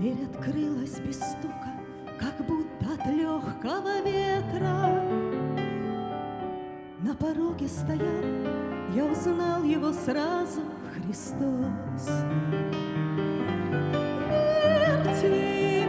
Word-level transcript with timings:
Дверь 0.00 0.24
открылась 0.24 0.98
без 0.98 1.16
стука, 1.16 1.74
как 2.18 2.34
будто 2.46 2.94
от 2.94 3.04
легкого 3.04 4.00
ветра. 4.00 5.04
На 7.00 7.14
пороге 7.14 7.68
стоял, 7.68 8.24
я 8.94 9.04
узнал 9.04 9.62
его 9.62 9.92
сразу, 9.92 10.62
Христос. 10.94 12.08
Мир 14.30 15.02
тебе 15.20 15.86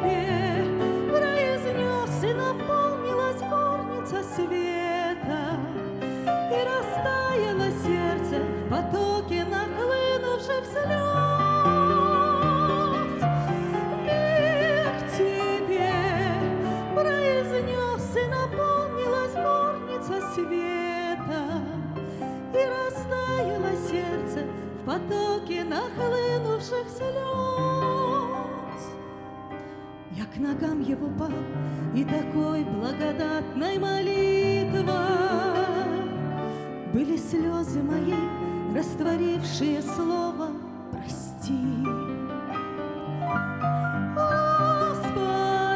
произнес, 1.09 2.23
и 2.25 2.33
наполнилась 2.33 3.39
горница 3.39 4.23
света, 4.35 5.57
и 6.51 6.59
растаяло 6.67 7.71
сердце 7.81 8.43
в 8.43 8.69
потоке 8.69 9.45
нахлынувших 9.45 10.65
слез. 10.65 11.10
Нахлынувших 26.01 26.89
слез. 26.89 27.11
Я 30.11 30.25
к 30.25 30.37
ногам 30.37 30.81
его 30.81 31.07
пал, 31.07 31.31
и 31.95 32.03
такой 32.03 32.63
благодатной 32.63 33.77
молитва 33.79 35.07
Были 36.93 37.17
слезы 37.17 37.81
мои, 37.81 38.13
растворившие 38.75 39.81
слово 39.81 40.49
«прости». 40.91 41.85
О, 44.17 44.93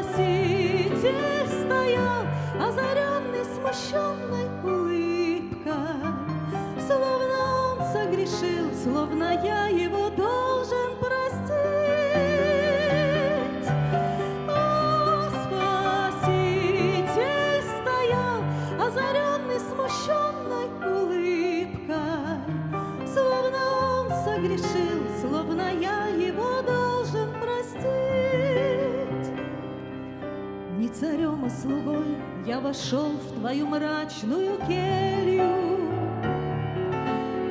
Спаситель 0.09 1.15
стоял, 1.47 2.25
озаренный 2.59 3.45
смущенной 3.55 4.47
улыбкой, 4.63 5.73
Словно 6.85 7.37
он 7.71 7.79
согрешил, 7.91 8.67
словно 8.83 9.33
я 9.43 9.74
вошел 32.65 33.11
в 33.11 33.39
твою 33.39 33.67
мрачную 33.67 34.57
келью, 34.67 35.51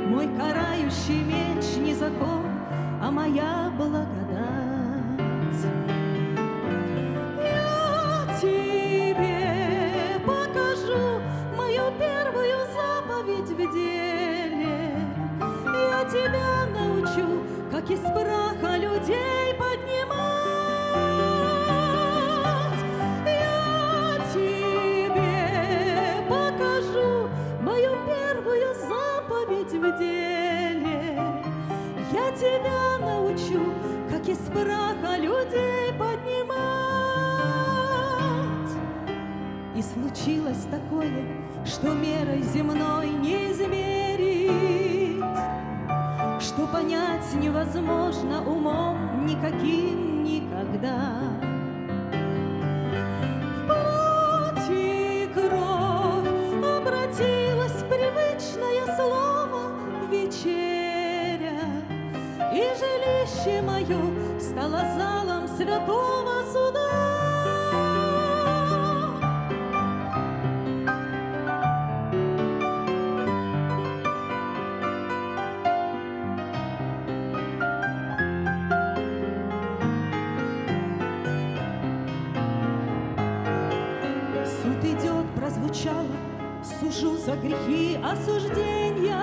мой 0.08 0.28
карающий 0.36 1.22
меч 1.22 1.64
не 1.78 1.94
закон, 1.94 2.42
а 3.00 3.12
моя 3.12 3.72
такое, 41.04 41.26
что 41.64 41.92
мерой 41.92 42.42
земной 42.42 43.08
не 43.10 43.50
измерить, 43.52 45.24
Что 46.40 46.66
понять 46.66 47.34
невозможно 47.34 48.42
умом 48.44 49.26
никаким 49.26 50.24
никогда. 50.24 51.20
В 53.56 53.66
плоть 53.66 54.70
и 54.70 55.28
кровь 55.32 56.78
обратилось 56.78 57.82
привычное 57.88 58.96
слово 58.96 59.72
вечеря, 60.10 61.60
И 62.52 62.62
жилище 62.78 63.62
мое 63.62 64.00
стало 64.38 64.80
залом 64.96 65.48
святого 65.48 66.13
прозвучало, 85.74 86.06
сужу 86.62 87.16
за 87.16 87.36
грехи 87.36 87.98
осуждения. 88.02 89.18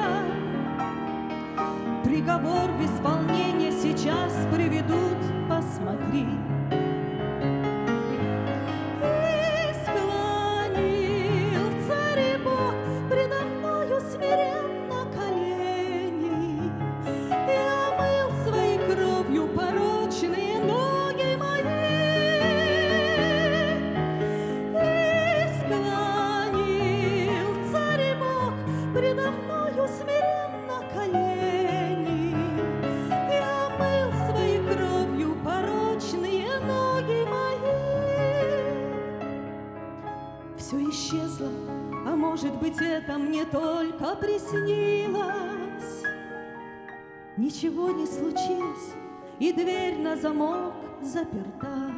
Приговор 2.03 2.69
в 2.71 2.85
исполнение 2.85 3.71
сейчас 3.71 4.33
приведут, 4.53 5.17
посмотри. 5.49 6.27
Это 43.03 43.17
мне 43.17 43.45
только 43.45 44.15
приснилось. 44.15 46.03
Ничего 47.37 47.91
не 47.91 48.05
случилось, 48.05 48.93
и 49.39 49.51
дверь 49.51 49.97
на 49.97 50.15
замок 50.15 50.73
заперта. 51.01 51.91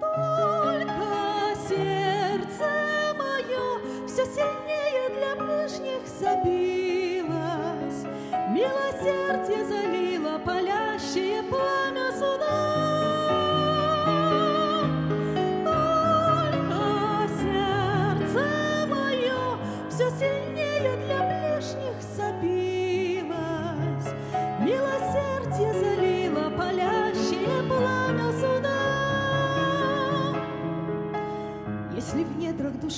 Только 0.00 1.54
сердце 1.68 2.64
мое 3.18 4.06
все 4.06 4.24
сильнее 4.24 5.10
для 5.10 5.36
ближних 5.36 6.06
забилось. 6.06 6.69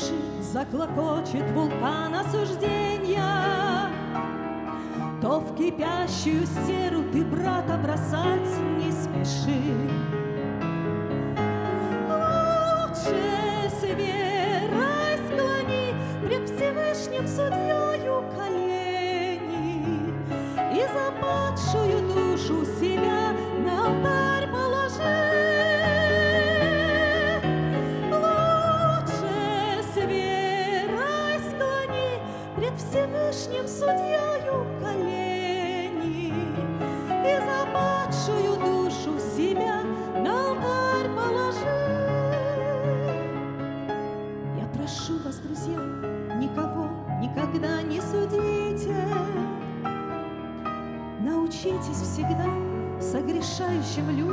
Души 0.02 0.42
заклокочет 0.52 1.50
вулкан 1.52 2.14
осуждения, 2.14 3.22
То 5.20 5.40
в 5.40 5.56
кипящую 5.56 6.46
серу 6.66 7.04
ты 7.12 7.24
брата 7.24 7.78
бросать 7.82 8.58
не 8.78 8.90
спеши. 8.90 9.62
Лучше 12.08 13.70
с 13.70 13.82
верой 13.82 15.18
склони 15.28 15.94
пред 16.26 16.48
Всевышним 16.48 17.26
судьею 17.26 17.61
согрешающим 53.52 54.10
людям 54.10 54.31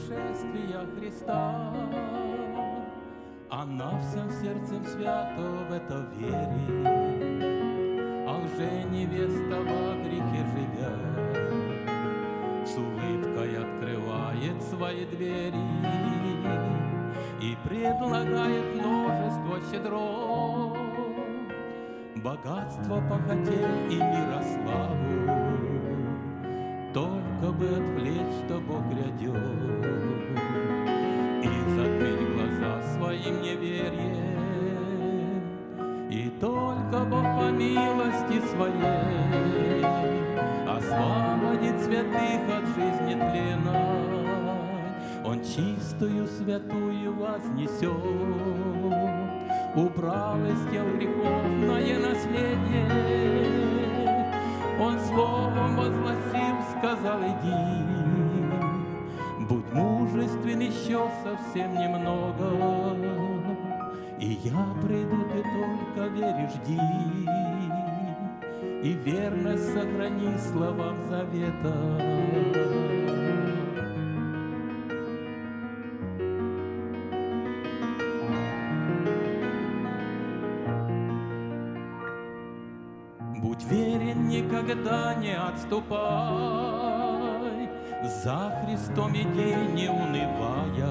пришествия 0.00 0.86
Христа, 0.98 1.72
Она 3.50 3.98
всем 3.98 4.30
сердцем 4.30 4.84
свято 4.86 5.42
в 5.68 5.72
это 5.72 6.06
верит, 6.16 6.86
А 8.26 8.38
лже-невеста 8.38 9.56
во 9.60 9.94
грехе 10.02 10.44
живя, 10.54 10.94
С 12.66 12.76
улыбкой 12.76 13.56
открывает 13.58 14.62
свои 14.62 15.04
двери 15.06 15.54
И 17.40 17.56
предлагает 17.68 18.74
множество 18.76 19.60
щедро, 19.70 20.20
Богатство 22.16 23.00
похотел 23.08 23.70
и 23.88 23.96
мирославу, 23.96 25.59
только 26.92 27.52
бы 27.52 27.66
отвлечь, 27.68 28.44
что 28.44 28.60
Бог 28.60 28.82
грядет. 28.88 29.36
И 31.42 31.50
затмить 31.74 32.28
глаза 32.34 32.82
своим 32.96 33.40
неверием 33.40 34.30
И 36.10 36.28
только 36.40 36.98
Бог 37.04 37.22
по 37.22 37.50
милости 37.50 38.40
своей 38.48 39.84
Освободит 40.66 41.80
святых 41.80 42.40
от 42.48 42.66
жизни 42.76 43.14
тленной. 43.14 44.10
Он 45.24 45.40
чистую 45.42 46.26
святую 46.26 47.14
вознесет. 47.14 47.90
Убрал 49.76 50.38
из 50.46 50.72
тел 50.72 50.86
греховное 50.96 51.98
наследие. 51.98 53.40
Он 54.80 54.98
словом 54.98 55.76
возгласил, 55.76 56.59
сказал, 56.80 57.20
иди, 57.20 57.60
Будь 59.48 59.72
мужествен 59.72 60.60
еще 60.60 61.08
совсем 61.22 61.74
немного, 61.74 62.96
И 64.18 64.40
я 64.44 64.66
приду, 64.82 65.24
ты 65.32 65.42
только 65.42 66.08
верь 66.14 66.40
и 66.40 66.48
жди, 66.48 66.80
И 68.82 68.92
верность 69.04 69.72
сохрани 69.74 70.38
словам 70.38 70.96
завета. 71.08 71.76
Никогда 84.50 85.14
не 85.14 85.36
отступай, 85.36 85.90
За 88.24 88.52
Христом 88.64 89.12
иди, 89.12 89.54
не 89.74 89.88
унывая, 89.88 90.90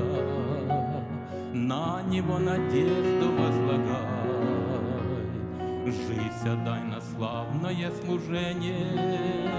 На 1.53 2.01
Него 2.03 2.39
надежду 2.39 3.31
возлагай. 3.37 4.19
Жизнь 5.85 6.49
отдай 6.49 6.83
на 6.83 7.01
славное 7.01 7.91
служение, 8.03 9.51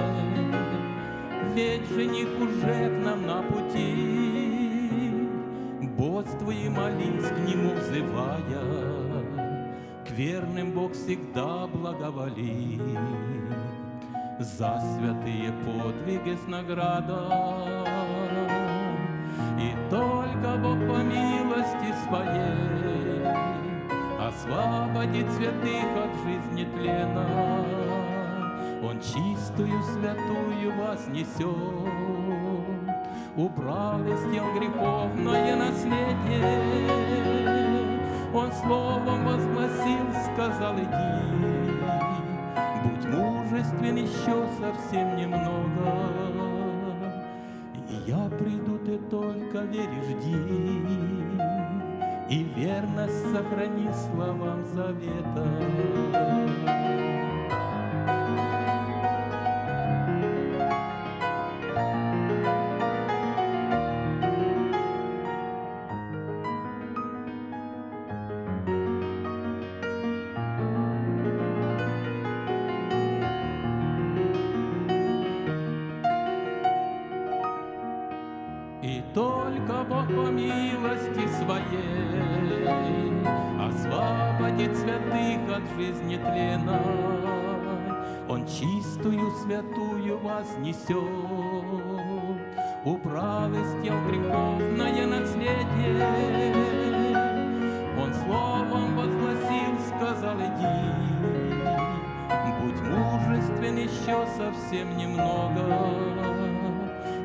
Ведь 1.54 1.88
жених 1.88 2.28
уже 2.40 2.88
к 2.88 3.04
нам 3.04 3.26
на 3.26 3.42
пути, 3.42 5.26
Бодствуй 5.98 6.56
и 6.56 6.68
молись 6.68 7.28
к 7.28 7.38
Нему 7.46 7.74
взывая, 7.74 8.64
к 10.06 10.10
верным 10.12 10.72
Бог 10.72 10.92
всегда 10.92 11.66
благоволит. 11.66 12.80
За 14.40 14.80
святые 14.80 15.52
подвиги 15.66 16.34
с 16.34 16.48
награда. 16.48 17.28
И 19.60 19.74
только 19.90 20.56
Бог 20.56 20.78
по 20.88 21.02
милости 21.02 21.94
своей 22.08 23.22
Освободит 24.18 25.30
святых 25.32 25.84
от 25.94 26.14
жизни 26.24 26.64
тлена. 26.64 27.66
Он 28.82 28.98
чистую 28.98 29.82
святую 29.82 30.74
вознесет, 30.74 31.44
Убрал 33.36 34.00
из 34.06 34.22
тел 34.32 34.54
греховное 34.54 35.56
наследие. 35.56 36.88
Он 38.32 38.50
словом 38.52 39.26
возгласил, 39.26 40.06
сказал, 40.32 40.76
иди, 40.78 41.59
мужествен 43.60 43.96
еще 43.96 44.46
совсем 44.58 45.16
немного, 45.16 46.10
И 47.88 48.10
я 48.10 48.30
приду, 48.38 48.78
ты 48.78 48.98
только 49.10 49.58
верь 49.64 49.88
и 49.88 50.02
жди, 50.02 50.36
И 52.30 52.44
верность 52.56 53.32
сохрани 53.32 53.90
словам 53.92 54.64
завета. 54.64 55.46
Своей 81.70 83.12
освободит 83.58 84.76
святых 84.76 85.56
от 85.56 85.62
жизни 85.76 86.16
тленной. 86.16 86.76
Он 88.28 88.46
чистую 88.46 89.30
святую 89.42 90.18
вознесет, 90.18 90.96
убрал 92.84 93.52
из 93.52 93.82
тел 93.82 93.96
греховное 94.08 95.06
наследие. 95.06 96.54
Он 97.98 98.14
словом 98.14 98.96
возгласил, 98.96 99.74
сказал, 99.88 100.36
иди, 100.36 100.92
будь 102.60 102.80
мужествен 102.82 103.76
еще 103.76 104.26
совсем 104.36 104.96
немного, 104.96 105.62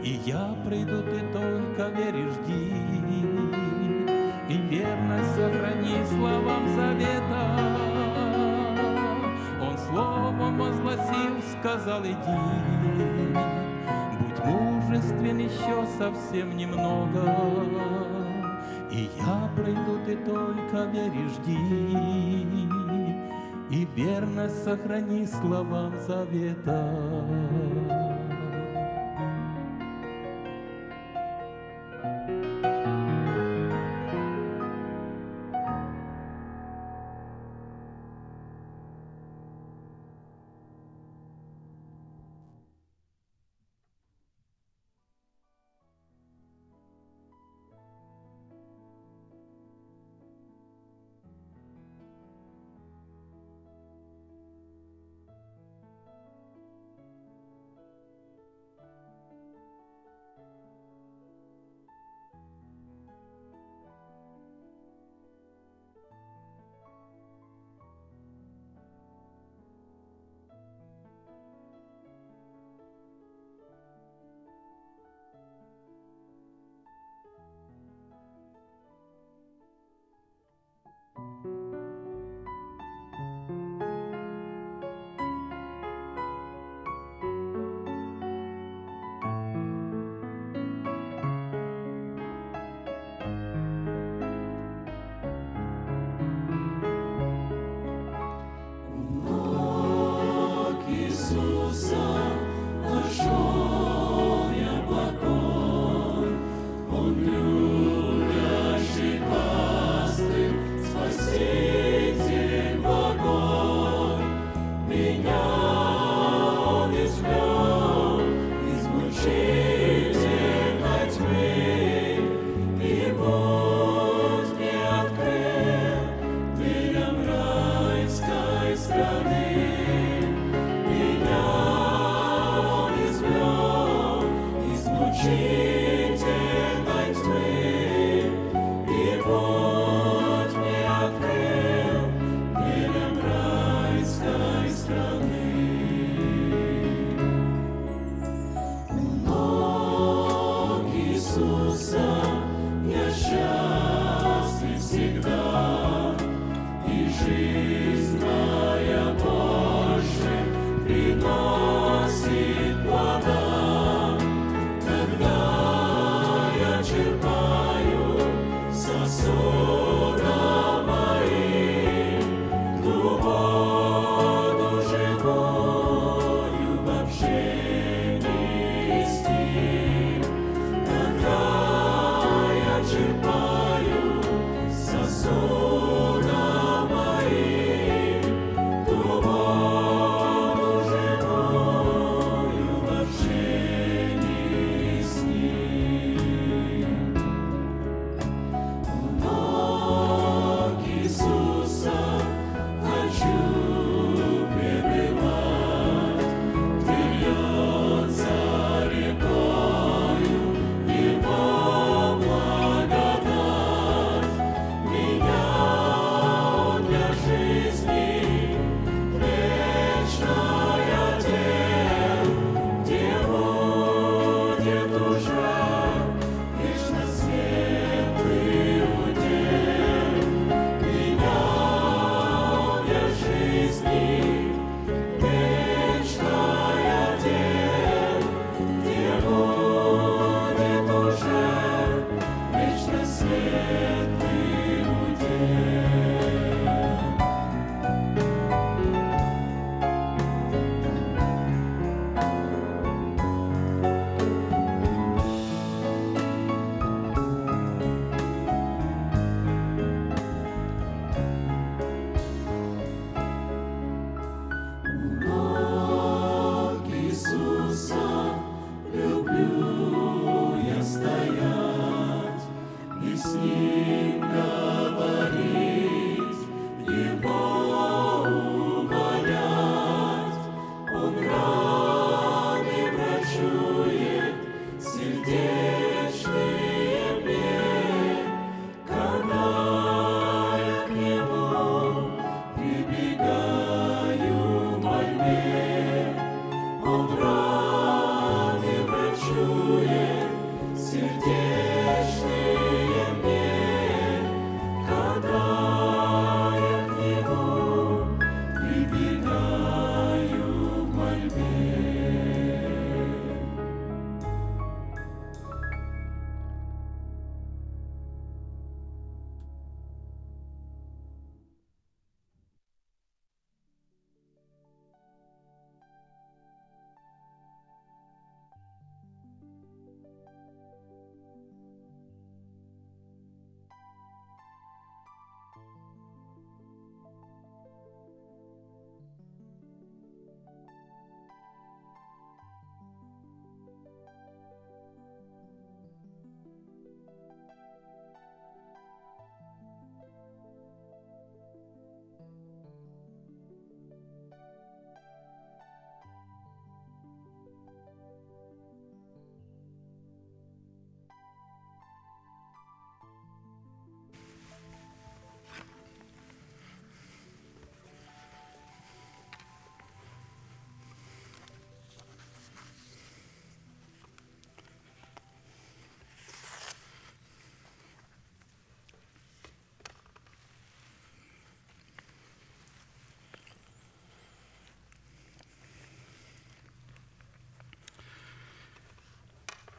и 0.04 0.20
я 0.26 0.56
приду, 0.68 1.04
ты 1.04 1.20
только 1.32 1.90
веришь, 1.90 2.34
жди, 2.46 2.85
словам 6.06 6.68
завета. 6.76 7.44
Он 9.62 9.78
словом 9.78 10.58
возгласил, 10.58 11.42
сказал, 11.60 12.04
иди, 12.04 12.16
Будь 14.20 14.46
мужествен 14.46 15.38
еще 15.40 15.86
совсем 15.98 16.56
немного, 16.56 17.24
И 18.92 19.10
я 19.18 19.50
приду, 19.56 20.00
ты 20.06 20.16
только 20.18 20.86
веришь, 20.92 21.32
жди, 21.42 22.68
И 23.72 23.88
верность 23.96 24.64
сохрани 24.64 25.26
словам 25.26 25.98
завета. 26.00 26.94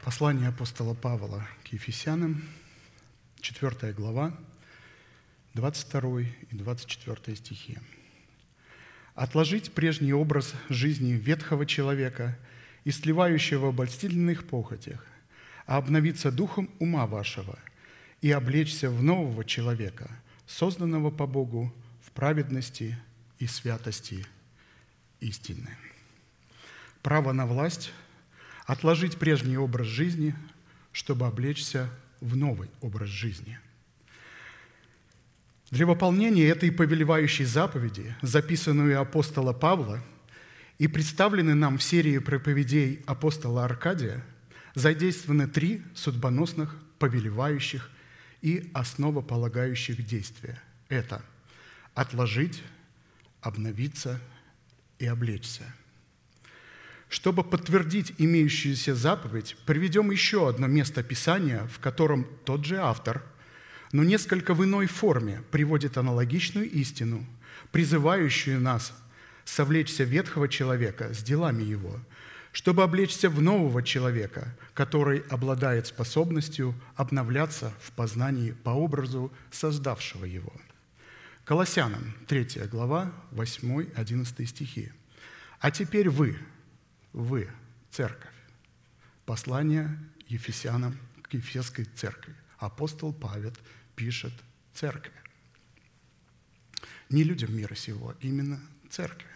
Послание 0.07 0.51
апостола 0.51 0.95
Павла 0.95 1.45
к 1.65 1.73
Ефесянам, 1.73 2.45
4 3.41 3.93
глава, 3.93 4.33
22 5.55 6.21
и 6.21 6.27
24 6.53 7.37
стихи. 7.37 7.77
«Отложить 9.17 9.73
прежний 9.73 10.13
образ 10.13 10.55
жизни 10.69 11.11
ветхого 11.11 11.67
человека 11.67 12.39
и 12.85 12.93
сливающего 12.93 13.67
в 13.67 13.71
обольстительных 13.71 14.47
похотях, 14.47 15.05
а 15.67 15.77
обновиться 15.79 16.31
духом 16.31 16.71
ума 16.79 17.09
вашего 17.09 17.59
и 18.23 18.31
облечься 18.31 18.91
в 18.91 19.03
нового 19.03 19.45
человека, 19.45 20.09
созданного 20.47 21.11
по 21.11 21.27
Богу 21.27 21.75
в 22.07 22.13
праведности 22.13 22.97
и 23.41 23.49
святости 23.49 24.25
истины». 25.19 25.77
Право 27.03 27.33
на 27.33 27.45
власть– 27.45 27.93
отложить 28.67 29.17
прежний 29.17 29.57
образ 29.57 29.87
жизни, 29.87 30.35
чтобы 30.93 31.27
облечься 31.27 31.89
в 32.21 32.37
новый 32.37 32.69
образ 32.81 33.09
жизни. 33.09 33.59
Для 35.71 35.87
выполнения 35.87 36.47
этой 36.49 36.71
повелевающей 36.71 37.45
заповеди, 37.45 38.15
записанную 38.23 39.01
апостола 39.01 39.53
Павла 39.53 40.03
и 40.79 40.89
представленной 40.89 41.55
нам 41.55 41.79
в 41.79 41.83
серии 41.83 42.19
проповедей 42.19 43.03
апостола 43.07 43.65
Аркадия, 43.65 44.25
задействованы 44.75 45.49
три 45.49 45.83
судьбоносных, 45.95 46.77
повелевающих 46.99 47.91
и 48.43 48.71
основополагающих 48.75 50.05
действия. 50.07 50.61
Это 50.89 51.23
отложить, 51.95 52.63
обновиться 53.41 54.21
и 54.99 55.07
облечься– 55.07 55.65
чтобы 57.09 57.45
подтвердить 57.45 58.15
имеющуюся 58.19 58.95
заповедь, 58.95 59.57
приведем 59.65 60.11
еще 60.11 60.49
одно 60.49 60.67
место 60.67 61.03
Писания, 61.03 61.69
в 61.73 61.79
котором 61.79 62.27
тот 62.45 62.65
же 62.65 62.79
автор, 62.79 63.23
но 63.93 64.03
несколько 64.03 64.55
в 64.55 64.65
иной 64.65 64.87
форме 64.87 65.43
приводит 65.51 65.97
аналогичную 65.97 66.69
истину, 66.71 67.25
призывающую 67.71 68.61
нас 68.61 68.93
совлечься 69.45 70.05
ветхого 70.05 70.49
человека 70.49 71.15
с 71.15 71.23
делами 71.23 71.63
его, 71.63 72.01
чтобы 72.53 72.83
облечься 72.83 73.31
в 73.31 73.41
нового 73.41 73.83
человека, 73.83 74.57
который 74.75 75.21
обладает 75.29 75.87
способностью 75.87 76.75
обновляться 76.97 77.73
в 77.83 77.93
познании 77.93 78.53
по 78.53 78.71
образу 78.71 79.33
создавшего 79.51 80.25
его. 80.25 80.53
Колоссянам, 81.45 82.15
3 82.27 82.67
глава, 82.71 83.13
8-11 83.31 84.47
стихи. 84.47 84.91
«А 85.61 85.71
теперь 85.71 86.11
вы, 86.11 86.37
вы, 87.13 87.49
церковь. 87.91 88.31
Послание 89.25 89.99
Ефесянам 90.29 90.97
к 91.23 91.35
Ефесской 91.35 91.85
церкви. 91.85 92.35
Апостол 92.59 93.13
Павел 93.13 93.53
пишет 93.95 94.33
церкви. 94.75 95.13
Не 97.09 97.25
людям 97.25 97.57
мира 97.57 97.75
сего, 97.75 98.15
именно 98.21 98.61
церкви. 98.91 99.29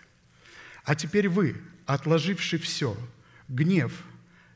А 0.85 0.95
теперь 0.95 1.29
вы, 1.29 1.61
отложивши 1.87 2.59
все, 2.59 2.97
гнев, 3.49 3.93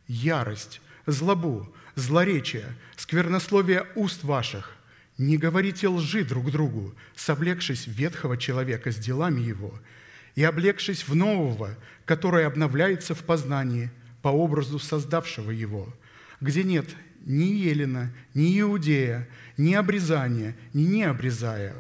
ярость, 0.07 0.81
злобу, 1.07 1.75
злоречие, 1.95 2.77
сквернословие 2.97 3.87
уст 3.95 4.25
ваших, 4.25 4.77
не 5.17 5.37
говорите 5.37 5.89
лжи 5.89 6.25
друг 6.25 6.51
другу, 6.51 6.95
совлекшись 7.15 7.87
ветхого 7.87 8.37
человека 8.37 8.91
с 8.91 8.97
делами 8.97 9.41
его– 9.41 9.79
и 10.35 10.43
облегшись 10.43 11.07
в 11.07 11.15
нового, 11.15 11.77
который 12.05 12.47
обновляется 12.47 13.15
в 13.15 13.23
познании 13.25 13.91
по 14.23 14.29
образу 14.29 14.79
создавшего 14.79 15.51
его, 15.51 15.95
где 16.41 16.65
нет 16.65 16.89
ни 17.25 17.45
Елена, 17.45 18.13
ни 18.35 18.61
Иудея, 18.61 19.29
ни 19.57 19.75
обрезания, 19.75 20.57
ни 20.73 20.83
необрезая, 20.83 21.75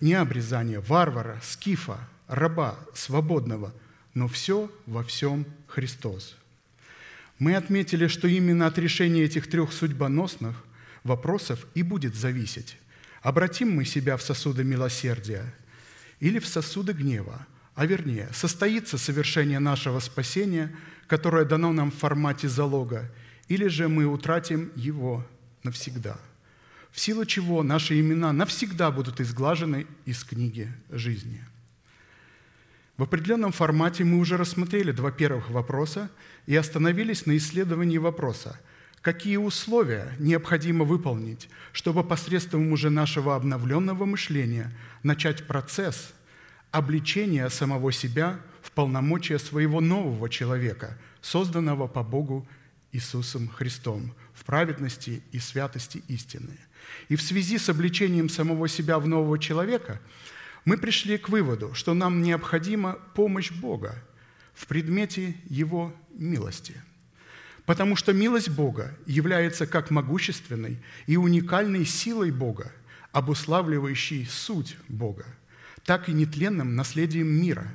ни 0.00 0.12
обрезания 0.12 0.80
варвара, 0.80 1.40
скифа, 1.42 1.98
раба, 2.28 2.78
свободного, 2.94 3.74
но 4.14 4.28
все 4.28 4.70
во 4.86 5.02
всем 5.02 5.44
Христос. 5.66 6.36
Мы 7.38 7.56
отметили, 7.56 8.06
что 8.06 8.28
именно 8.28 8.66
от 8.66 8.78
решения 8.78 9.22
этих 9.22 9.48
трех 9.48 9.72
судьбоносных 9.72 10.62
вопросов 11.04 11.66
и 11.74 11.82
будет 11.82 12.14
зависеть, 12.14 12.76
обратим 13.22 13.74
мы 13.74 13.84
себя 13.84 14.16
в 14.16 14.22
сосуды 14.22 14.62
милосердия 14.62 15.54
или 16.20 16.38
в 16.38 16.46
сосуды 16.46 16.92
гнева– 16.92 17.46
а 17.74 17.86
вернее, 17.86 18.28
состоится 18.32 18.98
совершение 18.98 19.58
нашего 19.58 20.00
спасения, 20.00 20.74
которое 21.06 21.44
дано 21.44 21.72
нам 21.72 21.90
в 21.90 21.96
формате 21.96 22.48
залога, 22.48 23.10
или 23.48 23.66
же 23.68 23.88
мы 23.88 24.06
утратим 24.06 24.70
его 24.76 25.26
навсегда, 25.62 26.18
в 26.90 27.00
силу 27.00 27.24
чего 27.24 27.62
наши 27.62 27.98
имена 28.00 28.32
навсегда 28.32 28.90
будут 28.90 29.20
изглажены 29.20 29.86
из 30.04 30.24
книги 30.24 30.72
жизни. 30.90 31.44
В 32.96 33.04
определенном 33.04 33.52
формате 33.52 34.04
мы 34.04 34.18
уже 34.18 34.36
рассмотрели 34.36 34.92
два 34.92 35.10
первых 35.10 35.50
вопроса 35.50 36.10
и 36.46 36.54
остановились 36.54 37.24
на 37.24 37.36
исследовании 37.36 37.98
вопроса, 37.98 38.60
какие 39.00 39.36
условия 39.36 40.12
необходимо 40.18 40.84
выполнить, 40.84 41.48
чтобы 41.72 42.04
посредством 42.04 42.70
уже 42.72 42.90
нашего 42.90 43.36
обновленного 43.36 44.04
мышления 44.04 44.70
начать 45.02 45.46
процесс– 45.46 46.12
обличение 46.70 47.48
самого 47.50 47.92
себя 47.92 48.40
в 48.62 48.70
полномочия 48.72 49.38
своего 49.38 49.80
нового 49.80 50.28
человека, 50.28 50.96
созданного 51.20 51.86
по 51.88 52.02
Богу 52.02 52.46
Иисусом 52.92 53.48
Христом 53.48 54.14
в 54.34 54.44
праведности 54.44 55.22
и 55.32 55.38
святости 55.38 56.02
истины. 56.08 56.58
И 57.08 57.16
в 57.16 57.22
связи 57.22 57.58
с 57.58 57.68
обличением 57.68 58.28
самого 58.28 58.68
себя 58.68 58.98
в 58.98 59.06
нового 59.06 59.38
человека 59.38 60.00
мы 60.64 60.76
пришли 60.76 61.18
к 61.18 61.28
выводу, 61.28 61.74
что 61.74 61.94
нам 61.94 62.22
необходима 62.22 62.98
помощь 63.14 63.50
Бога 63.50 64.02
в 64.54 64.66
предмете 64.66 65.36
Его 65.48 65.94
милости. 66.12 66.74
Потому 67.66 67.96
что 67.96 68.12
милость 68.12 68.48
Бога 68.48 68.96
является 69.06 69.66
как 69.66 69.90
могущественной 69.90 70.78
и 71.06 71.16
уникальной 71.16 71.84
силой 71.84 72.30
Бога, 72.30 72.72
обуславливающей 73.12 74.26
суть 74.26 74.76
Бога– 74.88 75.26
так 75.90 76.08
и 76.08 76.12
нетленным 76.12 76.76
наследием 76.76 77.26
мира, 77.26 77.66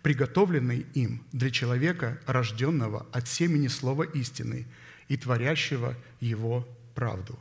приготовленный 0.00 0.86
им 0.94 1.22
для 1.32 1.50
человека, 1.50 2.18
рожденного 2.24 3.06
от 3.12 3.28
семени 3.28 3.68
слова 3.68 4.04
истины 4.04 4.64
и 5.08 5.18
творящего 5.18 5.94
его 6.18 6.66
правду. 6.94 7.38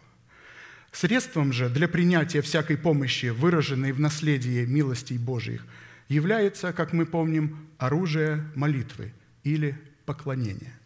Средством 0.92 1.54
же 1.54 1.70
для 1.70 1.88
принятия 1.88 2.42
всякой 2.42 2.76
помощи, 2.76 3.28
выраженной 3.28 3.94
в 3.94 4.02
наследии 4.02 4.66
милостей 4.66 5.18
Божьих, 5.18 5.66
является, 6.10 6.74
как 6.74 6.92
мы 6.92 7.06
помним, 7.06 7.66
оружие 7.78 8.44
молитвы 8.54 9.14
или 9.46 9.80
поклонения. 10.06 10.78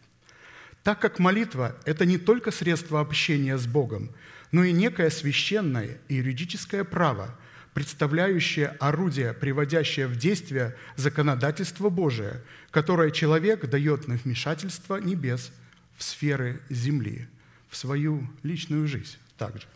Так 0.84 1.00
как 1.00 1.18
молитва– 1.18 1.74
это 1.84 2.06
не 2.06 2.18
только 2.18 2.52
средство 2.52 3.00
общения 3.00 3.58
с 3.58 3.66
Богом, 3.66 4.12
но 4.52 4.62
и 4.62 4.70
некое 4.70 5.10
священное 5.10 5.98
и 6.06 6.14
юридическое 6.14 6.84
право– 6.84 7.36
представляющее 7.74 8.68
орудие, 8.80 9.32
приводящее 9.32 10.06
в 10.06 10.16
действие 10.16 10.76
законодательство 10.96 11.88
Божие, 11.88 12.42
которое 12.70 13.10
человек 13.10 13.68
дает 13.68 14.08
на 14.08 14.14
вмешательство 14.16 14.96
небес 14.96 15.52
в 15.96 16.02
сферы 16.02 16.60
земли, 16.68 17.28
в 17.68 17.76
свою 17.76 18.28
личную 18.42 18.86
жизнь 18.86 19.16
также. 19.38 19.66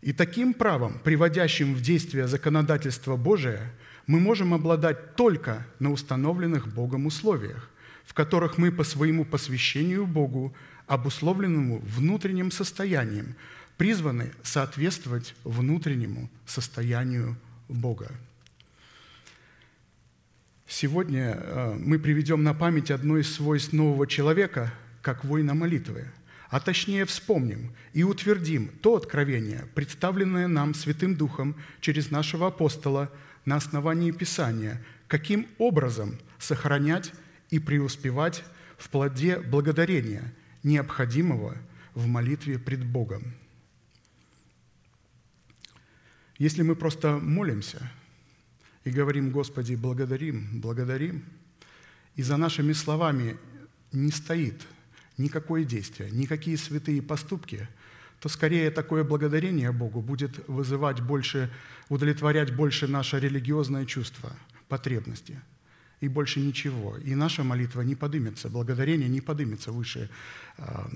И 0.00 0.12
таким 0.12 0.54
правом, 0.54 1.00
приводящим 1.02 1.74
в 1.74 1.80
действие 1.80 2.28
законодательство 2.28 3.16
Божие, 3.16 3.72
мы 4.06 4.20
можем 4.20 4.54
обладать 4.54 5.16
только 5.16 5.66
на 5.80 5.90
установленных 5.90 6.68
Богом 6.72 7.06
условиях, 7.06 7.68
в 8.04 8.14
которых 8.14 8.58
мы 8.58 8.70
по 8.70 8.84
своему 8.84 9.24
посвящению 9.24 10.06
Богу, 10.06 10.54
обусловленному 10.86 11.80
внутренним 11.80 12.50
состоянием, 12.50 13.34
призваны 13.78 14.32
соответствовать 14.42 15.34
внутреннему 15.44 16.28
состоянию 16.44 17.36
Бога. 17.68 18.10
Сегодня 20.66 21.34
э, 21.38 21.74
мы 21.78 21.98
приведем 21.98 22.42
на 22.42 22.52
память 22.52 22.90
одно 22.90 23.16
из 23.16 23.32
свойств 23.32 23.72
нового 23.72 24.06
человека, 24.06 24.74
как 25.00 25.24
воина 25.24 25.54
молитвы, 25.54 26.08
а 26.50 26.60
точнее 26.60 27.04
вспомним 27.06 27.72
и 27.94 28.02
утвердим 28.02 28.68
то 28.82 28.96
откровение, 28.96 29.64
представленное 29.74 30.48
нам 30.48 30.74
Святым 30.74 31.14
Духом 31.14 31.56
через 31.80 32.10
нашего 32.10 32.48
апостола 32.48 33.10
на 33.44 33.56
основании 33.56 34.10
Писания, 34.10 34.82
каким 35.06 35.46
образом 35.56 36.18
сохранять 36.38 37.12
и 37.50 37.58
преуспевать 37.60 38.44
в 38.76 38.90
плоде 38.90 39.38
благодарения, 39.38 40.34
необходимого 40.62 41.56
в 41.94 42.06
молитве 42.08 42.58
пред 42.58 42.84
Богом. 42.84 43.34
Если 46.38 46.62
мы 46.62 46.76
просто 46.76 47.18
молимся 47.18 47.90
и 48.84 48.90
говорим, 48.90 49.30
Господи, 49.30 49.74
благодарим, 49.74 50.60
благодарим, 50.60 51.24
и 52.14 52.22
за 52.22 52.36
нашими 52.36 52.72
словами 52.72 53.36
не 53.92 54.10
стоит 54.10 54.62
никакое 55.16 55.64
действие, 55.64 56.10
никакие 56.10 56.56
святые 56.56 57.02
поступки, 57.02 57.68
то 58.20 58.28
скорее 58.28 58.70
такое 58.70 59.04
благодарение 59.04 59.72
Богу 59.72 60.00
будет 60.00 60.48
вызывать 60.48 61.00
больше, 61.00 61.50
удовлетворять 61.88 62.54
больше 62.54 62.88
наше 62.88 63.20
религиозное 63.20 63.84
чувство, 63.84 64.32
потребности– 64.68 65.40
и 66.00 66.08
больше 66.08 66.40
ничего. 66.40 66.96
И 66.98 67.14
наша 67.14 67.42
молитва 67.42 67.82
не 67.82 67.94
подымется, 67.94 68.48
благодарение 68.48 69.08
не 69.08 69.20
подымется 69.20 69.72
выше 69.72 70.08
э, 70.56 70.86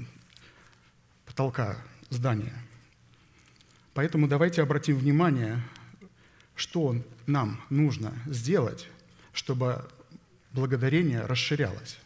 потолка 1.27 1.77
здания. 2.11 2.55
Поэтому 3.95 4.27
давайте 4.27 4.63
обратим 4.63 4.97
внимание, 4.97 5.61
что 6.57 6.97
нам 7.27 7.61
нужно 7.69 8.13
сделать, 8.27 8.89
чтобы 9.33 9.85
благодарение 10.53 11.23
расширялось. 11.23 11.99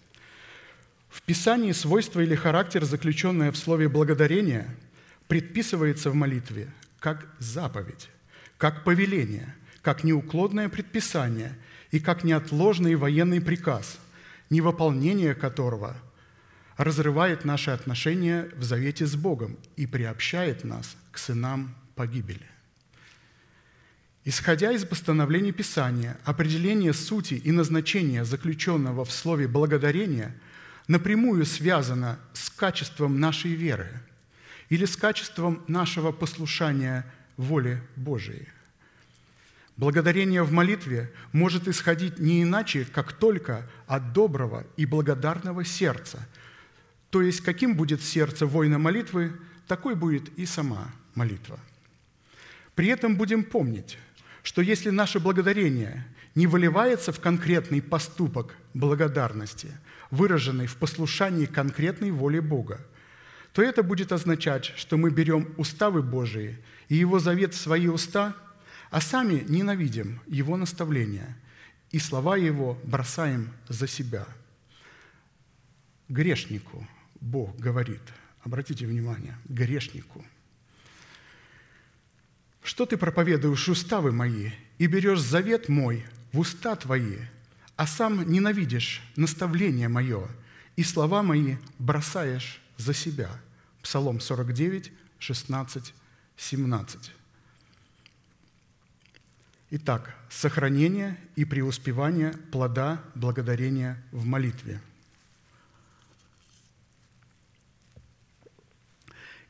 В 1.08 1.22
Писании 1.22 1.72
свойство 1.72 2.20
или 2.20 2.34
характер, 2.34 2.84
заключенное 2.84 3.52
в 3.52 3.56
слове 3.56 3.88
«благодарение», 3.88 4.68
предписывается 5.28 6.10
в 6.10 6.14
молитве 6.14 6.68
как 7.00 7.26
заповедь, 7.38 8.08
как 8.58 8.84
повеление, 8.84 9.54
как 9.82 10.04
неуклонное 10.04 10.68
предписание 10.68 11.56
и 11.90 12.00
как 12.00 12.24
неотложный 12.24 12.96
военный 12.96 13.40
приказ, 13.40 13.98
невыполнение 14.50 15.34
которого 15.34 15.96
разрывает 16.76 17.44
наши 17.44 17.70
отношения 17.70 18.50
в 18.54 18.62
завете 18.62 19.06
с 19.06 19.14
Богом 19.14 19.56
и 19.76 19.86
приобщает 19.86 20.64
нас 20.64 20.96
к 21.16 21.18
сынам 21.18 21.74
погибели. 21.94 22.46
Исходя 24.26 24.70
из 24.72 24.84
постановлений 24.84 25.50
Писания, 25.50 26.18
определение 26.24 26.92
сути 26.92 27.34
и 27.34 27.52
назначения 27.52 28.22
заключенного 28.22 29.06
в 29.06 29.10
слове 29.10 29.48
«благодарение» 29.48 30.34
напрямую 30.88 31.46
связано 31.46 32.18
с 32.34 32.50
качеством 32.50 33.18
нашей 33.18 33.54
веры 33.54 33.88
или 34.68 34.84
с 34.84 34.94
качеством 34.94 35.64
нашего 35.68 36.12
послушания 36.12 37.06
воле 37.38 37.82
Божией. 37.96 38.48
Благодарение 39.78 40.42
в 40.42 40.52
молитве 40.52 41.10
может 41.32 41.66
исходить 41.66 42.18
не 42.18 42.42
иначе, 42.42 42.84
как 42.84 43.14
только 43.14 43.66
от 43.86 44.12
доброго 44.12 44.66
и 44.76 44.84
благодарного 44.84 45.64
сердца. 45.64 46.28
То 47.08 47.22
есть, 47.22 47.40
каким 47.40 47.74
будет 47.74 48.02
сердце 48.02 48.44
воина 48.44 48.78
молитвы, 48.78 49.32
такой 49.66 49.94
будет 49.94 50.28
и 50.38 50.44
сама 50.44 50.92
молитва. 51.16 51.58
При 52.76 52.86
этом 52.86 53.16
будем 53.16 53.42
помнить, 53.42 53.98
что 54.44 54.62
если 54.62 54.90
наше 54.90 55.18
благодарение 55.18 56.06
не 56.36 56.46
выливается 56.46 57.10
в 57.10 57.18
конкретный 57.18 57.82
поступок 57.82 58.54
благодарности, 58.74 59.68
выраженный 60.12 60.68
в 60.68 60.76
послушании 60.76 61.46
конкретной 61.46 62.12
воле 62.12 62.40
Бога, 62.40 62.80
то 63.52 63.62
это 63.62 63.82
будет 63.82 64.12
означать, 64.12 64.66
что 64.76 64.96
мы 64.96 65.10
берем 65.10 65.52
уставы 65.56 66.02
Божии 66.02 66.58
и 66.88 66.94
Его 66.94 67.18
завет 67.18 67.54
в 67.54 67.60
свои 67.60 67.88
уста– 67.88 68.36
а 68.90 69.00
сами 69.00 69.44
ненавидим 69.48 70.20
Его 70.26 70.56
наставления 70.56 71.36
и 71.90 71.98
слова 71.98 72.36
Его 72.36 72.78
бросаем 72.84 73.52
за 73.68 73.86
себя. 73.86 74.26
Грешнику 76.08 76.86
Бог 77.20 77.56
говорит, 77.56 78.02
обратите 78.42 78.86
внимание, 78.86 79.36
грешнику, 79.46 80.24
что 82.66 82.84
ты 82.84 82.96
проповедуешь 82.96 83.68
уставы 83.68 84.10
мои 84.10 84.50
и 84.78 84.88
берешь 84.88 85.20
завет 85.20 85.68
мой 85.68 86.04
в 86.32 86.40
уста 86.40 86.74
твои, 86.74 87.18
а 87.76 87.86
сам 87.86 88.28
ненавидишь 88.28 89.02
наставление 89.14 89.86
мое 89.86 90.28
и 90.74 90.82
слова 90.82 91.22
мои 91.22 91.58
бросаешь 91.78 92.60
за 92.76 92.92
себя. 92.92 93.30
Псалом 93.82 94.18
49, 94.18 94.90
16, 95.20 95.94
17. 96.36 97.12
Итак, 99.70 100.16
сохранение 100.28 101.20
и 101.36 101.44
преуспевание 101.44 102.32
плода 102.50 103.00
благодарения 103.14 104.02
в 104.10 104.24
молитве. 104.26 104.80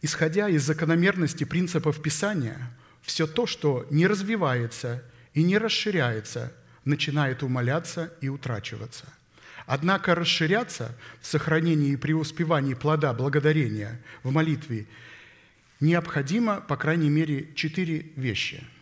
Исходя 0.03 0.51
из 0.51 0.65
закономерности 0.65 1.45
принципов 1.45 2.03
Писания, 2.03 2.71
все 3.07 3.27
то, 3.27 3.47
что 3.47 3.87
не 3.91 4.07
развивается 4.07 5.03
и 5.33 5.43
не 5.43 5.59
расширяется, 5.59 6.53
начинает 6.85 7.43
умоляться 7.43 8.13
и 8.21 8.29
утрачиваться. 8.29 9.07
Однако 9.65 10.15
расширяться 10.15 10.95
в 11.21 11.27
сохранении 11.27 11.93
и 11.93 11.97
преуспевании 11.97 12.75
плода 12.75 13.13
благодарения 13.15 14.01
в 14.23 14.31
молитве 14.31 14.87
необходимо, 15.81 16.61
по 16.61 16.77
крайней 16.77 17.11
мере, 17.11 17.53
четыре 17.55 18.13
вещи– 18.17 18.63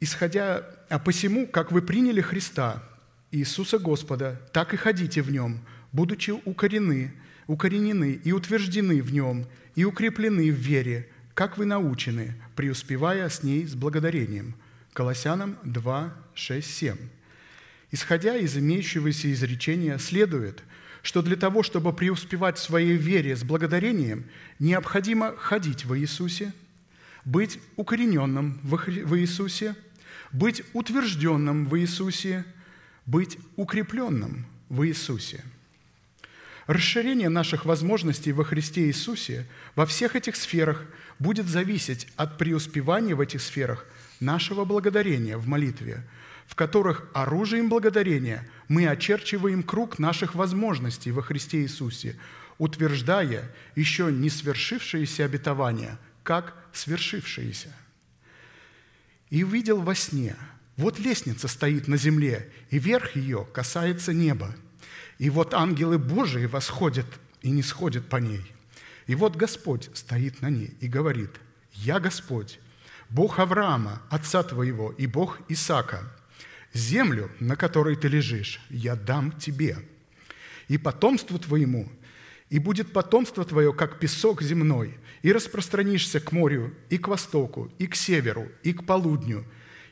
исходя, 0.00 0.64
а 0.88 0.98
посему, 0.98 1.46
как 1.46 1.72
вы 1.72 1.82
приняли 1.82 2.20
Христа, 2.20 2.82
Иисуса 3.30 3.78
Господа, 3.78 4.40
так 4.52 4.74
и 4.74 4.76
ходите 4.76 5.22
в 5.22 5.30
Нем, 5.30 5.60
будучи 5.92 6.30
укорены, 6.30 7.12
укоренены 7.46 8.20
и 8.24 8.32
утверждены 8.32 9.02
в 9.02 9.12
Нем, 9.12 9.46
и 9.78 9.84
укреплены 9.84 10.50
в 10.50 10.56
вере, 10.56 11.08
как 11.34 11.56
вы 11.56 11.64
научены, 11.64 12.34
преуспевая 12.56 13.28
с 13.28 13.44
ней 13.44 13.64
с 13.64 13.76
благодарением». 13.76 14.56
Колоссянам 14.92 15.56
2, 15.62 16.12
6, 16.34 16.68
7. 16.68 16.96
Исходя 17.92 18.36
из 18.36 18.58
имеющегося 18.58 19.32
изречения, 19.32 19.98
следует, 19.98 20.64
что 21.02 21.22
для 21.22 21.36
того, 21.36 21.62
чтобы 21.62 21.92
преуспевать 21.92 22.58
в 22.58 22.62
своей 22.62 22.96
вере 22.96 23.36
с 23.36 23.44
благодарением, 23.44 24.24
необходимо 24.58 25.36
ходить 25.36 25.84
в 25.84 25.96
Иисусе, 25.96 26.52
быть 27.24 27.60
укорененным 27.76 28.58
в 28.64 29.16
Иисусе– 29.16 29.76
быть 30.32 30.62
утвержденным 30.72 31.66
в 31.66 31.78
Иисусе, 31.78 32.44
быть 33.06 33.38
укрепленным 33.56 34.46
в 34.68 34.86
Иисусе. 34.86 35.42
Расширение 36.68 37.28
наших 37.28 37.64
возможностей 37.64 38.30
во 38.30 38.44
Христе 38.44 38.86
Иисусе 38.86 39.44
во 39.74 39.86
всех 39.86 40.14
этих 40.14 40.36
сферах 40.36 40.84
будет 41.18 41.48
зависеть 41.48 42.06
от 42.14 42.38
преуспевания 42.38 43.16
в 43.16 43.20
этих 43.20 43.42
сферах 43.42 43.84
нашего 44.20 44.64
благодарения 44.64 45.36
в 45.36 45.48
молитве, 45.48 46.06
в 46.46 46.54
которых 46.54 47.08
оружием 47.12 47.68
благодарения 47.68 48.48
мы 48.68 48.86
очерчиваем 48.86 49.64
круг 49.64 49.98
наших 49.98 50.36
возможностей 50.36 51.10
во 51.10 51.22
Христе 51.22 51.62
Иисусе, 51.62 52.14
утверждая 52.58 53.50
еще 53.74 54.12
не 54.12 54.30
свершившиеся 54.30 55.24
обетования, 55.24 55.98
как 56.22 56.54
свершившиеся– 56.72 57.74
и 59.30 59.44
увидел 59.44 59.80
во 59.80 59.94
сне, 59.94 60.36
вот 60.76 60.98
лестница 60.98 61.48
стоит 61.48 61.88
на 61.88 61.96
земле, 61.96 62.50
и 62.70 62.78
верх 62.78 63.16
ее 63.16 63.46
касается 63.52 64.12
неба. 64.12 64.54
И 65.18 65.30
вот 65.30 65.52
ангелы 65.52 65.98
Божии 65.98 66.46
восходят 66.46 67.06
и 67.42 67.50
не 67.50 67.62
сходят 67.62 68.08
по 68.08 68.16
ней. 68.16 68.42
И 69.06 69.14
вот 69.14 69.36
Господь 69.36 69.90
стоит 69.94 70.40
на 70.42 70.50
ней 70.50 70.74
и 70.80 70.86
говорит, 70.86 71.30
«Я 71.72 71.98
Господь, 71.98 72.60
Бог 73.08 73.38
Авраама, 73.38 74.02
отца 74.10 74.42
твоего, 74.42 74.92
и 74.92 75.06
Бог 75.06 75.40
Исаака. 75.48 76.12
Землю, 76.72 77.30
на 77.40 77.56
которой 77.56 77.96
ты 77.96 78.08
лежишь, 78.08 78.60
я 78.68 78.94
дам 78.94 79.32
тебе, 79.32 79.78
и 80.68 80.76
потомству 80.76 81.38
твоему, 81.38 81.90
и 82.50 82.58
будет 82.58 82.92
потомство 82.92 83.44
твое, 83.44 83.72
как 83.72 83.98
песок 83.98 84.42
земной, 84.42 84.98
и 85.22 85.32
распространишься 85.32 86.20
к 86.20 86.30
морю, 86.30 86.74
и 86.90 86.98
к 86.98 87.08
востоку, 87.08 87.72
и 87.78 87.86
к 87.86 87.96
северу, 87.96 88.48
и 88.62 88.74
к 88.74 88.84
полудню, 88.84 89.44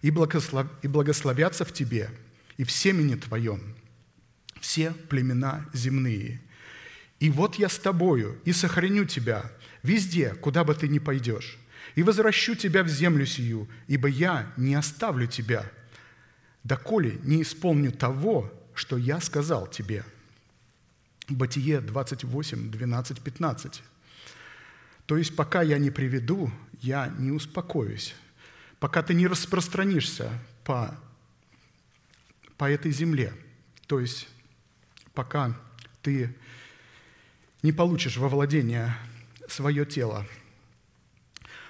и, 0.03 0.11
благослов... 0.11 0.67
и 0.83 0.89
благословятся 0.89 1.65
в 1.65 1.73
тебе, 1.73 2.11
и 2.59 2.65
в 2.65 2.71
семени 2.71 3.15
твоем 3.15 3.75
все 4.61 4.91
племена 4.93 5.67
земные. 5.73 6.41
И 7.21 7.31
вот 7.31 7.57
я 7.57 7.69
с 7.69 7.79
тобою, 7.79 8.41
и 8.45 8.53
сохраню 8.53 9.05
тебя 9.05 9.51
везде, 9.83 10.35
куда 10.35 10.65
бы 10.65 10.75
ты 10.75 10.89
ни 10.89 10.99
пойдешь, 10.99 11.59
и 11.95 12.03
возвращу 12.03 12.55
тебя 12.55 12.83
в 12.83 12.89
землю 12.89 13.25
сию, 13.25 13.69
ибо 13.87 14.09
я 14.09 14.53
не 14.57 14.75
оставлю 14.75 15.27
тебя, 15.27 15.71
доколе 16.63 17.19
не 17.23 17.43
исполню 17.43 17.93
того, 17.93 18.53
что 18.75 18.97
я 18.97 19.21
сказал 19.21 19.67
тебе». 19.67 20.05
Бытие 21.29 21.81
28, 21.81 22.71
12, 22.71 23.21
15. 23.21 23.83
То 25.07 25.17
есть, 25.17 25.35
пока 25.35 25.63
я 25.63 25.79
не 25.79 25.91
приведу, 25.91 26.53
я 26.81 27.09
не 27.19 27.33
успокоюсь. 27.33 28.15
Пока 28.79 29.03
ты 29.03 29.15
не 29.15 29.27
распространишься 29.27 30.31
по, 30.63 30.97
по 32.57 32.71
этой 32.71 32.93
земле, 32.93 33.33
то 33.89 33.99
есть, 33.99 34.29
пока 35.17 35.53
ты 36.03 36.33
не 37.65 37.73
получишь 37.73 38.17
во 38.17 38.29
владение 38.29 38.95
свое 39.49 39.85
тело. 39.85 40.25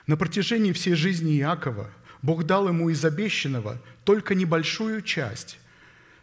На 0.07 0.19
протяжении 0.19 0.73
всей 0.73 0.95
жизни 0.95 1.39
Иакова 1.39 1.91
Бог 2.21 2.45
дал 2.45 2.69
ему 2.69 2.91
из 2.91 3.03
обещанного 3.03 3.81
только 4.05 4.35
небольшую 4.35 5.01
часть, 5.01 5.59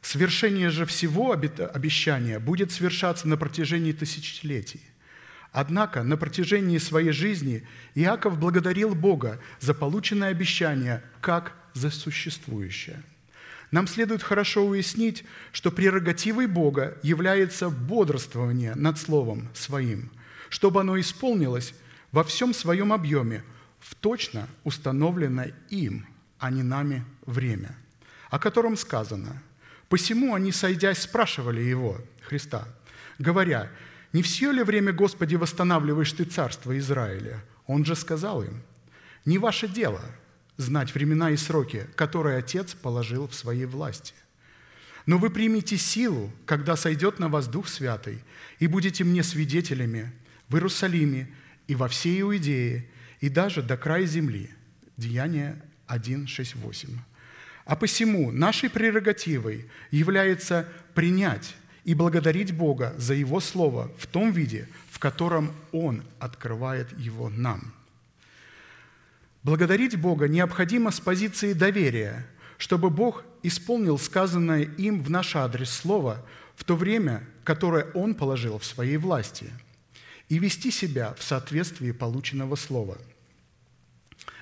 Свершение 0.03 0.69
же 0.69 0.85
всего 0.85 1.31
обещания 1.31 2.37
будет 2.37 2.73
совершаться 2.73 3.25
на 3.25 3.37
протяжении 3.37 3.93
тысячелетий. 3.93 4.81
Однако 5.53 6.03
на 6.03 6.17
протяжении 6.17 6.77
своей 6.77 7.11
жизни 7.11 7.65
Иаков 7.95 8.37
благодарил 8.37 8.95
Бога 8.95 9.39
за 9.61 9.73
полученное 9.73 10.29
обещание 10.29 11.01
как 11.21 11.55
за 11.73 11.89
существующее. 11.89 13.01
Нам 13.73 13.87
следует 13.87 14.23
хорошо 14.23 14.65
уяснить, 14.65 15.25
что 15.51 15.71
прерогативой 15.71 16.47
Бога 16.47 16.97
является 17.03 17.69
бодрствование 17.69 18.75
над 18.75 18.97
Словом 18.97 19.49
Своим, 19.53 20.11
чтобы 20.47 20.79
оно 20.79 20.97
исполнилось 20.97 21.73
во 22.13 22.23
всем 22.23 22.53
своем 22.53 22.93
объеме 22.93 23.43
в 23.81 23.95
точно 23.95 24.47
установленное 24.63 25.53
им, 25.69 26.07
а 26.39 26.49
не 26.51 26.63
нами 26.63 27.03
время, 27.25 27.75
о 28.29 28.39
котором 28.39 28.77
сказано– 28.77 29.43
Посему 29.93 30.33
они, 30.33 30.51
сойдясь, 30.51 31.03
спрашивали 31.03 31.61
его, 31.61 32.01
Христа, 32.23 32.67
говоря, 33.19 33.69
«Не 34.11 34.23
все 34.23 34.51
ли 34.51 34.63
время, 34.63 34.91
Господи, 34.91 35.35
восстанавливаешь 35.35 36.11
Ты 36.13 36.23
царство 36.23 36.75
Израиля?» 36.79 37.43
Он 37.67 37.85
же 37.85 37.95
сказал 37.95 38.41
им, 38.41 38.63
«Не 39.23 39.37
ваше 39.37 39.67
дело 39.67 40.01
знать 40.57 40.93
времена 40.93 41.31
и 41.31 41.37
сроки, 41.37 41.87
которые 41.95 42.37
Отец 42.37 42.73
положил 42.73 43.27
в 43.27 43.35
своей 43.35 43.65
власти. 43.65 44.13
Но 45.05 45.17
вы 45.17 45.29
примите 45.29 45.77
силу, 45.77 46.31
когда 46.45 46.75
сойдет 46.75 47.19
на 47.19 47.27
вас 47.27 47.47
Дух 47.47 47.67
Святый, 47.67 48.23
и 48.59 48.67
будете 48.67 49.03
мне 49.03 49.23
свидетелями 49.23 50.11
в 50.47 50.55
Иерусалиме 50.55 51.27
и 51.67 51.75
во 51.75 51.87
всей 51.87 52.21
Иудее, 52.21 52.87
и 53.19 53.29
даже 53.29 53.61
до 53.61 53.77
края 53.77 54.05
земли». 54.05 54.49
Деяние 54.97 55.61
1, 55.87 56.27
6, 56.27 56.55
8. 56.55 56.89
А 57.65 57.75
посему 57.75 58.31
нашей 58.31 58.69
прерогативой 58.69 59.65
является 59.91 60.67
принять 60.93 61.55
и 61.83 61.93
благодарить 61.93 62.53
Бога 62.53 62.93
за 62.97 63.13
Его 63.13 63.39
Слово 63.39 63.91
в 63.97 64.07
том 64.07 64.31
виде, 64.31 64.67
в 64.91 64.99
котором 64.99 65.53
Он 65.71 66.03
открывает 66.19 66.97
его 66.97 67.29
нам. 67.29 67.73
Благодарить 69.43 69.99
Бога 69.99 70.27
необходимо 70.27 70.91
с 70.91 70.99
позиции 70.99 71.53
доверия, 71.53 72.25
чтобы 72.57 72.89
Бог 72.89 73.23
исполнил 73.43 73.99
сказанное 73.99 74.61
им 74.63 75.03
в 75.03 75.09
наш 75.09 75.35
адрес 75.35 75.69
Слово 75.69 76.25
в 76.55 76.63
то 76.63 76.75
время, 76.75 77.27
которое 77.43 77.85
Он 77.93 78.15
положил 78.15 78.57
в 78.57 78.65
своей 78.65 78.97
власти, 78.97 79.49
и 80.29 80.39
вести 80.39 80.71
себя 80.71 81.13
в 81.17 81.23
соответствии 81.23 81.91
полученного 81.91 82.55
Слова. 82.55 82.97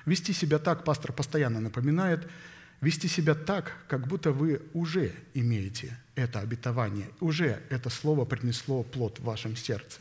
Вести 0.06 0.32
себя 0.32 0.58
так, 0.58 0.84
пастор 0.84 1.12
постоянно 1.12 1.60
напоминает– 1.60 2.28
вести 2.82 3.08
себя 3.08 3.34
так, 3.34 3.72
как 3.88 4.06
будто 4.06 4.32
вы 4.32 4.60
уже 4.74 5.14
имеете 5.32 5.96
это 6.14 6.40
обетование, 6.40 7.08
уже 7.20 7.62
это 7.70 7.88
слово 7.88 8.26
принесло 8.26 8.82
плод 8.82 9.20
в 9.20 9.24
вашем 9.24 9.56
сердце. 9.56 10.00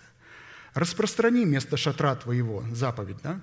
Распространи 0.74 1.45
место 1.45 1.78
шатра 1.78 2.16
твоего, 2.16 2.66
заповедь, 2.74 3.18
да? 3.24 3.39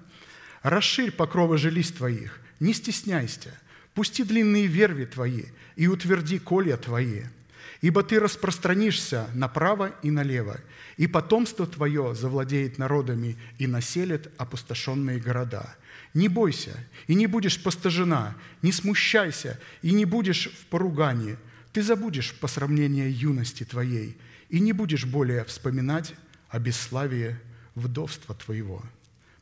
Расширь 0.63 1.11
покровы 1.11 1.59
жилищ 1.59 1.89
твоих, 1.93 2.41
не 2.61 2.75
стесняйся, 2.75 3.53
пусти 3.95 4.25
длинные 4.25 4.67
верви 4.67 5.05
твои 5.05 5.45
и 5.77 5.87
утверди 5.87 6.39
колья 6.39 6.77
твои, 6.77 7.23
ибо 7.81 8.03
ты 8.03 8.19
распространишься 8.19 9.29
направо 9.35 9.95
и 10.03 10.11
налево, 10.11 10.59
и 10.97 11.07
потомство 11.07 11.67
твое 11.67 12.15
завладеет 12.15 12.79
народами 12.79 13.37
и 13.59 13.67
населит 13.67 14.29
опустошенные 14.37 15.19
города– 15.19 15.77
не 16.15 16.29
бойся, 16.29 16.77
и 17.07 17.15
не 17.15 17.27
будешь 17.27 17.63
постажена, 17.63 18.35
не 18.63 18.73
смущайся, 18.73 19.59
и 19.83 19.93
не 19.93 20.05
будешь 20.05 20.51
в 20.51 20.67
поругании. 20.67 21.37
Ты 21.73 21.83
забудешь 21.83 22.35
посрамление 22.35 23.11
юности 23.11 23.65
твоей, 23.65 24.17
и 24.49 24.61
не 24.61 24.73
будешь 24.73 25.05
более 25.05 25.45
вспоминать 25.45 26.15
о 26.49 26.59
бесславии 26.59 27.37
вдовства 27.75 28.35
твоего. 28.35 28.83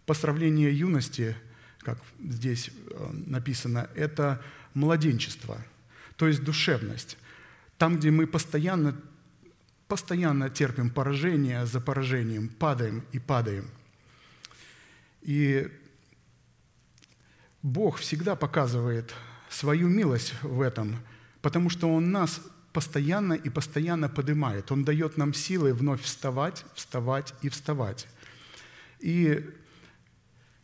Посравление 0.06 0.72
юности, 0.72 1.36
как 1.80 1.98
здесь 2.22 2.70
э, 2.70 3.10
написано, 3.12 3.90
это 3.94 4.42
младенчество, 4.74 5.58
то 6.16 6.28
есть 6.28 6.44
душевность. 6.44 7.18
Там, 7.78 7.98
где 7.98 8.10
мы 8.10 8.26
постоянно, 8.26 8.96
постоянно 9.88 10.48
терпим 10.48 10.90
поражение 10.90 11.66
за 11.66 11.80
поражением, 11.80 12.48
падаем 12.48 13.04
и 13.12 13.18
падаем. 13.18 13.68
И 15.22 15.68
Бог 17.62 17.98
всегда 17.98 18.36
показывает 18.36 19.12
свою 19.48 19.88
милость 19.88 20.34
в 20.42 20.60
этом, 20.60 20.96
потому 21.42 21.68
что 21.68 21.92
Он 21.92 22.12
нас 22.12 22.40
постоянно 22.72 23.32
и 23.32 23.48
постоянно 23.48 24.08
поднимает. 24.08 24.70
Он 24.70 24.84
дает 24.84 25.16
нам 25.16 25.34
силы 25.34 25.72
вновь 25.72 26.02
вставать, 26.02 26.64
вставать 26.74 27.34
и 27.42 27.48
вставать. 27.48 28.06
И 29.00 29.48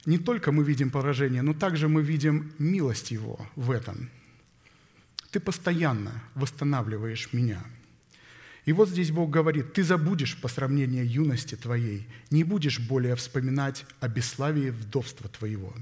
не 0.05 0.19
только 0.19 0.53
мы 0.53 0.65
видим 0.65 0.91
поражение, 0.91 1.43
но 1.43 1.55
также 1.55 1.89
мы 1.89 2.03
видим 2.03 2.53
милость 2.59 3.11
Его 3.11 3.47
в 3.57 3.71
этом. 3.71 4.11
Ты 5.31 5.41
постоянно 5.41 6.23
восстанавливаешь 6.35 7.33
меня. 7.33 7.65
И 8.65 8.73
вот 8.73 8.89
здесь 8.89 9.11
Бог 9.11 9.31
говорит, 9.31 9.73
ты 9.73 9.83
забудешь 9.83 10.41
по 10.41 10.49
сравнению 10.49 11.09
юности 11.09 11.57
твоей, 11.57 12.07
не 12.31 12.45
будешь 12.45 12.79
более 12.79 13.17
вспоминать 13.17 13.85
о 14.01 14.09
бесславии 14.09 14.71
вдовства 14.71 15.29
твоего. 15.29 15.75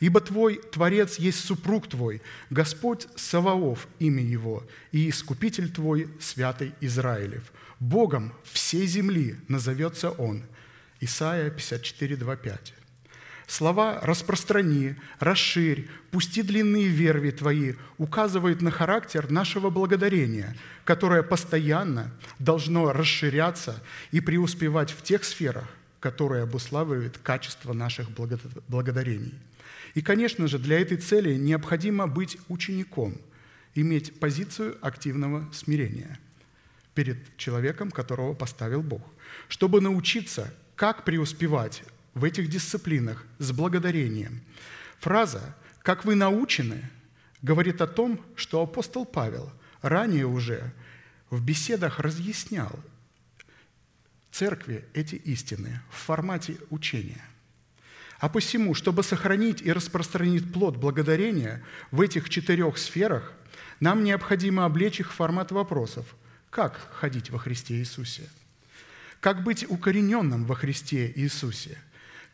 Ибо 0.00 0.20
Твой 0.20 0.60
Творец 0.72 1.18
есть 1.18 1.40
супруг 1.40 1.88
Твой, 1.88 2.22
Господь 2.48 3.06
Саваоф, 3.16 3.86
имя 3.98 4.22
Его, 4.22 4.66
и 4.92 5.08
Искупитель 5.08 5.70
Твой, 5.70 6.08
Святый 6.20 6.72
Израилев. 6.80 7.52
Богом 7.78 8.32
всей 8.44 8.86
земли 8.86 9.36
назовется 9.48 10.10
Он». 10.10 10.42
Исайя 11.00 11.48
54, 11.50 12.16
2, 12.16 12.36
5. 12.36 12.74
Слова 13.50 13.98
«распространи», 14.02 14.94
«расширь», 15.18 15.88
«пусти 16.12 16.42
длинные 16.42 16.86
верви 16.86 17.32
твои» 17.32 17.74
указывают 17.98 18.62
на 18.62 18.70
характер 18.70 19.28
нашего 19.28 19.70
благодарения, 19.70 20.56
которое 20.84 21.24
постоянно 21.24 22.12
должно 22.38 22.92
расширяться 22.92 23.82
и 24.12 24.20
преуспевать 24.20 24.92
в 24.92 25.02
тех 25.02 25.24
сферах, 25.24 25.68
которые 25.98 26.44
обуславливают 26.44 27.18
качество 27.18 27.72
наших 27.72 28.08
благодарений– 28.68 29.34
и, 29.94 30.02
конечно 30.02 30.46
же, 30.46 30.58
для 30.58 30.80
этой 30.80 30.98
цели 30.98 31.34
необходимо 31.34 32.06
быть 32.06 32.38
учеником, 32.48 33.16
иметь 33.74 34.18
позицию 34.20 34.78
активного 34.80 35.48
смирения 35.52 36.18
перед 36.94 37.36
человеком, 37.36 37.90
которого 37.90 38.34
поставил 38.34 38.82
Бог, 38.82 39.02
чтобы 39.48 39.80
научиться, 39.80 40.54
как 40.76 41.04
преуспевать 41.04 41.82
в 42.14 42.24
этих 42.24 42.48
дисциплинах 42.48 43.24
с 43.38 43.52
благодарением. 43.52 44.42
Фраза 44.98 45.54
«как 45.82 46.04
вы 46.04 46.14
научены» 46.14 46.90
говорит 47.42 47.80
о 47.80 47.86
том, 47.86 48.20
что 48.36 48.62
апостол 48.62 49.04
Павел 49.04 49.50
ранее 49.82 50.26
уже 50.26 50.72
в 51.30 51.42
беседах 51.42 52.00
разъяснял 52.00 52.78
церкви 54.30 54.84
эти 54.94 55.14
истины 55.16 55.80
в 55.90 55.96
формате 55.96 56.56
учения. 56.70 57.24
А 58.18 58.28
посему, 58.28 58.74
чтобы 58.74 59.02
сохранить 59.02 59.62
и 59.62 59.72
распространить 59.72 60.52
плод 60.52 60.76
благодарения 60.76 61.64
в 61.90 62.00
этих 62.02 62.28
четырех 62.28 62.76
сферах, 62.76 63.32
нам 63.80 64.04
необходимо 64.04 64.66
облечь 64.66 65.00
их 65.00 65.10
в 65.10 65.14
формат 65.14 65.52
вопросов. 65.52 66.14
Как 66.50 66.78
ходить 66.92 67.30
во 67.30 67.38
Христе 67.38 67.76
Иисусе? 67.76 68.28
Как 69.20 69.42
быть 69.42 69.64
укорененным 69.68 70.44
во 70.44 70.54
Христе 70.54 71.10
Иисусе? 71.16 71.78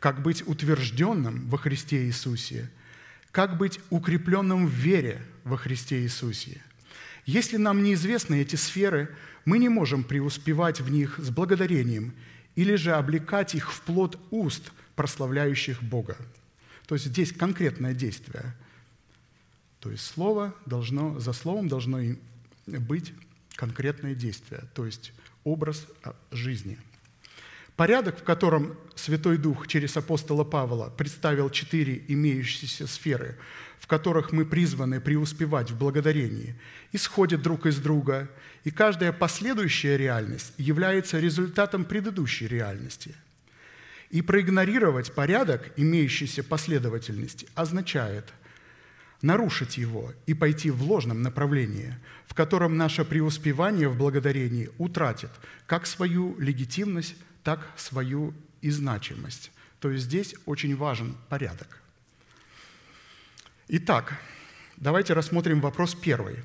Как 0.01 0.23
быть 0.23 0.47
утвержденным 0.47 1.49
во 1.49 1.59
Христе 1.59 2.05
Иисусе? 2.07 2.71
Как 3.31 3.57
быть 3.59 3.81
укрепленным 3.91 4.67
в 4.67 4.71
вере 4.71 5.21
во 5.45 5.57
Христе 5.57 6.03
Иисусе? 6.03 6.63
Если 7.25 7.57
нам 7.57 7.83
неизвестны 7.83 8.41
эти 8.41 8.57
сферы, 8.57 9.09
мы 9.45 9.59
не 9.59 9.69
можем 9.69 10.05
преуспевать 10.05 10.81
в 10.81 10.91
них 10.91 11.19
с 11.19 11.31
благодарением 11.31 12.15
или 12.55 12.77
же 12.77 12.93
облекать 12.93 13.55
их 13.55 13.73
в 13.73 13.81
плод 13.83 14.19
уст– 14.31 14.73
прославляющих 14.97 15.83
Бога. 15.83 16.17
То 16.87 16.95
есть 16.95 17.07
здесь 17.07 17.31
конкретное 17.31 17.95
действие. 17.95 18.57
То 19.81 19.91
есть 19.91 20.05
слово 20.05 20.55
должно, 20.65 21.21
за 21.21 21.33
словом 21.33 21.69
должно 21.69 22.01
быть 22.67 23.13
конкретное 23.55 24.15
действие, 24.15 24.65
то 24.75 24.85
есть 24.85 25.13
образ 25.45 25.87
а, 26.03 26.17
жизни. 26.33 26.79
Порядок, 27.77 28.21
в 28.21 28.23
котором 28.23 28.77
Святой 28.95 29.37
Дух 29.37 29.69
через 29.69 29.97
апостола 29.97 30.45
Павла 30.45 30.93
представил 30.97 31.51
четыре 31.51 32.03
имеющиеся 32.09 32.87
сферы, 32.87 33.37
в 33.79 33.87
которых 33.87 34.33
мы 34.33 34.47
призваны 34.47 35.01
преуспевать 35.01 35.71
в 35.71 35.79
благодарении, 35.79 36.59
исходит 36.93 37.43
друг 37.43 37.67
из 37.67 37.79
друга, 37.79 38.31
и 38.65 38.71
каждая 38.71 39.13
последующая 39.13 39.97
реальность 39.97 40.53
является 40.57 41.21
результатом 41.21 41.85
предыдущей 41.85 42.49
реальности– 42.49 43.15
и 44.11 44.23
проигнорировать 44.23 45.13
порядок 45.13 45.73
имеющейся 45.77 46.45
последовательности 46.45 47.49
означает 47.55 48.33
нарушить 49.23 49.79
его 49.79 50.13
и 50.27 50.35
пойти 50.35 50.71
в 50.71 50.83
ложном 50.83 51.23
направлении, 51.23 51.95
в 52.27 52.35
котором 52.35 52.77
наше 52.77 53.05
преуспевание 53.05 53.89
в 53.89 53.97
благодарении 53.97 54.71
утратит 54.79 55.31
как 55.67 55.87
свою 55.87 56.39
легитимность, 56.39 57.17
так 57.47 57.61
свою 57.77 58.35
и 58.61 58.71
значимость. 58.71 59.53
То 59.79 59.93
есть 59.93 60.07
здесь 60.07 60.35
очень 60.47 60.75
важен 60.75 61.15
порядок. 61.29 61.81
Итак, 63.69 64.19
давайте 64.77 65.13
рассмотрим 65.13 65.61
вопрос 65.61 65.95
первый. 65.95 66.39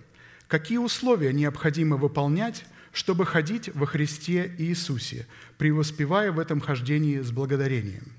Какие 0.47 0.77
условия 0.77 1.33
необходимо 1.33 1.97
выполнять, 1.97 2.65
чтобы 2.93 3.25
ходить 3.25 3.73
во 3.73 3.87
Христе 3.87 4.53
Иисусе, 4.59 5.25
преуспевая 5.57 6.31
в 6.31 6.37
этом 6.37 6.61
хождении 6.61 7.19
с 7.19 7.31
благодарением? 7.31 8.11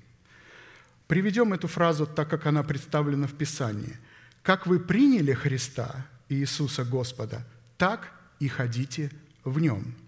Приведем 1.07 1.53
эту 1.53 1.69
фразу 1.69 2.05
так, 2.05 2.29
как 2.29 2.47
она 2.47 2.63
представлена 2.63 3.27
в 3.27 3.33
Писании. 3.33 3.95
«Как 4.41 4.67
вы 4.67 4.77
приняли 4.77 5.31
Христа, 5.31 6.05
Иисуса 6.27 6.83
Господа, 6.83 7.47
так 7.77 8.11
и 8.41 8.49
ходите 8.49 9.09
в 9.45 9.61
Нем». 9.61 10.02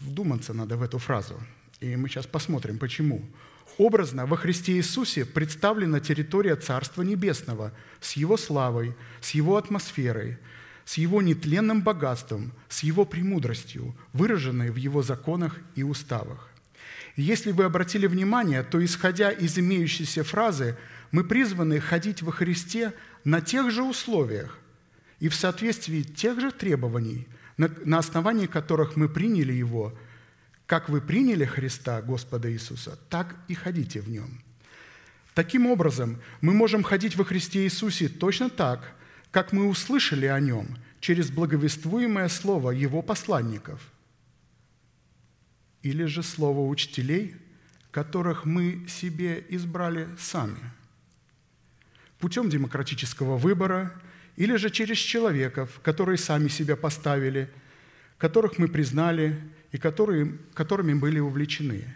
Вдуматься 0.00 0.54
надо 0.54 0.76
в 0.76 0.82
эту 0.82 0.98
фразу. 0.98 1.40
И 1.80 1.96
мы 1.96 2.08
сейчас 2.08 2.26
посмотрим, 2.26 2.78
почему. 2.78 3.24
Образно 3.78 4.26
во 4.26 4.36
Христе 4.36 4.72
Иисусе 4.72 5.24
представлена 5.24 6.00
территория 6.00 6.56
Царства 6.56 7.02
Небесного 7.02 7.72
с 8.00 8.12
Его 8.12 8.36
славой, 8.36 8.96
с 9.20 9.30
Его 9.30 9.56
атмосферой, 9.56 10.38
с 10.84 10.94
Его 10.94 11.22
нетленным 11.22 11.82
богатством, 11.82 12.52
с 12.68 12.82
Его 12.82 13.04
премудростью, 13.04 13.94
выраженной 14.12 14.70
в 14.70 14.76
Его 14.76 15.02
законах 15.02 15.60
и 15.76 15.82
уставах. 15.82 16.48
Если 17.14 17.50
вы 17.50 17.64
обратили 17.64 18.06
внимание, 18.06 18.62
то, 18.62 18.84
исходя 18.84 19.30
из 19.30 19.58
имеющейся 19.58 20.24
фразы, 20.24 20.76
мы 21.10 21.24
призваны 21.24 21.80
ходить 21.80 22.22
во 22.22 22.32
Христе 22.32 22.92
на 23.24 23.40
тех 23.40 23.70
же 23.70 23.82
условиях 23.82 24.58
и 25.20 25.28
в 25.28 25.34
соответствии 25.34 26.02
тех 26.02 26.40
же 26.40 26.52
требований, 26.52 27.26
на 27.58 27.98
основании 27.98 28.46
которых 28.46 28.96
мы 28.96 29.08
приняли 29.08 29.52
Его– 29.52 29.92
как 30.68 30.90
вы 30.90 31.00
приняли 31.00 31.46
Христа, 31.46 32.02
Господа 32.02 32.52
Иисуса, 32.52 32.98
так 33.08 33.34
и 33.48 33.54
ходите 33.54 34.02
в 34.02 34.10
Нем. 34.10 34.42
Таким 35.32 35.66
образом, 35.66 36.20
мы 36.42 36.52
можем 36.52 36.82
ходить 36.82 37.16
во 37.16 37.24
Христе 37.24 37.64
Иисусе 37.64 38.10
точно 38.10 38.50
так, 38.50 38.94
как 39.30 39.52
мы 39.52 39.66
услышали 39.66 40.26
о 40.26 40.38
Нем 40.38 40.76
через 41.00 41.30
благовествуемое 41.30 42.28
слово 42.28 42.72
Его 42.72 43.00
посланников 43.00 43.80
или 45.82 46.04
же 46.04 46.22
слово 46.22 46.68
учителей, 46.68 47.34
которых 47.90 48.44
мы 48.44 48.86
себе 48.88 49.42
избрали 49.48 50.06
сами, 50.18 50.70
путем 52.18 52.50
демократического 52.50 53.38
выбора 53.38 53.98
или 54.38 54.54
же 54.54 54.70
через 54.70 54.98
человеков, 54.98 55.80
которые 55.82 56.16
сами 56.16 56.46
себя 56.46 56.76
поставили, 56.76 57.50
которых 58.18 58.56
мы 58.56 58.68
признали 58.68 59.36
и 59.72 59.78
которые, 59.78 60.38
которыми 60.54 60.94
были 60.94 61.18
увлечены. 61.18 61.92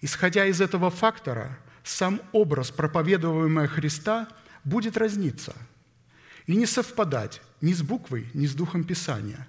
Исходя 0.00 0.46
из 0.46 0.60
этого 0.60 0.90
фактора, 0.90 1.58
сам 1.82 2.20
образ 2.30 2.70
проповедуемого 2.70 3.66
Христа 3.66 4.28
будет 4.62 4.96
разниться 4.96 5.52
и 6.46 6.54
не 6.54 6.66
совпадать 6.66 7.42
ни 7.60 7.72
с 7.72 7.82
буквой, 7.82 8.28
ни 8.32 8.46
с 8.46 8.54
духом 8.54 8.84
Писания. 8.84 9.48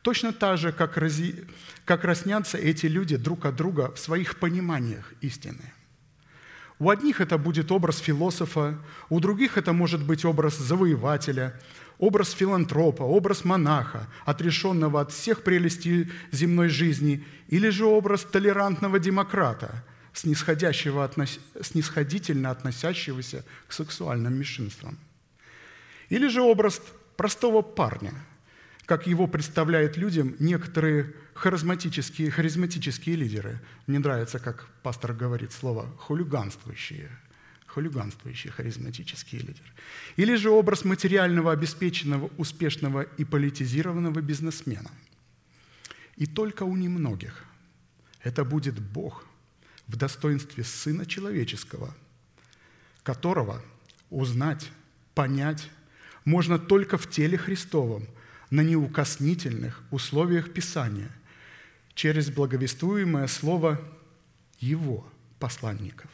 Точно 0.00 0.32
так 0.32 0.56
же, 0.56 0.72
как, 0.72 0.96
рази... 0.96 1.44
как 1.84 2.04
разнятся 2.04 2.56
эти 2.56 2.86
люди 2.86 3.16
друг 3.16 3.44
от 3.44 3.56
друга 3.56 3.92
в 3.92 3.98
своих 3.98 4.38
пониманиях 4.38 5.12
истины. 5.20 5.71
У 6.82 6.90
одних 6.90 7.20
это 7.20 7.38
будет 7.38 7.70
образ 7.70 7.98
философа, 7.98 8.76
у 9.08 9.20
других 9.20 9.56
это 9.56 9.72
может 9.72 10.04
быть 10.04 10.24
образ 10.24 10.58
завоевателя– 10.58 11.54
образ 12.00 12.32
филантропа, 12.32 13.04
образ 13.04 13.44
монаха, 13.44 14.08
отрешенного 14.24 15.00
от 15.00 15.12
всех 15.12 15.44
прелестей 15.44 16.10
земной 16.32 16.68
жизни, 16.68 17.24
или 17.46 17.68
же 17.68 17.84
образ 17.84 18.24
толерантного 18.24 18.98
демократа, 18.98 19.84
снисходящего, 20.12 21.08
снисходительно 21.60 22.50
относящегося 22.50 23.44
к 23.68 23.72
сексуальным 23.72 24.34
меньшинствам. 24.34 24.98
Или 26.08 26.26
же 26.26 26.40
образ 26.40 26.82
простого 27.16 27.62
парня, 27.62 28.12
как 28.92 29.06
его 29.06 29.26
представляют 29.26 29.96
людям 29.96 30.36
некоторые 30.38 31.14
харизматические, 31.32 32.30
харизматические 32.30 33.16
лидеры. 33.16 33.58
Мне 33.86 33.98
нравится, 33.98 34.38
как 34.38 34.68
пастор 34.82 35.14
говорит 35.14 35.52
слово 35.52 35.86
«хулиганствующие», 35.96 37.08
хулиганствующий 37.68 38.50
харизматический 38.50 39.38
лидер. 39.38 39.64
Или 40.16 40.34
же 40.34 40.50
образ 40.50 40.84
материального, 40.84 41.52
обеспеченного, 41.52 42.30
успешного 42.36 43.00
и 43.16 43.24
политизированного 43.24 44.20
бизнесмена. 44.20 44.90
И 46.18 46.26
только 46.26 46.64
у 46.64 46.76
немногих 46.76 47.46
это 48.22 48.44
будет 48.44 48.78
Бог 48.78 49.24
в 49.86 49.96
достоинстве 49.96 50.64
Сына 50.64 51.06
Человеческого, 51.06 51.94
которого 53.02 53.62
узнать, 54.10 54.70
понять 55.14 55.70
можно 56.26 56.58
только 56.58 56.98
в 56.98 57.08
теле 57.08 57.38
Христовом, 57.38 58.06
на 58.52 58.60
неукоснительных 58.60 59.82
условиях 59.90 60.52
Писания, 60.52 61.10
через 61.94 62.30
благовествуемое 62.30 63.26
слово 63.26 63.80
Его 64.60 65.10
посланников. 65.38 66.10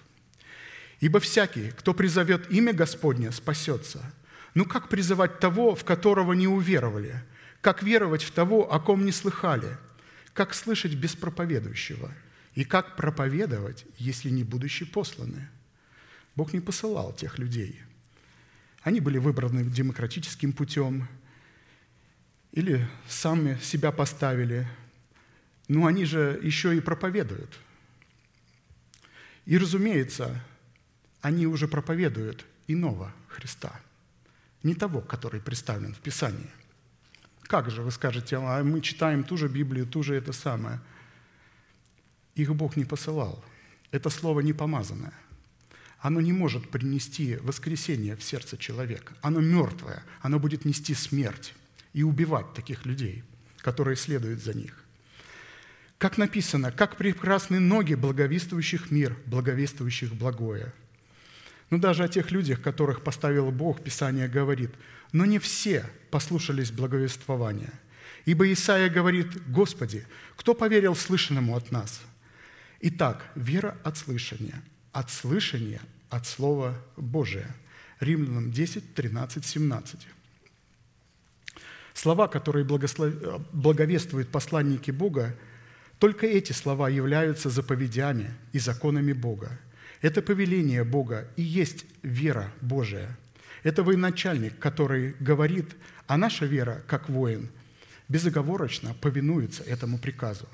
Ибо 1.01 1.19
всякий, 1.19 1.73
кто 1.73 1.95
призовет 1.95 2.49
имя 2.49 2.73
Господне, 2.73 3.33
спасется. 3.33 4.15
Ну 4.55 4.67
как 4.67 4.89
призывать 4.89 5.41
того, 5.41 5.75
в 5.75 5.85
которого 5.85 6.33
не 6.33 6.47
уверовали? 6.47 7.25
Как 7.61 7.83
веровать 7.83 8.23
в 8.23 8.31
того, 8.31 8.73
о 8.73 8.79
ком 8.79 9.05
не 9.05 9.11
слыхали? 9.11 9.77
Как 10.33 10.55
слышать 10.55 10.95
без 10.95 11.17
проповедующего? 11.17 12.13
И 12.55 12.63
как 12.63 12.95
проповедовать, 12.95 13.85
если 13.97 14.31
не 14.31 14.45
будучи 14.45 14.85
посланы? 14.85 15.49
Бог 16.37 16.53
не 16.53 16.61
посылал 16.61 17.13
тех 17.13 17.37
людей. 17.41 17.81
Они 18.83 19.01
были 19.01 19.19
выбраны 19.19 19.65
демократическим 19.65 20.53
путем 20.53 21.09
или 22.59 22.85
сами 23.07 23.57
себя 23.63 23.93
поставили. 23.93 24.67
Но 25.69 25.87
они 25.87 26.05
же 26.05 26.41
еще 26.43 26.77
и 26.77 26.81
проповедуют. 26.81 27.57
И, 29.47 29.57
разумеется, 29.57 30.45
они 31.21 31.47
уже 31.47 31.69
проповедуют 31.69 32.45
иного 32.67 33.15
Христа, 33.29 33.81
не 34.65 34.75
того, 34.75 35.01
который 35.01 35.41
представлен 35.41 35.95
в 35.95 36.01
Писании. 36.01 36.51
Как 37.43 37.71
же 37.71 37.83
вы 37.83 37.93
скажете, 37.93 38.39
а 38.39 38.65
мы 38.65 38.81
читаем 38.81 39.23
ту 39.23 39.37
же 39.37 39.47
Библию, 39.47 39.87
ту 39.87 40.03
же 40.03 40.17
это 40.17 40.33
самое. 40.33 40.81
Их 42.35 42.53
Бог 42.57 42.75
не 42.75 42.85
посылал. 42.85 43.45
Это 43.93 44.11
слово 44.11 44.41
не 44.41 44.53
помазанное. 44.53 45.15
Оно 46.01 46.21
не 46.21 46.33
может 46.33 46.71
принести 46.71 47.37
воскресение 47.37 48.17
в 48.17 48.25
сердце 48.25 48.59
человека. 48.59 49.15
Оно 49.23 49.41
мертвое. 49.41 50.03
Оно 50.23 50.41
будет 50.41 50.65
нести 50.65 50.95
смерть 50.95 51.55
и 51.93 52.03
убивать 52.03 52.53
таких 52.55 52.87
людей, 52.87 53.23
которые 53.59 53.97
следуют 53.97 54.43
за 54.43 54.55
них. 54.55 54.85
Как 55.99 56.17
написано, 56.19 56.71
как 56.71 56.97
прекрасны 56.97 57.59
ноги 57.59 57.95
благовествующих 57.95 58.91
мир, 58.91 59.17
благовествующих 59.27 60.15
благое– 60.15 60.73
но 61.71 61.79
даже 61.79 62.05
о 62.05 62.09
тех 62.09 62.31
людях, 62.31 62.63
которых 62.63 63.03
поставил 63.03 63.51
Бог, 63.51 63.83
Писание 63.83 64.29
говорит, 64.29 64.71
но 65.13 65.25
не 65.27 65.39
все 65.39 65.85
послушались 66.11 66.71
благовествования. 66.71 67.73
Ибо 68.25 68.51
Исаия 68.53 68.89
говорит, 68.89 69.29
Господи, 69.51 70.07
кто 70.37 70.55
поверил 70.55 70.95
слышанному 70.95 71.57
от 71.57 71.71
нас? 71.71 72.01
Итак, 72.81 73.31
вера 73.35 73.77
от 73.85 73.99
слышания, 73.99 74.63
от 74.93 75.11
слышания, 75.11 75.81
от 76.11 76.27
Слова 76.27 76.75
Божия. 76.97 77.55
Римлянам 78.01 78.53
10, 78.53 78.95
13, 78.95 79.45
17. 79.45 80.07
Слова, 81.99 82.29
которые 82.29 82.65
благослов... 82.65 83.13
благовествуют 83.53 84.29
посланники 84.29 84.91
Бога, 84.91 85.35
только 85.99 86.27
эти 86.27 86.53
слова 86.53 86.89
являются 86.89 87.51
заповедями 87.51 88.31
и 88.53 88.59
законами 88.59 89.13
Бога– 89.13 89.59
это 90.01 90.23
повеление 90.23 90.85
Бога 90.85 91.29
и 91.37 91.43
есть 91.43 91.85
вера 92.03 92.53
Божия. 92.61 93.17
Это 93.65 93.83
военачальник, 93.83 94.59
который 94.59 95.15
говорит, 95.19 95.77
а 96.07 96.17
наша 96.17 96.47
вера, 96.47 96.83
как 96.87 97.09
воин, 97.09 97.49
безоговорочно 98.09 98.95
повинуется 98.95 99.65
этому 99.65 99.99
приказу. 99.99 100.49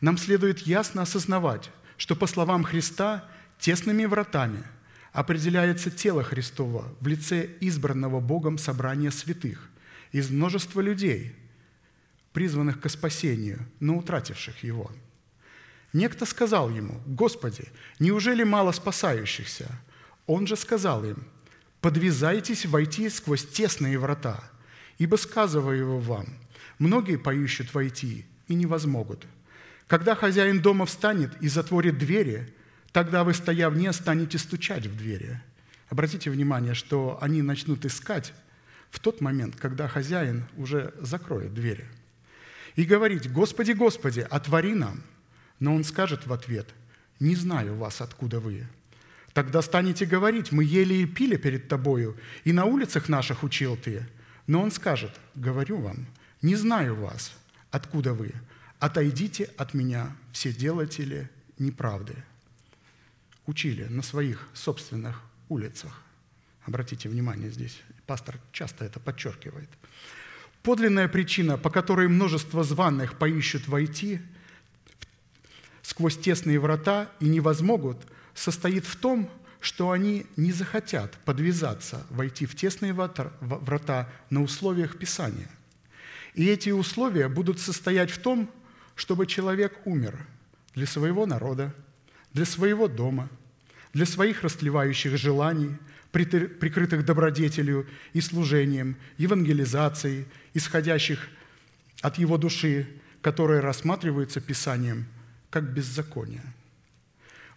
Нам 0.00 0.18
следует 0.18 0.60
ясно 0.60 1.02
осознавать, 1.02 1.70
что 1.96 2.14
по 2.14 2.26
словам 2.26 2.64
Христа 2.64 3.24
тесными 3.58 4.04
вратами 4.04 4.62
определяется 5.12 5.90
тело 5.90 6.22
Христова 6.22 6.92
в 7.00 7.06
лице 7.06 7.48
избранного 7.60 8.20
Богом 8.20 8.58
собрания 8.58 9.10
святых 9.10 9.70
из 10.12 10.30
множества 10.30 10.80
людей, 10.80 11.34
призванных 12.32 12.80
к 12.80 12.88
спасению, 12.88 13.66
но 13.80 13.96
утративших 13.96 14.62
его– 14.62 14.90
Некто 15.92 16.24
сказал 16.24 16.70
ему, 16.70 17.00
«Господи, 17.06 17.64
неужели 17.98 18.44
мало 18.44 18.72
спасающихся?» 18.72 19.68
Он 20.26 20.46
же 20.46 20.56
сказал 20.56 21.04
им, 21.04 21.24
«Подвязайтесь 21.80 22.64
войти 22.64 23.08
сквозь 23.10 23.46
тесные 23.46 23.98
врата, 23.98 24.42
ибо 24.98 25.16
сказываю 25.16 25.98
вам, 25.98 26.26
многие 26.78 27.18
поищут 27.18 27.74
войти 27.74 28.24
и 28.48 28.54
не 28.54 28.66
возмогут. 28.66 29.26
Когда 29.86 30.14
хозяин 30.14 30.62
дома 30.62 30.86
встанет 30.86 31.30
и 31.42 31.48
затворит 31.48 31.98
двери, 31.98 32.54
тогда 32.92 33.24
вы, 33.24 33.34
стоя 33.34 33.68
вне, 33.68 33.92
станете 33.92 34.38
стучать 34.38 34.86
в 34.86 34.96
двери». 34.96 35.40
Обратите 35.90 36.30
внимание, 36.30 36.72
что 36.72 37.18
они 37.20 37.42
начнут 37.42 37.84
искать 37.84 38.32
в 38.92 39.00
тот 39.00 39.20
момент, 39.20 39.56
когда 39.56 39.88
хозяин 39.88 40.44
уже 40.56 40.94
закроет 41.00 41.54
двери. 41.54 41.86
И 42.76 42.84
говорить, 42.84 43.32
«Господи, 43.32 43.72
Господи, 43.72 44.20
отвори 44.20 44.74
нам!» 44.74 45.02
Но 45.58 45.74
он 45.74 45.82
скажет 45.82 46.26
в 46.26 46.32
ответ, 46.32 46.68
«Не 47.18 47.34
знаю 47.34 47.74
вас, 47.74 48.00
откуда 48.00 48.38
вы». 48.38 48.66
Тогда 49.32 49.62
станете 49.62 50.04
говорить, 50.04 50.52
мы 50.52 50.62
ели 50.62 50.94
и 50.94 51.06
пили 51.06 51.36
перед 51.36 51.66
тобою, 51.66 52.18
и 52.44 52.52
на 52.52 52.66
улицах 52.66 53.08
наших 53.08 53.42
учил 53.42 53.78
ты. 53.78 54.06
Но 54.46 54.62
он 54.62 54.70
скажет, 54.70 55.18
говорю 55.34 55.78
вам, 55.78 56.06
не 56.42 56.54
знаю 56.54 56.94
вас, 56.94 57.32
откуда 57.70 58.12
вы. 58.12 58.34
Отойдите 58.78 59.44
от 59.56 59.72
меня, 59.72 60.14
все 60.32 60.52
делатели 60.52 61.30
неправды. 61.58 62.14
Учили 63.46 63.84
на 63.84 64.02
своих 64.02 64.46
собственных 64.52 65.22
улицах. 65.48 66.02
Обратите 66.66 67.08
внимание 67.08 67.50
здесь, 67.50 67.80
пастор 68.06 68.38
часто 68.52 68.84
это 68.84 69.00
подчеркивает. 69.00 69.68
Подлинная 70.62 71.08
причина, 71.08 71.58
по 71.58 71.70
которой 71.70 72.08
множество 72.08 72.62
званых 72.62 73.18
поищут 73.18 73.66
войти 73.66 74.20
сквозь 75.82 76.16
тесные 76.16 76.60
врата 76.60 77.10
и 77.18 77.26
не 77.26 77.40
возмогут, 77.40 77.98
состоит 78.34 78.86
в 78.86 78.96
том, 78.96 79.28
что 79.60 79.90
они 79.90 80.26
не 80.36 80.52
захотят 80.52 81.18
подвязаться, 81.24 82.06
войти 82.10 82.46
в 82.46 82.54
тесные 82.54 82.92
врата 82.92 84.08
на 84.30 84.42
условиях 84.42 84.98
Писания. 84.98 85.48
И 86.34 86.46
эти 86.46 86.70
условия 86.70 87.28
будут 87.28 87.58
состоять 87.60 88.10
в 88.10 88.18
том, 88.18 88.50
чтобы 88.94 89.26
человек 89.26 89.80
умер 89.84 90.26
для 90.74 90.86
своего 90.86 91.26
народа, 91.26 91.74
для 92.32 92.44
своего 92.44 92.88
дома, 92.88 93.28
для 93.92 94.06
своих 94.06 94.42
растлевающих 94.42 95.16
желаний– 95.16 95.76
прикрытых 96.12 97.04
добродетелью 97.04 97.86
и 98.12 98.20
служением, 98.20 98.96
евангелизацией, 99.16 100.26
исходящих 100.52 101.28
от 102.02 102.18
его 102.18 102.36
души, 102.36 102.86
которые 103.22 103.60
рассматриваются 103.60 104.40
Писанием 104.40 105.06
как 105.50 105.72
беззаконие. 105.72 106.44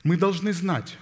Мы 0.03 0.17
должны 0.17 0.53
знать, 0.53 0.97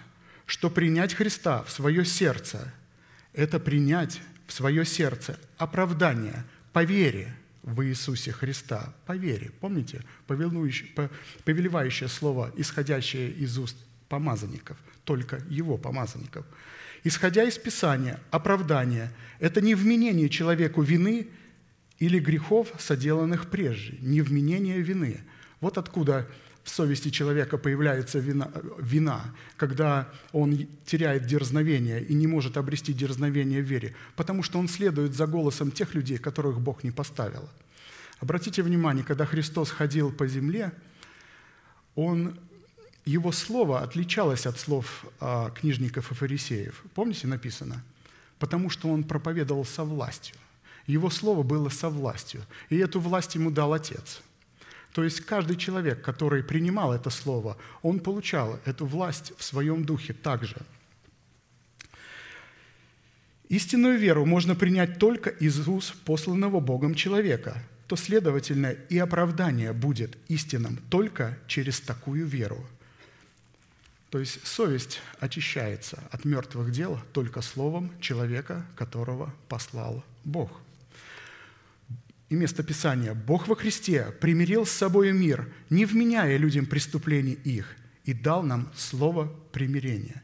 что 0.45 0.70
принять 0.70 1.14
Христа 1.14 1.64
в 1.64 1.72
свое 1.72 2.06
сердце– 2.06 2.74
это 3.34 3.60
принять 3.60 4.20
в 4.47 4.54
свое 4.54 4.86
сердце 4.86 5.39
оправдание 5.58 6.43
по 6.72 6.84
вере 6.84 7.36
в 7.62 7.84
Иисусе 7.86 8.32
Христа, 8.32 8.93
по 9.06 9.16
вере. 9.16 9.51
Помните, 9.60 10.04
повелевающее 10.28 12.10
слово, 12.10 12.51
исходящее 12.58 13.32
из 13.32 13.58
уст 13.58 13.78
помазанников, 14.10 14.78
только 15.04 15.41
его 15.49 15.78
помазанников– 15.78 16.45
исходя 17.04 17.43
из 17.43 17.58
Писания, 17.58 18.20
оправдание– 18.32 19.12
это 19.39 19.62
не 19.62 19.76
вменение 19.76 20.30
человеку 20.30 20.82
вины 20.82 21.28
или 21.99 22.20
грехов, 22.20 22.72
соделанных 22.80 23.49
прежде, 23.49 23.97
не 23.99 24.22
вменение 24.22 24.82
вины. 24.82 25.22
Вот 25.60 25.78
откуда 25.78 26.28
в 26.64 26.70
совести 26.70 27.10
человека 27.10 27.58
появляется 27.58 28.20
вина, 28.20 28.49
вина, 28.80 29.34
когда 29.58 30.10
он 30.32 30.68
теряет 30.86 31.26
дерзновение 31.26 32.01
и 32.01 32.14
не 32.14 32.26
может 32.26 32.58
обрести 32.58 32.93
дерзновение 32.93 33.62
в 33.62 33.66
вере, 33.66 33.95
потому 34.16 34.43
что 34.43 34.60
он 34.60 34.70
следует 34.70 35.14
за 35.14 35.28
голосом 35.28 35.72
тех 35.72 35.93
людей, 35.93 36.18
которых 36.18 36.62
Бог 36.62 36.84
не 36.84 36.91
поставил. 36.91 37.49
Обратите 38.20 38.64
внимание, 38.64 39.04
когда 39.04 39.26
Христос 39.26 39.70
ходил 39.70 40.12
по 40.12 40.28
земле, 40.28 40.72
Он 41.95 42.39
его 43.06 43.32
слово 43.32 43.82
отличалось 43.82 44.45
от 44.45 44.58
слов 44.58 45.06
а, 45.20 45.49
книжников 45.49 46.12
и 46.12 46.16
фарисеев. 46.16 46.84
Помните, 46.93 47.28
написано? 47.28 47.84
Потому 48.39 48.70
что 48.70 48.89
он 48.89 49.04
проповедовал 49.04 49.66
со 49.66 49.84
властью. 49.84 50.36
Его 50.88 51.10
слово 51.10 51.43
было 51.43 51.70
со 51.70 51.89
властью. 51.89 52.45
И 52.70 52.78
эту 52.78 52.99
власть 52.99 53.36
ему 53.36 53.51
дал 53.51 53.74
Отец. 53.74 54.22
То 54.93 55.04
есть 55.04 55.22
каждый 55.22 55.58
человек, 55.58 56.01
который 56.01 56.43
принимал 56.43 56.93
это 56.93 57.10
слово, 57.10 57.58
он 57.82 57.99
получал 57.99 58.60
эту 58.66 58.86
власть 58.86 59.34
в 59.38 59.43
своем 59.43 59.86
духе 59.86 60.14
также. 60.14 60.58
Истинную 63.49 63.97
веру 63.97 64.26
можно 64.26 64.56
принять 64.56 64.97
только 64.97 65.30
из 65.30 65.68
уст 65.68 65.93
посланного 66.06 66.60
Богом 66.60 66.95
человека, 66.95 67.62
то, 67.88 67.95
следовательно, 67.95 68.72
и 68.72 68.97
оправдание 68.97 69.74
будет 69.74 70.18
истинным 70.28 70.78
только 70.89 71.38
через 71.47 71.82
такую 71.82 72.26
веру– 72.26 72.66
то 74.14 74.20
есть 74.20 74.45
совесть 74.45 75.01
очищается 75.20 76.03
от 76.11 76.24
мертвых 76.24 76.72
дел 76.72 76.99
только 77.14 77.41
словом 77.41 77.89
человека, 77.99 78.64
которого 78.76 79.34
послал 79.49 80.05
Бог. 80.24 80.61
И 82.30 82.36
место 82.36 82.61
Писания 82.61 83.16
«Бог 83.16 83.47
во 83.47 83.55
Христе 83.55 84.14
примирил 84.22 84.68
с 84.68 84.70
собой 84.70 85.11
мир, 85.14 85.51
не 85.72 85.86
вменяя 85.86 86.38
людям 86.38 86.68
преступлений 86.68 87.34
их, 87.34 87.76
и 88.05 88.14
дал 88.14 88.43
нам 88.43 88.72
слово 88.76 89.34
примирения». 89.51 90.22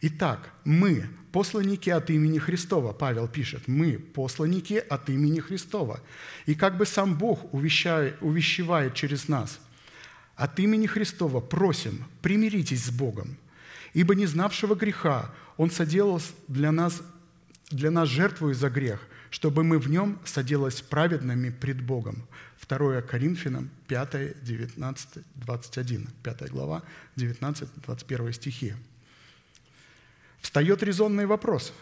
Итак, 0.00 0.50
мы, 0.64 1.04
посланники 1.30 1.90
от 1.90 2.08
имени 2.08 2.38
Христова, 2.38 2.94
Павел 2.94 3.28
пишет, 3.28 3.68
мы, 3.68 3.98
посланники 3.98 4.82
от 4.88 5.10
имени 5.10 5.40
Христова. 5.40 6.00
И 6.46 6.54
как 6.54 6.78
бы 6.78 6.86
сам 6.86 7.18
Бог 7.18 7.52
увещает, 7.52 8.16
увещевает 8.22 8.94
через 8.94 9.28
нас– 9.28 9.60
от 10.36 10.58
имени 10.60 10.86
Христова 10.86 11.40
просим, 11.40 12.04
примиритесь 12.22 12.84
с 12.84 12.90
Богом, 12.90 13.36
ибо 13.94 14.14
не 14.14 14.26
знавшего 14.26 14.74
греха 14.74 15.32
Он 15.56 15.70
соделал 15.70 16.20
для 16.48 16.70
нас, 16.70 17.02
для 17.70 17.90
нас 17.90 18.08
жертву 18.08 18.52
за 18.52 18.68
грех, 18.68 19.00
чтобы 19.30 19.64
мы 19.64 19.78
в 19.78 19.88
нем 19.88 20.18
соделались 20.24 20.82
праведными 20.82 21.50
пред 21.50 21.82
Богом. 21.82 22.26
2 22.68 23.02
Коринфянам 23.02 23.70
5, 23.88 24.42
19, 24.42 25.08
21, 25.34 26.08
5 26.22 26.50
глава, 26.50 26.82
19, 27.16 27.68
21 27.84 28.32
стихи. 28.32 28.74
Встает 30.40 30.82
резонный 30.82 31.26
вопрос. 31.26 31.72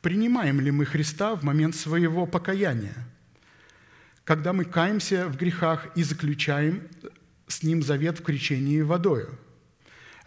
Принимаем 0.00 0.60
ли 0.60 0.70
мы 0.70 0.86
Христа 0.86 1.34
в 1.34 1.42
момент 1.42 1.74
своего 1.76 2.26
покаяния? 2.26 2.94
Когда 4.24 4.52
мы 4.52 4.64
каемся 4.64 5.28
в 5.28 5.36
грехах 5.36 5.88
и 5.96 6.02
заключаем 6.02 6.88
с 7.46 7.62
ним 7.62 7.82
завет 7.82 8.18
в 8.18 8.22
крещении 8.22 8.80
водою. 8.80 9.38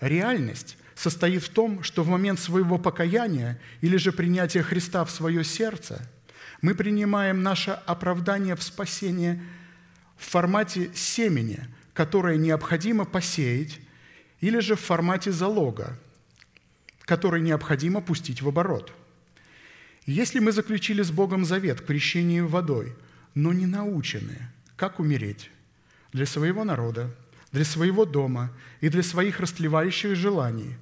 Реальность 0.02 0.78
состоит 0.96 1.44
в 1.44 1.50
том, 1.50 1.84
что 1.84 2.04
в 2.04 2.08
момент 2.08 2.40
своего 2.40 2.78
покаяния 2.78 3.60
или 3.82 3.98
же 3.98 4.12
принятия 4.12 4.62
Христа 4.62 5.06
в 5.06 5.12
свое 5.12 5.44
сердце 5.44 6.02
мы 6.62 6.76
принимаем 6.76 7.42
наше 7.42 7.72
оправдание 7.72 8.56
в 8.56 8.64
спасение 8.64 9.42
в 10.18 10.26
формате 10.30 10.92
семени, 10.94 11.60
которое 11.94 12.38
необходимо 12.38 13.06
посеять, 13.06 13.80
или 14.42 14.60
же 14.60 14.76
в 14.76 14.82
формате 14.82 15.32
залога, 15.32 15.98
который 17.02 17.42
необходимо 17.42 18.02
пустить 18.02 18.42
в 18.42 18.48
оборот. 18.48 18.94
Если 20.06 20.40
мы 20.40 20.52
заключили 20.52 21.02
с 21.02 21.12
Богом 21.12 21.46
завет 21.46 21.82
к 21.82 21.86
крещению 21.86 22.48
водой, 22.48 22.96
но 23.36 23.54
не 23.54 23.66
научены, 23.66 24.50
как 24.76 25.00
умереть, 25.00 25.52
для 26.12 26.26
своего 26.26 26.64
народа, 26.64 27.10
для 27.52 27.66
своего 27.66 28.06
дома 28.06 28.52
и 28.82 28.90
для 28.90 29.04
своих 29.04 29.40
растлевающих 29.40 30.16
желаний, 30.16 30.76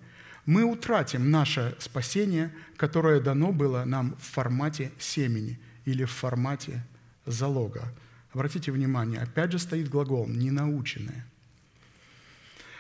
мы 0.46 0.64
утратим 0.64 1.30
наше 1.30 1.76
спасение, 1.80 2.54
которое 2.78 3.20
дано 3.20 3.52
было 3.52 3.84
нам 3.86 4.16
в 4.16 4.34
формате 4.34 4.92
семени 4.98 5.60
или 5.86 6.06
в 6.06 6.12
формате 6.12 6.84
залога. 7.26 7.94
Обратите 8.32 8.72
внимание, 8.72 9.22
опять 9.22 9.52
же 9.52 9.60
стоит 9.60 9.90
глагол 9.90 10.28
«ненаученные». 10.28 11.26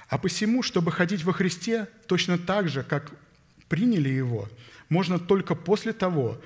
А 0.09 0.17
посему, 0.17 0.63
чтобы 0.63 0.93
ходить 0.93 1.25
во 1.25 1.33
Христе 1.33 1.87
точно 2.07 2.37
так 2.37 2.69
же, 2.69 2.83
как 2.83 3.11
приняли 3.67 4.07
Его, 4.07 4.47
можно 4.87 5.19
только 5.19 5.53
после 5.53 5.91
того, 5.91 6.41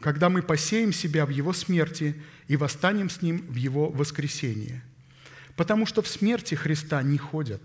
когда 0.00 0.30
мы 0.30 0.40
посеем 0.40 0.94
себя 0.94 1.26
в 1.26 1.28
Его 1.28 1.52
смерти 1.52 2.22
и 2.46 2.56
восстанем 2.56 3.10
с 3.10 3.20
Ним 3.20 3.44
в 3.48 3.56
Его 3.56 3.90
воскресении– 3.90 4.80
Потому 5.58 5.86
что 5.86 6.02
в 6.02 6.08
смерти 6.08 6.54
Христа 6.54 7.02
не 7.02 7.18
ходят, 7.18 7.60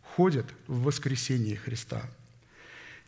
ходят 0.00 0.46
в 0.66 0.84
воскресении 0.84 1.54
Христа. 1.54 2.02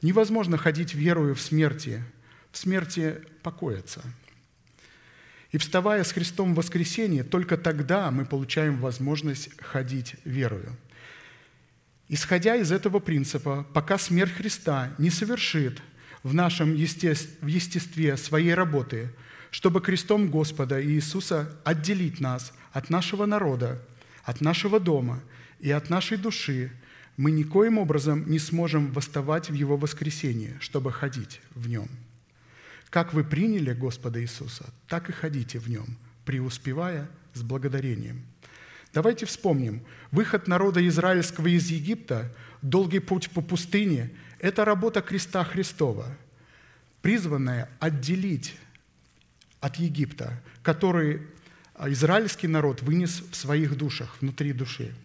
Невозможно 0.02 0.58
ходить 0.58 0.92
верою 0.92 1.34
в 1.34 1.40
смерти, 1.40 2.04
в 2.52 2.58
смерти 2.58 3.22
покоиться. 3.42 4.02
И 5.50 5.56
вставая 5.56 6.04
с 6.04 6.12
Христом 6.12 6.52
в 6.52 6.58
воскресенье, 6.58 7.24
только 7.24 7.56
тогда 7.56 8.10
мы 8.10 8.26
получаем 8.26 8.78
возможность 8.80 9.48
ходить 9.62 10.16
верою. 10.26 10.76
Исходя 12.10 12.54
из 12.56 12.70
этого 12.70 12.98
принципа, 12.98 13.66
пока 13.72 13.96
смерть 13.96 14.32
Христа 14.32 14.94
не 14.98 15.08
совершит 15.08 15.80
в 16.22 16.34
нашем 16.34 16.74
естестве 16.74 18.18
своей 18.18 18.52
работы, 18.52 19.10
чтобы 19.50 19.80
крестом 19.80 20.30
Господа 20.30 20.84
Иисуса 20.84 21.50
отделить 21.64 22.20
нас 22.20 22.52
от 22.72 22.90
нашего 22.90 23.24
народа, 23.24 23.82
от 24.28 24.42
нашего 24.42 24.78
дома 24.78 25.22
и 25.58 25.70
от 25.70 25.88
нашей 25.88 26.18
души, 26.18 26.70
мы 27.16 27.30
никоим 27.30 27.78
образом 27.78 28.30
не 28.30 28.38
сможем 28.38 28.92
восставать 28.92 29.48
в 29.48 29.54
Его 29.54 29.78
воскресенье, 29.78 30.58
чтобы 30.60 30.92
ходить 30.92 31.40
в 31.54 31.66
Нем. 31.66 31.88
Как 32.90 33.14
вы 33.14 33.24
приняли 33.24 33.72
Господа 33.72 34.20
Иисуса, 34.20 34.66
так 34.86 35.08
и 35.08 35.12
ходите 35.12 35.58
в 35.58 35.70
Нем, 35.70 35.96
преуспевая 36.26 37.08
с 37.32 37.40
благодарением. 37.40 38.22
Давайте 38.92 39.24
вспомним. 39.24 39.80
Выход 40.10 40.46
народа 40.46 40.86
израильского 40.86 41.46
из 41.46 41.70
Египта, 41.70 42.30
долгий 42.60 43.00
путь 43.00 43.30
по 43.30 43.40
пустыне– 43.40 44.10
это 44.40 44.66
работа 44.66 45.00
креста 45.00 45.42
Христова, 45.42 46.06
призванная 47.00 47.70
отделить 47.80 48.54
от 49.60 49.76
Египта, 49.76 50.38
который 50.62 51.22
израильский 51.86 52.48
народ 52.48 52.82
вынес 52.82 53.22
в 53.30 53.36
своих 53.36 53.76
душах, 53.76 54.16
внутри 54.20 54.52
души– 54.52 54.94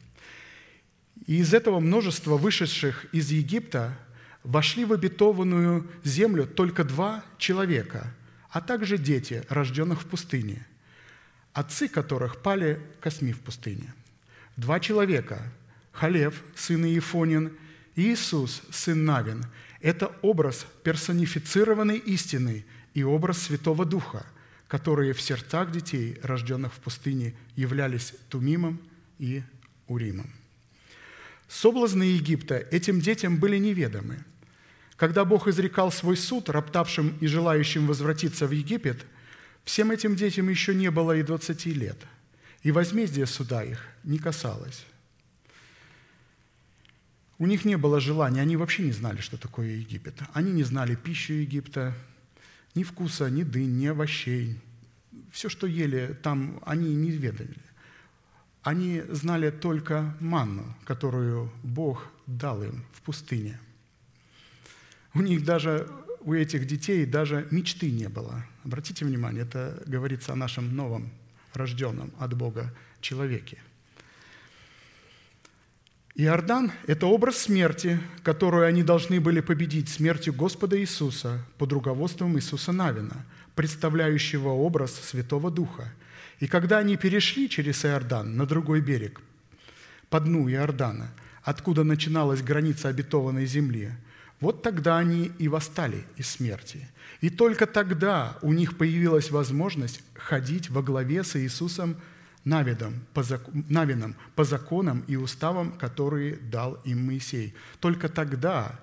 и 1.27 1.37
из 1.37 1.53
этого 1.53 1.79
множества 1.79 2.37
вышедших 2.37 3.05
из 3.13 3.31
Египта 3.31 3.97
вошли 4.43 4.83
в 4.83 4.91
обетованную 4.91 5.87
землю 6.03 6.45
только 6.45 6.83
два 6.83 7.23
человека, 7.37 8.13
а 8.49 8.61
также 8.61 8.97
дети, 8.97 9.43
рожденных 9.49 10.01
в 10.01 10.05
пустыне, 10.05 10.65
отцы 11.53 11.87
которых 11.87 12.41
пали 12.41 12.79
косми 12.99 13.31
в 13.31 13.39
пустыне. 13.39 13.93
Два 14.57 14.79
человека– 14.79 15.41
Халев, 15.91 16.41
сын 16.55 16.85
Иефонин, 16.85 17.53
и 17.95 18.13
Иисус, 18.13 18.63
сын 18.71 19.05
Навин– 19.05 19.45
это 19.79 20.07
образ 20.23 20.65
персонифицированной 20.83 21.97
истины 21.97 22.65
и 22.95 23.03
образ 23.03 23.43
Святого 23.43 23.85
Духа, 23.85 24.25
которые 24.73 25.13
в 25.13 25.21
сердцах 25.21 25.71
детей, 25.71 26.17
рожденных 26.23 26.73
в 26.73 26.79
пустыне, 26.79 27.35
являлись 27.55 28.15
Тумимом 28.29 28.81
и 29.19 29.43
Уримом. 29.87 30.33
Соблазны 31.47 32.01
Египта 32.01 32.55
этим 32.71 32.99
детям 32.99 33.37
были 33.37 33.57
неведомы. 33.59 34.17
Когда 34.95 35.25
Бог 35.25 35.47
изрекал 35.47 35.91
свой 35.91 36.17
суд 36.17 36.49
роптавшим 36.49 37.15
и 37.21 37.27
желающим 37.27 37.85
возвратиться 37.85 38.47
в 38.47 38.51
Египет, 38.51 39.05
всем 39.63 39.91
этим 39.91 40.15
детям 40.15 40.49
еще 40.49 40.73
не 40.73 40.89
было 40.89 41.15
и 41.17 41.21
20 41.21 41.67
лет, 41.67 41.99
и 42.63 42.71
возмездие 42.71 43.27
суда 43.27 43.63
их 43.63 43.79
не 44.03 44.17
касалось. 44.17 44.85
У 47.37 47.45
них 47.45 47.63
не 47.63 47.77
было 47.77 47.99
желания, 47.99 48.41
они 48.41 48.57
вообще 48.57 48.81
не 48.81 48.91
знали, 48.91 49.21
что 49.21 49.37
такое 49.37 49.67
Египет. 49.67 50.15
Они 50.33 50.51
не 50.51 50.63
знали 50.63 50.95
пищу 50.95 51.33
Египта, 51.33 51.93
ни 52.75 52.83
вкуса, 52.83 53.29
ни 53.29 53.43
дынь, 53.43 53.77
ни 53.77 53.87
овощей. 53.87 54.59
Все, 55.31 55.49
что 55.49 55.67
ели 55.67 56.17
там, 56.21 56.61
они 56.65 56.95
не 56.95 57.11
ведали. 57.11 57.57
Они 58.61 59.01
знали 59.09 59.51
только 59.51 60.15
манну, 60.19 60.63
которую 60.85 61.51
Бог 61.63 62.07
дал 62.27 62.63
им 62.63 62.85
в 62.93 63.01
пустыне. 63.01 63.59
У 65.13 65.21
них 65.21 65.43
даже, 65.43 65.87
у 66.21 66.33
этих 66.33 66.65
детей 66.65 67.05
даже 67.05 67.47
мечты 67.51 67.91
не 67.91 68.09
было. 68.09 68.45
Обратите 68.63 69.05
внимание, 69.05 69.43
это 69.43 69.83
говорится 69.85 70.33
о 70.33 70.37
нашем 70.37 70.75
новом, 70.75 71.11
рожденном 71.53 72.11
от 72.17 72.33
Бога 72.35 72.73
человеке. 73.01 73.59
Иордан– 76.15 76.71
это 76.87 77.07
образ 77.07 77.37
смерти, 77.37 77.99
которую 78.21 78.67
они 78.67 78.83
должны 78.83 79.19
были 79.19 79.41
победить 79.41 79.89
смертью 79.89 80.33
Господа 80.33 80.79
Иисуса 80.79 81.43
под 81.57 81.73
руководством 81.73 82.37
Иисуса 82.37 82.71
Навина, 82.71 83.25
представляющего 83.55 84.49
образ 84.49 84.93
Святого 84.93 85.49
Духа– 85.49 85.91
и 86.43 86.47
когда 86.47 86.79
они 86.79 86.97
перешли 86.97 87.47
через 87.47 87.85
Иордан 87.85 88.35
на 88.35 88.45
другой 88.45 88.81
берег, 88.81 89.21
по 90.09 90.19
дну 90.19 90.49
Иордана, 90.49 91.09
откуда 91.41 91.85
начиналась 91.85 92.41
граница 92.41 92.89
обетованной 92.89 93.45
земли, 93.45 93.91
вот 94.41 94.61
тогда 94.61 94.97
они 94.97 95.31
и 95.39 95.47
восстали 95.47 96.03
из 96.17 96.27
смерти. 96.27 96.89
И 97.21 97.29
только 97.29 97.65
тогда 97.65 98.37
у 98.41 98.51
них 98.51 98.77
появилась 98.77 99.31
возможность 99.31 100.03
ходить 100.15 100.69
во 100.69 100.81
главе 100.81 101.23
с 101.23 101.37
Иисусом 101.37 101.95
Навидом, 102.45 103.05
по, 103.13 103.23
Навином, 103.69 104.15
по 104.35 104.43
законам 104.43 105.03
и 105.07 105.15
уставам, 105.15 105.71
которые 105.77 106.35
дал 106.35 106.75
им 106.83 107.05
Моисей. 107.05 107.53
Только 107.79 108.09
тогда 108.09 108.79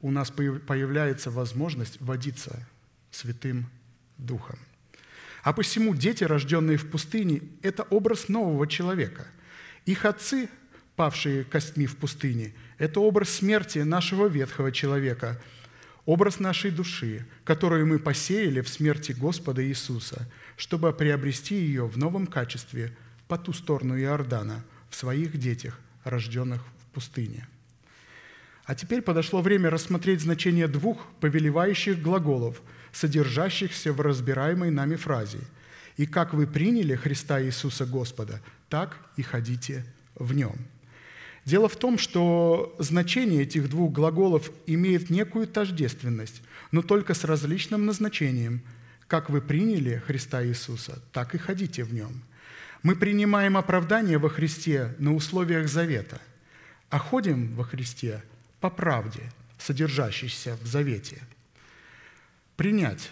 у 0.00 0.10
нас 0.10 0.30
появляется 0.30 1.30
возможность 1.30 2.00
водиться 2.00 2.66
Святым 3.10 3.66
Духом. 4.18 4.58
А 5.42 5.52
посему 5.52 5.94
дети, 5.94 6.24
рожденные 6.24 6.76
в 6.76 6.90
пустыне, 6.90 7.42
это 7.62 7.84
образ 7.84 8.28
нового 8.28 8.66
человека. 8.66 9.26
Их 9.84 10.04
отцы, 10.04 10.48
павшие 10.96 11.44
костьми 11.44 11.86
в 11.86 11.96
пустыне, 11.96 12.52
это 12.78 13.00
образ 13.00 13.30
смерти 13.30 13.80
нашего 13.80 14.26
ветхого 14.26 14.72
человека, 14.72 15.40
образ 16.06 16.40
нашей 16.40 16.70
души, 16.70 17.26
которую 17.44 17.86
мы 17.86 17.98
посеяли 17.98 18.62
в 18.62 18.68
смерти 18.68 19.12
Господа 19.12 19.62
Иисуса, 19.62 20.26
чтобы 20.56 20.92
приобрести 20.94 21.56
ее 21.56 21.86
в 21.86 21.98
новом 21.98 22.26
качестве 22.26 22.96
по 23.28 23.36
ту 23.36 23.52
сторону 23.52 23.98
Иордана 24.00 24.64
в 24.88 24.96
своих 24.96 25.36
детях, 25.36 25.78
рожденных 26.04 26.62
в 26.62 26.86
пустыне. 26.94 27.46
А 28.64 28.74
теперь 28.74 29.02
подошло 29.02 29.42
время 29.42 29.68
рассмотреть 29.68 30.22
значение 30.22 30.68
двух 30.68 31.06
повелевающих 31.20 32.00
глаголов– 32.00 32.62
содержащихся 32.96 33.92
в 33.92 34.00
разбираемой 34.00 34.70
нами 34.70 34.96
фразе. 34.96 35.40
«И 35.96 36.06
как 36.06 36.34
вы 36.34 36.46
приняли 36.46 36.94
Христа 36.94 37.42
Иисуса 37.42 37.86
Господа, 37.86 38.40
так 38.68 38.96
и 39.16 39.22
ходите 39.22 39.84
в 40.14 40.34
Нем». 40.34 40.56
Дело 41.46 41.70
в 41.70 41.76
том, 41.76 41.96
что 41.96 42.76
значение 42.78 43.44
этих 43.44 43.70
двух 43.70 43.92
глаголов 43.92 44.50
имеет 44.66 45.08
некую 45.08 45.46
тождественность, 45.46 46.42
но 46.72 46.82
только 46.82 47.14
с 47.14 47.24
различным 47.24 47.86
назначением. 47.86 48.60
Как 49.06 49.30
вы 49.30 49.40
приняли 49.40 50.02
Христа 50.06 50.44
Иисуса, 50.44 51.00
так 51.12 51.34
и 51.34 51.38
ходите 51.38 51.84
в 51.84 51.94
Нем. 51.94 52.22
Мы 52.82 52.96
принимаем 52.96 53.56
оправдание 53.56 54.18
во 54.18 54.28
Христе 54.28 54.94
на 54.98 55.14
условиях 55.14 55.68
завета, 55.68 56.20
а 56.90 56.98
ходим 56.98 57.54
во 57.54 57.64
Христе 57.64 58.22
по 58.60 58.68
правде, 58.68 59.22
содержащейся 59.58 60.58
в 60.60 60.66
завете– 60.66 61.22
Принять. 62.56 63.10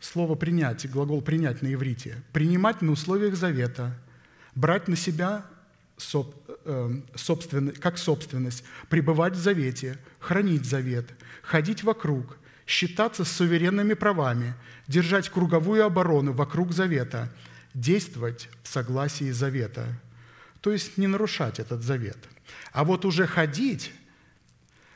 Слово 0.00 0.34
«принять», 0.34 0.90
глагол 0.90 1.22
«принять» 1.22 1.62
на 1.62 1.72
иврите. 1.72 2.22
Принимать 2.32 2.82
на 2.82 2.90
условиях 2.90 3.36
завета, 3.36 3.96
брать 4.56 4.88
на 4.88 4.96
себя 4.96 5.46
эм, 6.70 7.72
как 7.80 7.98
собственность, 7.98 8.64
пребывать 8.88 9.34
в 9.34 9.40
завете, 9.40 9.98
хранить 10.18 10.64
завет, 10.64 11.10
ходить 11.42 11.82
вокруг, 11.82 12.38
считаться 12.66 13.24
с 13.24 13.32
суверенными 13.32 13.94
правами, 13.94 14.54
держать 14.86 15.28
круговую 15.28 15.84
оборону 15.84 16.32
вокруг 16.32 16.72
завета, 16.72 17.32
действовать 17.74 18.48
в 18.62 18.68
согласии 18.68 19.30
завета. 19.30 19.86
То 20.60 20.72
есть 20.72 20.98
не 20.98 21.06
нарушать 21.06 21.58
этот 21.58 21.82
завет. 21.82 22.18
А 22.72 22.84
вот 22.84 23.04
уже 23.04 23.26
ходить, 23.26 23.92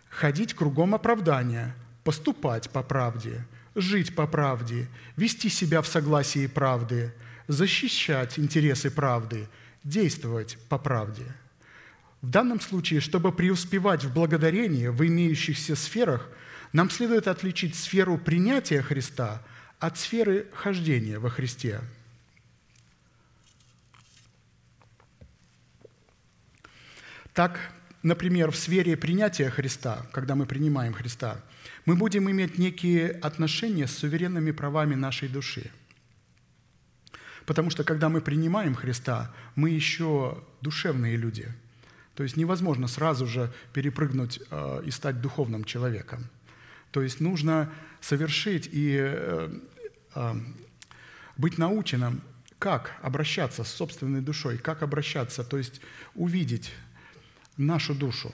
ходить 0.09 0.55
кругом 0.55 0.95
оправдания, 0.95 1.75
поступать 2.05 2.71
по 2.71 2.83
правде, 2.83 3.47
жить 3.75 4.15
по 4.15 4.27
правде, 4.27 4.89
вести 5.17 5.49
себя 5.49 5.83
в 5.83 5.87
согласии 5.87 6.47
правды, 6.47 7.13
защищать 7.49 8.39
интересы 8.39 8.91
правды, 8.91 9.49
действовать 9.83 10.59
по 10.69 10.79
правде. 10.79 11.25
В 12.25 12.31
данном 12.31 12.59
случае, 12.59 13.01
чтобы 13.01 13.33
преуспевать 13.33 14.05
в 14.05 14.15
благодарении 14.15 14.87
в 14.87 15.07
имеющихся 15.07 15.77
сферах, 15.77 16.27
нам 16.73 16.89
следует 16.89 17.29
отличить 17.29 17.75
сферу 17.75 18.17
принятия 18.17 18.81
Христа 18.81 19.43
от 19.79 19.99
сферы 19.99 20.47
хождения 20.55 21.19
во 21.19 21.29
Христе. 21.29 21.83
Так, 27.35 27.61
например, 28.03 28.51
в 28.51 28.57
сфере 28.57 28.97
принятия 28.97 29.51
Христа, 29.51 30.07
когда 30.11 30.35
мы 30.35 30.47
принимаем 30.47 30.95
Христа– 30.95 31.41
мы 31.85 31.97
будем 31.97 32.31
иметь 32.31 32.57
некие 32.59 33.11
отношения 33.11 33.87
с 33.87 33.99
суверенными 33.99 34.53
правами 34.53 34.95
нашей 34.95 35.29
души. 35.29 35.71
Потому 37.45 37.69
что 37.69 37.85
когда 37.85 38.09
мы 38.09 38.23
принимаем 38.23 38.75
Христа, 38.75 39.35
мы 39.55 39.69
еще 39.69 40.43
душевные 40.63 41.17
люди. 41.17 41.53
То 42.15 42.23
есть 42.23 42.37
невозможно 42.37 42.87
сразу 42.87 43.27
же 43.27 43.53
перепрыгнуть 43.73 44.41
э, 44.51 44.83
и 44.87 44.91
стать 44.91 45.21
духовным 45.21 45.65
человеком. 45.65 46.29
То 46.91 47.03
есть 47.03 47.21
нужно 47.21 47.73
совершить 48.01 48.69
и 48.71 48.97
э, 49.01 49.53
э, 50.15 50.35
быть 51.37 51.59
наученным, 51.59 52.23
как 52.59 52.93
обращаться 53.03 53.65
с 53.65 53.69
собственной 53.69 54.21
душой, 54.21 54.59
как 54.59 54.83
обращаться, 54.83 55.43
то 55.43 55.59
есть 55.59 55.81
увидеть 56.15 56.73
нашу 57.57 57.95
душу. 57.95 58.33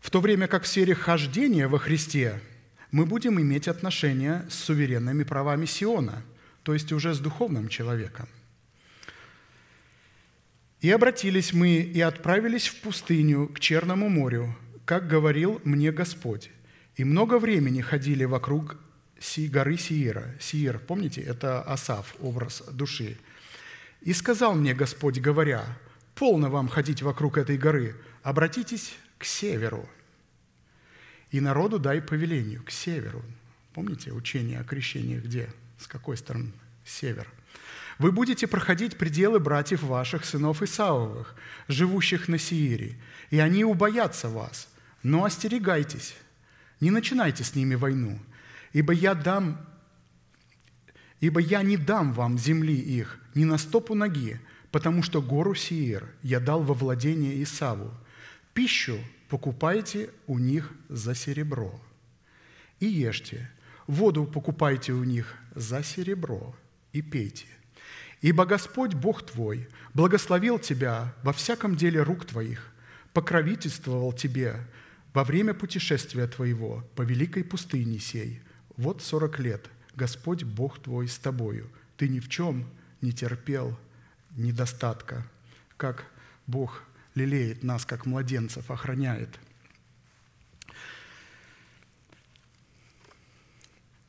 В 0.00 0.10
то 0.10 0.20
время 0.20 0.46
как 0.46 0.62
в 0.62 0.66
сфере 0.66 0.94
хождения 0.94 1.68
во 1.68 1.78
Христе 1.78 2.40
мы 2.92 3.06
будем 3.06 3.40
иметь 3.40 3.68
отношения 3.68 4.46
с 4.48 4.54
суверенными 4.54 5.24
правами 5.24 5.66
Сиона, 5.66 6.22
то 6.62 6.74
есть 6.74 6.92
уже 6.92 7.12
с 7.12 7.18
духовным 7.18 7.68
человеком. 7.68 8.28
«И 10.80 10.90
обратились 10.90 11.52
мы 11.52 11.76
и 11.76 12.00
отправились 12.00 12.68
в 12.68 12.80
пустыню 12.80 13.48
к 13.48 13.60
Черному 13.60 14.08
морю, 14.08 14.56
как 14.84 15.08
говорил 15.08 15.60
мне 15.64 15.92
Господь. 15.92 16.50
И 16.96 17.04
много 17.04 17.38
времени 17.38 17.80
ходили 17.80 18.24
вокруг 18.24 18.76
горы 19.50 19.76
Сиера. 19.76 20.34
Сиер, 20.40 20.78
помните, 20.78 21.20
это 21.20 21.62
Асав, 21.62 22.14
образ 22.20 22.62
души. 22.72 23.18
И 24.00 24.12
сказал 24.12 24.54
мне 24.54 24.74
Господь, 24.74 25.18
говоря, 25.18 25.64
полно 26.14 26.50
вам 26.50 26.68
ходить 26.68 27.02
вокруг 27.02 27.36
этой 27.38 27.58
горы, 27.58 27.94
обратитесь 28.22 28.96
к 29.18 29.24
северу. 29.24 29.88
И 31.30 31.40
народу 31.40 31.78
дай 31.78 32.00
повелению, 32.00 32.62
к 32.64 32.70
северу. 32.70 33.22
Помните 33.74 34.12
учение 34.12 34.58
о 34.58 34.64
крещении 34.64 35.18
где? 35.18 35.48
С 35.78 35.86
какой 35.86 36.16
стороны? 36.16 36.52
Север. 36.84 37.28
Вы 38.00 38.12
будете 38.12 38.46
проходить 38.46 38.96
пределы 38.96 39.40
братьев 39.40 39.82
ваших, 39.82 40.24
сынов 40.24 40.62
Исаовых, 40.62 41.34
живущих 41.68 42.28
на 42.28 42.38
Сиире, 42.38 42.96
и 43.28 43.38
они 43.38 43.62
убоятся 43.62 44.30
вас. 44.30 44.68
Но 45.02 45.24
остерегайтесь, 45.26 46.16
не 46.80 46.90
начинайте 46.90 47.44
с 47.44 47.54
ними 47.54 47.74
войну, 47.74 48.18
ибо 48.72 48.94
я 48.94 49.14
дам 49.14 49.60
ибо 51.20 51.40
я 51.40 51.62
не 51.62 51.76
дам 51.76 52.14
вам 52.14 52.38
земли 52.38 52.74
их 52.74 53.18
ни 53.34 53.44
на 53.44 53.58
стопу 53.58 53.94
ноги, 53.94 54.40
потому 54.70 55.02
что 55.02 55.20
гору 55.20 55.54
Сиир 55.54 56.08
я 56.22 56.40
дал 56.40 56.62
во 56.62 56.72
владение 56.72 57.42
Исаву. 57.42 57.92
Пищу 58.54 58.98
покупайте 59.28 60.08
у 60.26 60.38
них 60.38 60.72
за 60.88 61.14
серебро 61.14 61.78
и 62.78 62.86
ешьте, 62.86 63.50
воду 63.86 64.24
покупайте 64.24 64.92
у 64.92 65.04
них 65.04 65.36
за 65.54 65.82
серебро 65.82 66.56
и 66.94 67.02
пейте. 67.02 67.59
Ибо 68.20 68.44
Господь 68.44 68.94
Бог 68.94 69.24
твой 69.24 69.68
благословил 69.94 70.58
тебя 70.58 71.14
во 71.22 71.32
всяком 71.32 71.76
деле 71.76 72.02
рук 72.02 72.26
твоих, 72.26 72.70
покровительствовал 73.12 74.12
тебе 74.12 74.56
во 75.14 75.24
время 75.24 75.54
путешествия 75.54 76.26
твоего 76.26 76.84
по 76.94 77.02
великой 77.02 77.44
пустыне 77.44 77.98
сей. 77.98 78.40
Вот 78.76 79.02
сорок 79.02 79.38
лет 79.38 79.68
Господь 79.94 80.44
Бог 80.44 80.78
твой 80.82 81.08
с 81.08 81.18
тобою. 81.18 81.70
Ты 81.96 82.08
ни 82.08 82.20
в 82.20 82.28
чем 82.28 82.68
не 83.00 83.12
терпел 83.12 83.78
недостатка, 84.36 85.26
как 85.76 86.04
Бог 86.46 86.82
лелеет 87.14 87.62
нас, 87.62 87.84
как 87.84 88.06
младенцев, 88.06 88.70
охраняет. 88.70 89.38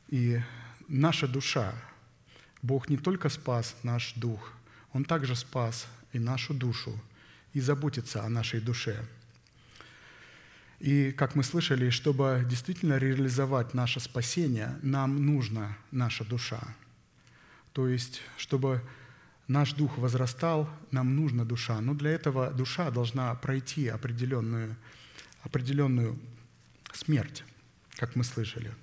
И 0.08 0.40
наша 0.88 1.26
душа, 1.26 1.74
Бог 2.62 2.88
не 2.88 2.96
только 2.96 3.28
спас 3.28 3.76
наш 3.82 4.14
дух, 4.14 4.52
Он 4.92 5.04
также 5.04 5.34
спас 5.36 5.86
и 6.12 6.18
нашу 6.18 6.54
душу, 6.54 6.98
и 7.52 7.60
заботится 7.60 8.24
о 8.24 8.28
нашей 8.28 8.60
душе. 8.60 9.04
И, 10.78 11.12
как 11.12 11.36
мы 11.36 11.44
слышали, 11.44 11.90
чтобы 11.90 12.44
действительно 12.48 12.98
реализовать 12.98 13.74
наше 13.74 14.00
спасение, 14.00 14.78
нам 14.82 15.26
нужна 15.26 15.76
наша 15.92 16.24
душа. 16.24 16.60
То 17.72 17.86
есть, 17.88 18.20
чтобы 18.36 18.82
наш 19.46 19.74
дух 19.74 19.96
возрастал, 19.98 20.68
нам 20.90 21.14
нужна 21.14 21.44
душа. 21.44 21.80
Но 21.80 21.94
для 21.94 22.10
этого 22.10 22.50
душа 22.50 22.90
должна 22.90 23.34
пройти 23.36 23.88
определенную, 23.88 24.76
определенную 25.42 26.18
смерть, 26.92 27.44
как 27.96 28.16
мы 28.16 28.24
слышали. 28.24 28.74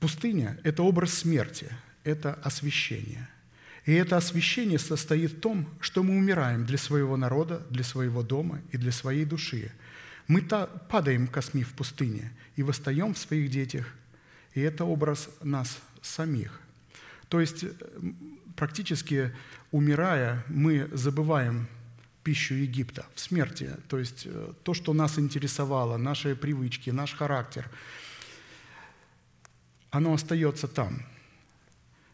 Пустыня– 0.00 0.58
это 0.64 0.82
образ 0.82 1.14
смерти, 1.14 1.68
это 2.04 2.34
освящение. 2.42 3.28
И 3.86 3.92
это 3.92 4.16
освящение 4.16 4.78
состоит 4.78 5.32
в 5.32 5.40
том, 5.40 5.68
что 5.80 6.02
мы 6.02 6.16
умираем 6.16 6.66
для 6.66 6.78
своего 6.78 7.16
народа, 7.16 7.66
для 7.70 7.84
своего 7.84 8.22
дома 8.22 8.60
и 8.72 8.76
для 8.76 8.92
своей 8.92 9.24
души. 9.24 9.70
Мы 10.26 10.42
падаем 10.42 11.26
косми 11.26 11.62
в 11.62 11.72
пустыне 11.74 12.32
и 12.56 12.62
восстаем 12.62 13.14
в 13.14 13.18
своих 13.18 13.50
детях. 13.50 13.86
И 14.54 14.60
это 14.60 14.84
образ 14.84 15.28
нас 15.42 15.78
самих– 16.02 16.60
то 17.30 17.40
есть 17.40 17.64
практически 18.56 19.32
умирая, 19.70 20.44
мы 20.48 20.90
забываем 20.92 21.68
пищу 22.24 22.54
Египта 22.54 23.06
в 23.14 23.20
смерти. 23.20 23.70
То 23.88 23.98
есть 23.98 24.24
э, 24.26 24.52
то, 24.64 24.74
что 24.74 24.92
нас 24.92 25.18
интересовало, 25.18 25.96
наши 25.96 26.34
привычки, 26.34 26.90
наш 26.90 27.14
характер, 27.14 27.70
оно 29.90 30.14
остается 30.14 30.68
там. 30.68 31.02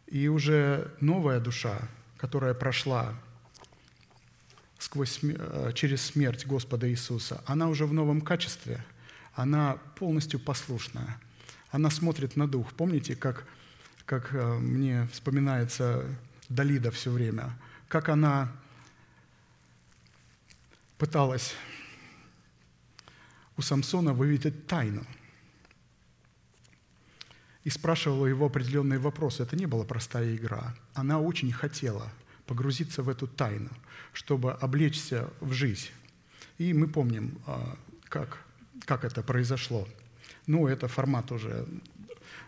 И 0.06 0.28
уже 0.28 0.94
новая 1.00 1.40
душа, 1.40 1.88
которая 2.16 2.54
прошла 2.54 3.14
сквозь, 4.78 5.20
э, 5.22 5.72
через 5.74 6.02
смерть 6.02 6.46
Господа 6.46 6.88
Иисуса, 6.88 7.42
она 7.46 7.68
уже 7.68 7.86
в 7.86 7.92
новом 7.92 8.20
качестве, 8.20 8.84
она 9.34 9.78
полностью 9.96 10.38
послушная. 10.38 11.20
Она 11.70 11.90
смотрит 11.90 12.36
на 12.36 12.46
дух. 12.46 12.72
Помните, 12.74 13.16
как 13.16 13.46
как 14.06 14.32
э, 14.32 14.58
мне 14.58 15.08
вспоминается 15.12 16.04
Далида 16.48 16.92
все 16.92 17.10
время, 17.10 17.58
как 17.88 18.08
она 18.08 18.52
пыталась 20.96 21.54
у 23.56 23.62
Самсона 23.62 24.12
выведать 24.12 24.66
тайну 24.68 25.04
и 27.66 27.70
спрашивала 27.70 28.26
его 28.26 28.46
определенные 28.46 28.98
вопросы. 28.98 29.42
Это 29.42 29.56
не 29.56 29.66
была 29.66 29.84
простая 29.84 30.34
игра. 30.34 30.74
Она 30.94 31.20
очень 31.20 31.52
хотела 31.52 32.10
погрузиться 32.46 33.02
в 33.02 33.08
эту 33.08 33.26
тайну, 33.26 33.70
чтобы 34.12 34.52
облечься 34.52 35.28
в 35.40 35.52
жизнь. 35.52 35.90
И 36.58 36.72
мы 36.72 36.86
помним, 36.86 37.38
а, 37.46 37.76
как, 38.04 38.38
как 38.84 39.04
это 39.04 39.22
произошло. 39.22 39.86
Ну, 40.46 40.68
это 40.68 40.88
формат 40.88 41.32
уже 41.32 41.66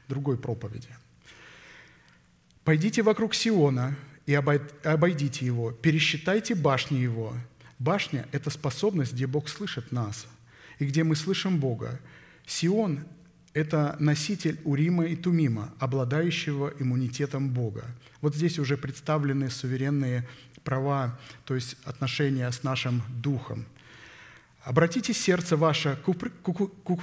другой 0.08 0.38
проповеди– 0.38 0.88
Пойдите 2.68 3.02
вокруг 3.02 3.34
Сиона 3.34 3.96
и 4.26 4.34
обойдите 4.34 5.46
его, 5.46 5.72
пересчитайте 5.72 6.54
башни 6.54 6.98
его. 6.98 7.32
Башня– 7.78 8.28
это 8.32 8.50
способность, 8.50 9.14
где 9.14 9.26
Бог 9.26 9.48
слышит 9.48 9.90
нас 9.90 10.26
и 10.78 10.84
где 10.84 11.02
мы 11.02 11.16
слышим 11.16 11.60
Бога. 11.60 11.98
Сион– 12.46 13.06
это 13.54 13.96
носитель 13.98 14.60
Урима 14.64 15.06
и 15.06 15.16
Тумима, 15.16 15.72
обладающего 15.78 16.72
иммунитетом 16.78 17.50
Бога. 17.50 17.84
Вот 18.20 18.34
здесь 18.34 18.58
уже 18.58 18.76
представлены 18.76 19.50
суверенные 19.50 20.28
права, 20.64 21.18
то 21.44 21.54
есть 21.54 21.76
отношения 21.84 22.50
с 22.50 22.62
нашим 22.62 23.02
духом. 23.08 23.64
Обратите 24.62 25.14
сердце 25.14 25.56
ваше 25.56 25.98
к, 26.04 26.12
к, 26.12 26.52
к, 26.52 26.96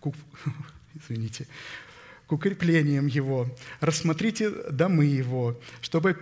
к, 0.00 0.14
извините, 0.94 1.46
к 2.26 2.32
укреплениям 2.32 3.06
его, 3.06 3.54
рассмотрите 3.80 4.50
домы 4.70 5.06
его, 5.06 5.60
чтобы 5.80 6.18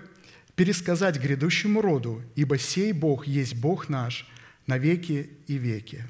пересказать 0.55 1.21
грядущему 1.21 1.81
роду, 1.81 2.23
ибо 2.37 2.59
сей 2.59 2.93
Бог 2.93 3.27
есть 3.27 3.55
Бог 3.55 3.89
наш 3.89 4.29
на 4.67 4.79
веки 4.79 5.31
и 5.47 5.55
веки. 5.55 6.07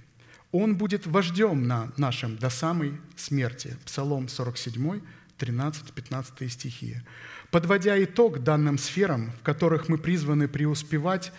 Он 0.53 0.77
будет 0.77 1.07
вождем 1.07 1.67
на 1.67 1.93
нашем 1.97 2.37
до 2.37 2.51
самой 2.51 2.95
смерти. 3.17 3.77
Псалом 3.85 4.29
47, 4.29 5.01
13-15 5.39 6.49
стихи. 6.49 6.97
Подводя 7.51 8.03
итог 8.03 8.43
данным 8.43 8.79
сферам, 8.79 9.33
в 9.41 9.43
которых 9.43 9.89
мы 9.89 9.99
призваны 9.99 10.49
преуспевать 10.49 11.33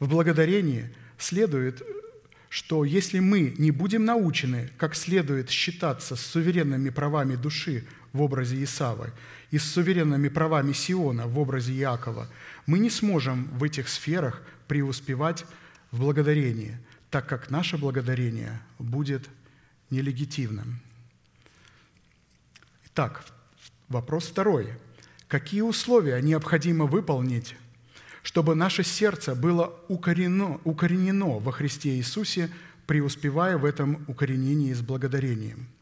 в 0.00 0.08
благодарении, 0.08 0.94
следует 1.18 1.82
что 2.54 2.84
если 2.84 3.18
мы 3.18 3.52
не 3.58 3.72
будем 3.72 4.04
научены, 4.04 4.70
как 4.76 4.94
следует 4.94 5.50
считаться 5.50 6.14
с 6.14 6.20
суверенными 6.20 6.88
правами 6.90 7.34
души 7.34 7.84
в 8.12 8.22
образе 8.22 8.62
Исавы 8.62 9.12
и 9.50 9.58
с 9.58 9.64
суверенными 9.64 10.28
правами 10.28 10.72
Сиона 10.72 11.26
в 11.26 11.36
образе 11.40 11.72
Иакова, 11.72 12.28
мы 12.66 12.78
не 12.78 12.90
сможем 12.90 13.48
в 13.58 13.64
этих 13.64 13.88
сферах 13.88 14.40
преуспевать 14.68 15.44
в 15.90 15.98
благодарении, 15.98 16.78
так 17.14 17.28
как 17.28 17.48
наше 17.48 17.78
благодарение 17.78 18.60
будет 18.80 19.30
нелегитимным. 19.88 20.80
Итак, 22.86 23.24
вопрос 23.88 24.26
второй. 24.26 24.72
Какие 25.28 25.60
условия 25.60 26.20
необходимо 26.20 26.86
выполнить, 26.86 27.54
чтобы 28.24 28.56
наше 28.56 28.82
сердце 28.82 29.36
было 29.36 29.78
укоренено, 29.86 30.60
укоренено 30.64 31.38
во 31.38 31.52
Христе 31.52 31.90
Иисусе, 31.90 32.50
преуспевая 32.84 33.58
в 33.58 33.64
этом 33.64 34.04
укоренении 34.08 34.72
с 34.72 34.80
благодарением– 34.80 35.68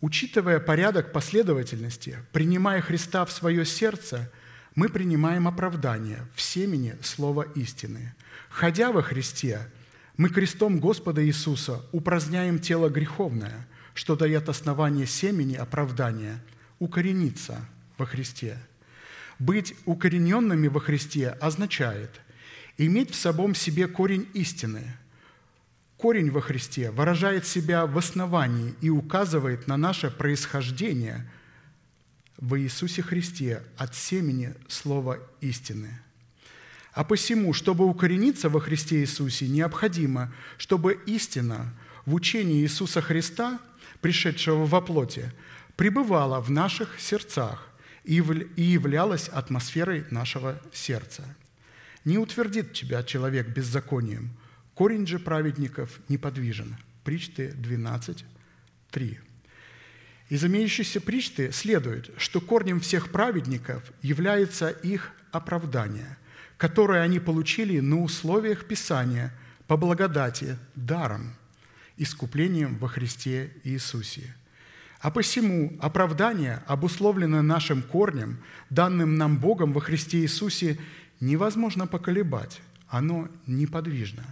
Учитывая 0.00 0.60
порядок 0.60 1.12
последовательности, 1.12 2.18
принимая 2.30 2.82
Христа 2.82 3.24
в 3.24 3.32
свое 3.32 3.64
сердце, 3.64 4.30
мы 4.74 4.90
принимаем 4.90 5.48
оправдание 5.48 6.26
в 6.34 6.42
семени 6.42 6.94
слова 7.02 7.46
истины. 7.54 8.14
Ходя 8.50 8.92
во 8.92 9.00
Христе, 9.00 9.66
мы 10.16 10.28
крестом 10.28 10.78
Господа 10.78 11.24
Иисуса 11.26 11.84
упраздняем 11.90 12.60
тело 12.60 12.88
греховное, 12.88 13.66
что 13.94 14.14
дает 14.14 14.48
основание 14.48 15.06
семени 15.06 15.56
оправдания 15.56 16.40
укорениться 16.78 17.66
во 17.98 18.06
Христе. 18.06 18.58
Быть 19.40 19.74
укорененными 19.84 20.68
во 20.68 20.80
Христе 20.80 21.30
означает 21.30 22.20
иметь 22.78 23.10
в 23.10 23.16
самом 23.16 23.54
себе 23.54 23.88
корень 23.88 24.28
истины. 24.34 24.96
Корень 25.96 26.30
во 26.30 26.40
Христе 26.40 26.90
выражает 26.90 27.46
себя 27.46 27.86
в 27.86 27.98
основании 27.98 28.74
и 28.80 28.90
указывает 28.90 29.66
на 29.66 29.76
наше 29.76 30.10
происхождение 30.10 31.28
в 32.36 32.60
Иисусе 32.60 33.02
Христе 33.02 33.62
от 33.76 33.96
семени 33.96 34.54
слова 34.68 35.18
истины– 35.40 35.98
а 36.94 37.02
посему, 37.02 37.52
чтобы 37.52 37.86
укорениться 37.86 38.48
во 38.48 38.60
Христе 38.60 39.00
Иисусе, 39.00 39.48
необходимо, 39.48 40.32
чтобы 40.56 41.00
истина 41.06 41.74
в 42.06 42.14
учении 42.14 42.62
Иисуса 42.62 43.02
Христа, 43.02 43.58
пришедшего 44.00 44.64
во 44.64 44.80
плоти, 44.80 45.32
пребывала 45.76 46.40
в 46.40 46.50
наших 46.50 47.00
сердцах 47.00 47.68
и 48.04 48.14
являлась 48.14 49.28
атмосферой 49.28 50.04
нашего 50.10 50.60
сердца. 50.72 51.24
Не 52.04 52.18
утвердит 52.18 52.74
тебя 52.74 53.02
человек 53.02 53.48
беззаконием, 53.48 54.30
корень 54.74 55.06
же 55.06 55.18
праведников 55.18 55.98
неподвижен. 56.08 56.76
Причты 57.02 57.52
12, 57.52 58.24
3. 58.90 59.18
Из 60.28 60.44
имеющейся 60.44 61.00
причты 61.00 61.50
следует, 61.50 62.10
что 62.18 62.40
корнем 62.40 62.78
всех 62.78 63.10
праведников 63.10 63.82
является 64.00 64.68
их 64.68 65.10
оправдание– 65.32 66.18
которое 66.64 67.02
они 67.02 67.20
получили 67.20 67.78
на 67.80 68.00
условиях 68.00 68.64
Писания 68.64 69.34
по 69.66 69.76
благодати, 69.76 70.56
даром, 70.74 71.34
искуплением 71.98 72.78
во 72.78 72.88
Христе 72.88 73.52
Иисусе. 73.64 74.34
А 74.98 75.10
посему 75.10 75.76
оправдание, 75.78 76.62
обусловленное 76.66 77.42
нашим 77.42 77.82
корнем, 77.82 78.38
данным 78.70 79.16
нам 79.16 79.36
Богом 79.36 79.74
во 79.74 79.82
Христе 79.82 80.20
Иисусе, 80.20 80.78
невозможно 81.20 81.86
поколебать, 81.86 82.62
оно 82.88 83.28
неподвижно. 83.46 84.24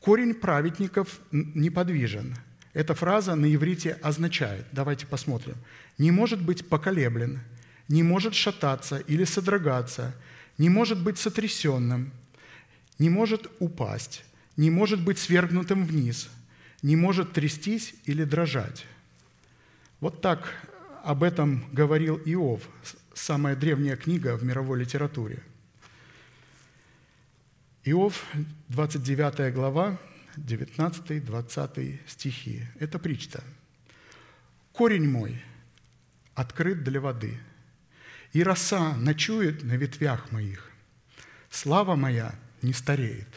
Корень 0.00 0.34
праведников 0.34 1.20
неподвижен. 1.30 2.34
Эта 2.72 2.96
фраза 2.96 3.36
на 3.36 3.54
иврите 3.54 3.92
означает, 4.02 4.66
давайте 4.72 5.06
посмотрим, 5.06 5.54
не 5.96 6.10
может 6.10 6.44
быть 6.44 6.68
поколеблен, 6.68 7.38
не 7.86 8.02
может 8.02 8.34
шататься 8.34 8.98
или 8.98 9.22
содрогаться– 9.22 10.12
не 10.58 10.68
может 10.68 11.02
быть 11.02 11.18
сотрясенным, 11.18 12.12
не 12.98 13.10
может 13.10 13.50
упасть, 13.58 14.24
не 14.56 14.70
может 14.70 15.02
быть 15.02 15.18
свергнутым 15.18 15.84
вниз, 15.84 16.28
не 16.82 16.96
может 16.96 17.32
трястись 17.32 17.94
или 18.04 18.24
дрожать. 18.24 18.86
Вот 20.00 20.20
так 20.20 20.48
об 21.04 21.22
этом 21.22 21.64
говорил 21.72 22.20
Иов, 22.24 22.68
самая 23.14 23.56
древняя 23.56 23.96
книга 23.96 24.36
в 24.36 24.44
мировой 24.44 24.80
литературе. 24.80 25.42
Иов, 27.84 28.24
29 28.68 29.54
глава, 29.54 29.98
19-20 30.36 31.98
стихи. 32.06 32.62
Это 32.78 32.98
причта. 32.98 33.42
«Корень 34.72 35.08
мой 35.08 35.42
открыт 36.34 36.84
для 36.84 37.00
воды, 37.00 37.38
и 38.36 38.42
роса 38.42 38.94
ночует 38.96 39.64
на 39.64 39.78
ветвях 39.78 40.30
моих. 40.30 40.70
Слава 41.50 41.96
моя 41.96 42.34
не 42.60 42.74
стареет, 42.74 43.28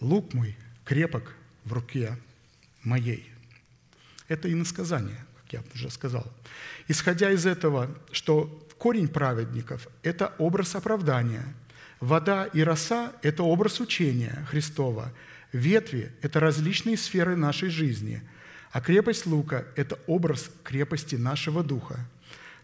лук 0.00 0.34
мой 0.34 0.56
крепок 0.84 1.34
в 1.64 1.72
руке 1.72 2.16
моей». 2.84 3.28
Это 4.28 4.52
иносказание, 4.52 5.18
как 5.42 5.52
я 5.52 5.62
уже 5.74 5.90
сказал. 5.90 6.32
Исходя 6.86 7.32
из 7.32 7.44
этого, 7.44 7.90
что 8.12 8.46
корень 8.78 9.08
праведников– 9.08 9.88
это 10.04 10.32
образ 10.38 10.76
оправдания, 10.76 11.52
вода 11.98 12.44
и 12.44 12.60
роса– 12.60 13.12
это 13.22 13.42
образ 13.42 13.80
учения 13.80 14.46
Христова, 14.48 15.12
ветви– 15.52 16.12
это 16.22 16.38
различные 16.38 16.96
сферы 16.96 17.34
нашей 17.34 17.68
жизни, 17.68 18.22
а 18.70 18.80
крепость 18.80 19.26
лука– 19.26 19.64
это 19.74 19.98
образ 20.06 20.52
крепости 20.62 21.16
нашего 21.16 21.64
духа– 21.64 21.98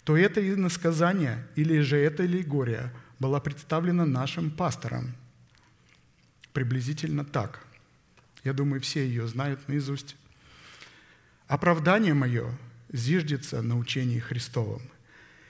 то 0.07 0.17
это 0.17 0.41
иносказание 0.41 1.45
или 1.57 1.81
же 1.81 1.97
эта 1.97 2.23
аллегория 2.23 2.93
была 3.19 3.41
представлена 3.41 4.07
нашим 4.07 4.53
пастором. 4.53 5.17
Приблизительно 6.53 7.25
так. 7.25 7.67
Я 8.45 8.53
думаю, 8.53 8.81
все 8.81 9.05
ее 9.05 9.27
знают 9.27 9.67
наизусть. 9.67 10.15
«Оправдание 11.49 12.15
мое 12.15 12.57
зиждется 12.93 13.63
на 13.63 13.77
учении 13.77 14.21
Христовом, 14.21 14.83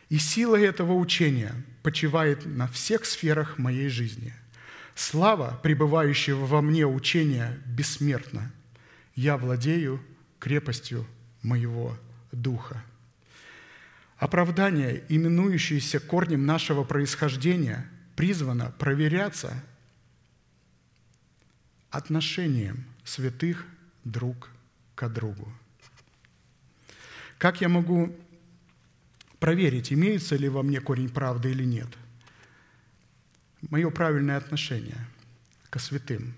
и 0.09 0.17
сила 0.17 0.59
этого 0.59 0.95
учения 0.95 1.53
почивает 1.83 2.47
на 2.47 2.67
всех 2.67 3.05
сферах 3.05 3.59
моей 3.59 3.91
жизни. 3.91 4.33
Слава, 4.95 5.61
пребывающего 5.63 6.47
во 6.47 6.63
мне 6.63 6.87
учения, 6.87 7.61
бессмертна. 7.67 8.51
Я 9.15 9.37
владею 9.37 10.03
крепостью 10.39 11.07
моего 11.43 11.95
духа». 12.33 12.83
Оправдание, 14.19 15.05
именующееся 15.09 16.01
корнем 16.01 16.47
нашего 16.47 16.85
происхождения, 16.85 17.91
призвано 18.15 18.73
проверяться 18.79 19.63
отношением 21.91 22.85
святых 23.05 23.67
друг 24.05 24.49
к 24.95 25.09
другу. 25.09 25.53
Как 27.37 27.61
я 27.61 27.69
могу 27.69 28.17
проверить, 29.39 29.93
имеется 29.93 30.37
ли 30.37 30.49
во 30.49 30.63
мне 30.63 30.81
корень 30.81 31.11
правды 31.11 31.51
или 31.51 31.65
нет? 31.65 31.89
Мое 33.69 33.91
правильное 33.91 34.39
отношение 34.39 35.07
к 35.69 35.79
святым. 35.79 36.35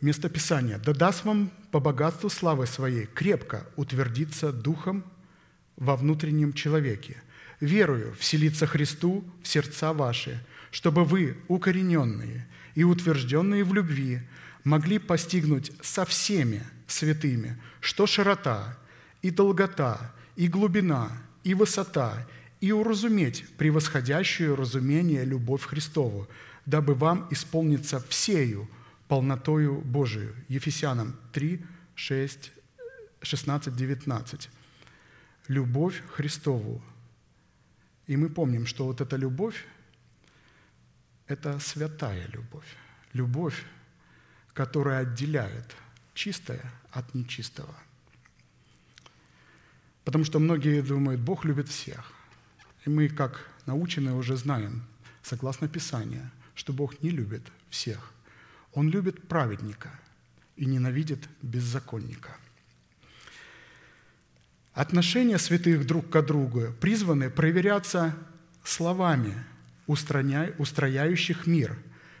Место 0.00 0.28
Писания. 0.28 0.78
«Да 0.78 0.94
даст 0.94 1.24
вам 1.24 1.52
по 1.70 1.78
богатству 1.78 2.28
славы 2.28 2.66
своей 2.66 3.06
крепко 3.06 3.66
утвердиться 3.76 4.52
духом 4.52 5.04
во 5.82 5.96
внутреннем 5.96 6.52
человеке, 6.52 7.16
верую 7.58 8.14
вселиться 8.14 8.68
Христу 8.68 9.24
в 9.42 9.48
сердца 9.48 9.92
ваши, 9.92 10.40
чтобы 10.70 11.04
вы, 11.04 11.36
укорененные 11.48 12.46
и 12.76 12.84
утвержденные 12.84 13.64
в 13.64 13.74
любви, 13.74 14.20
могли 14.62 15.00
постигнуть 15.00 15.72
со 15.82 16.04
всеми 16.04 16.62
святыми, 16.86 17.60
что 17.80 18.06
широта 18.06 18.78
и 19.22 19.30
долгота, 19.30 20.14
и 20.36 20.46
глубина, 20.46 21.10
и 21.42 21.52
высота, 21.54 22.28
и 22.60 22.70
уразуметь 22.70 23.44
превосходящую 23.58 24.54
разумение 24.54 25.24
любовь 25.24 25.64
Христову, 25.64 26.28
дабы 26.64 26.94
вам 26.94 27.26
исполниться 27.30 27.98
всею 28.08 28.68
полнотою 29.08 29.80
Божию. 29.80 30.32
Ефесянам 30.48 31.16
3, 31.32 31.60
6, 31.96 32.52
16, 33.22 33.74
19 33.74 34.48
любовь 35.52 36.02
Христову. 36.16 36.82
И 38.06 38.16
мы 38.16 38.28
помним, 38.28 38.66
что 38.66 38.86
вот 38.86 39.00
эта 39.00 39.16
любовь– 39.16 39.66
это 41.26 41.58
святая 41.60 42.26
любовь. 42.28 42.76
Любовь, 43.12 43.64
которая 44.54 45.00
отделяет 45.00 45.76
чистое 46.14 46.62
от 46.90 47.14
нечистого. 47.14 47.74
Потому 50.04 50.24
что 50.24 50.40
многие 50.40 50.82
думают, 50.82 51.20
Бог 51.20 51.44
любит 51.44 51.68
всех. 51.68 52.12
И 52.86 52.90
мы, 52.90 53.08
как 53.08 53.48
наученные, 53.66 54.14
уже 54.14 54.36
знаем, 54.36 54.82
согласно 55.22 55.68
Писанию, 55.68 56.30
что 56.54 56.72
Бог 56.72 57.02
не 57.02 57.10
любит 57.10 57.42
всех. 57.70 58.12
Он 58.72 58.88
любит 58.88 59.28
праведника 59.28 59.90
и 60.56 60.64
ненавидит 60.64 61.28
беззаконника– 61.42 62.36
Отношения 64.74 65.38
святых 65.38 65.86
друг 65.86 66.08
к 66.08 66.22
другу 66.22 66.72
призваны 66.80 67.28
проверяться 67.28 68.16
словами, 68.64 69.34
устрояющих 69.86 71.46
мир, 71.46 71.76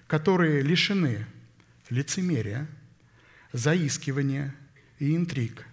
которые 0.06 0.60
лишены 0.60 1.26
лицемерия, 1.88 2.66
заискивания 3.52 4.54
и 4.98 5.16
интриг, 5.16 5.64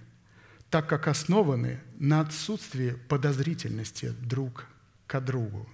так 0.69 0.87
как 0.87 1.07
основаны 1.09 1.81
на 1.97 2.21
отсутствии 2.21 2.91
подозрительности 3.09 4.13
друг 4.21 4.65
к 5.07 5.19
другу. 5.19 5.67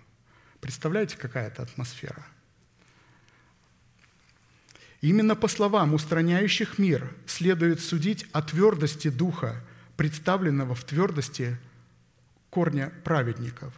Представляете, 0.60 1.18
какая 1.18 1.48
это 1.48 1.62
атмосфера? 1.62 2.26
Именно 5.02 5.36
по 5.36 5.48
словам 5.48 5.94
устраняющих 5.94 6.80
мир 6.80 7.14
следует 7.28 7.80
судить 7.80 8.26
о 8.32 8.42
твердости 8.42 9.10
духа 9.10 9.62
представленного 9.98 10.76
в 10.76 10.84
твердости 10.84 11.58
корня 12.50 12.92
праведников. 13.04 13.74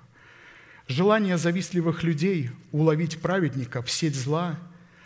Желание 0.87 1.37
завистливых 1.37 2.03
людей 2.03 2.51
уловить 2.71 3.19
праведника 3.19 3.81
в 3.81 3.91
сеть 3.91 4.15
зла, 4.15 4.57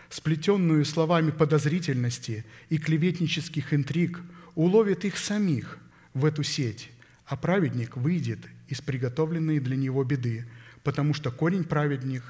сплетенную 0.10 0.86
словами 0.86 1.32
подозрительности 1.32 2.46
и 2.70 2.78
клеветнических 2.78 3.74
интриг, 3.74 4.22
уловит 4.56 5.06
их 5.06 5.18
самих 5.18 5.80
в 6.14 6.26
эту 6.26 6.44
сеть, 6.44 6.92
а 7.26 7.38
праведник 7.38 7.96
выйдет 7.96 8.40
из 8.68 8.82
приготовленной 8.82 9.60
для 9.60 9.76
него 9.76 10.04
беды, 10.04 10.46
потому 10.84 11.14
что 11.14 11.32
корень 11.32 11.64
праведник, 11.64 12.24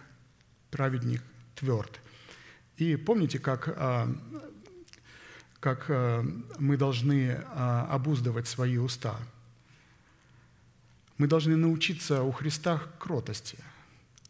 праведник 0.70 1.22
тверд. 1.56 2.00
И 2.78 2.96
помните, 2.96 3.40
как, 3.40 3.68
а, 3.68 4.10
как 5.62 5.86
а, 5.88 6.26
мы 6.60 6.76
должны 6.76 7.42
а, 7.54 7.88
обуздывать 7.90 8.50
свои 8.50 8.78
уста– 8.78 9.18
мы 11.22 11.28
должны 11.28 11.56
научиться 11.56 12.24
у 12.24 12.32
Христа 12.32 12.82
кротости, 12.98 13.60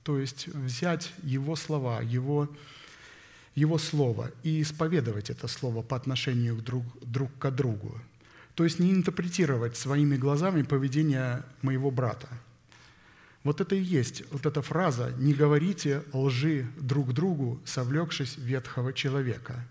то 0.04 0.20
есть 0.20 0.48
взять 0.50 1.14
Его 1.24 1.56
слова, 1.56 2.02
Его, 2.02 2.50
Его 3.56 3.78
Слово 3.78 4.30
и 4.44 4.62
исповедовать 4.62 5.30
это 5.30 5.48
Слово 5.48 5.84
по 5.84 5.96
отношению 5.96 6.58
друг, 6.58 6.84
друг 7.02 7.32
к 7.40 7.50
другу. 7.50 7.98
То 8.56 8.66
есть 8.66 8.80
не 8.80 8.92
интерпретировать 8.92 9.78
своими 9.78 10.18
глазами 10.18 10.64
поведение 10.64 11.44
моего 11.62 11.92
брата. 11.92 12.28
Вот 13.46 13.62
это 13.62 13.74
и 13.76 13.82
есть, 13.82 14.24
вот 14.30 14.46
эта 14.46 14.62
фраза 14.62 15.14
«не 15.18 15.34
говорите 15.34 16.04
лжи 16.12 16.68
друг 16.78 17.14
другу, 17.14 17.62
совлекшись 17.64 18.36
ветхого 18.36 18.92
человека». 18.92 19.66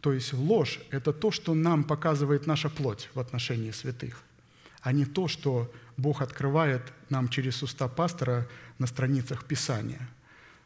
То 0.00 0.12
есть 0.12 0.32
ложь– 0.32 0.80
это 0.90 1.12
то, 1.12 1.30
что 1.30 1.54
нам 1.54 1.84
показывает 1.84 2.46
наша 2.46 2.70
плоть 2.70 3.10
в 3.14 3.20
отношении 3.20 3.72
святых, 3.72 4.22
а 4.80 4.92
не 4.92 5.04
то, 5.04 5.26
что 5.26 5.72
Бог 5.96 6.22
открывает 6.22 6.82
нам 7.10 7.28
через 7.28 7.62
уста 7.62 7.88
пастора 7.88 8.48
на 8.78 8.86
страницах 8.86 9.44
Писания. 9.44 10.08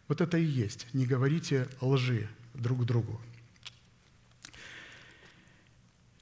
Вот 0.09 0.21
это 0.21 0.37
и 0.37 0.45
есть. 0.45 0.87
Не 0.93 1.07
говорите 1.07 1.67
лжи 1.81 2.29
друг 2.53 2.85
другу. 2.85 3.21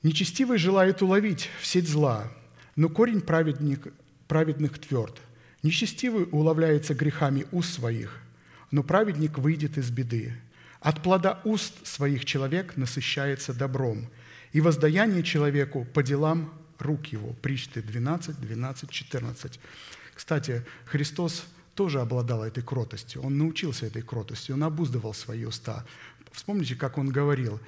Нечестивый 0.02 0.58
желает 0.58 1.02
уловить 1.02 1.50
в 1.60 1.66
сеть 1.66 1.88
зла, 1.88 2.32
но 2.76 2.88
корень 2.88 3.20
праведник, 3.20 3.92
праведных 4.28 4.78
тверд. 4.78 5.20
Нечестивый 5.62 6.26
уловляется 6.30 6.94
грехами 6.94 7.46
уст 7.52 7.74
своих, 7.74 8.18
но 8.70 8.82
праведник 8.82 9.38
выйдет 9.38 9.76
из 9.76 9.90
беды. 9.90 10.34
От 10.80 11.02
плода 11.02 11.40
уст 11.44 11.86
своих 11.86 12.24
человек 12.24 12.76
насыщается 12.76 13.52
добром, 13.52 14.08
и 14.52 14.60
воздаяние 14.60 15.22
человеку 15.22 15.84
по 15.84 16.02
делам 16.02 16.52
рук 16.78 17.06
его. 17.06 17.34
Причты 17.34 17.82
12, 17.82 18.40
12, 18.40 18.90
14. 18.90 19.60
Кстати, 20.14 20.64
Христос 20.86 21.44
тоже 21.74 22.00
обладал 22.00 22.44
этой 22.44 22.62
кротостью. 22.62 23.22
Он 23.22 23.38
научился 23.38 23.86
этой 23.86 24.02
кротости, 24.02 24.52
он 24.52 24.62
обуздывал 24.64 25.14
свои 25.14 25.44
уста. 25.44 25.84
Вспомните, 26.32 26.74
как 26.74 26.98
он 26.98 27.10
говорил, 27.10 27.60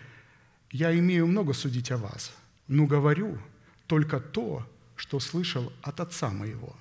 «Я 0.70 0.96
имею 0.98 1.26
много 1.26 1.52
судить 1.52 1.90
о 1.90 1.98
вас, 1.98 2.32
но 2.68 2.86
говорю 2.86 3.38
только 3.86 4.20
то, 4.20 4.66
что 4.96 5.20
слышал 5.20 5.72
от 5.82 6.00
Отца 6.00 6.30
моего». 6.30 6.74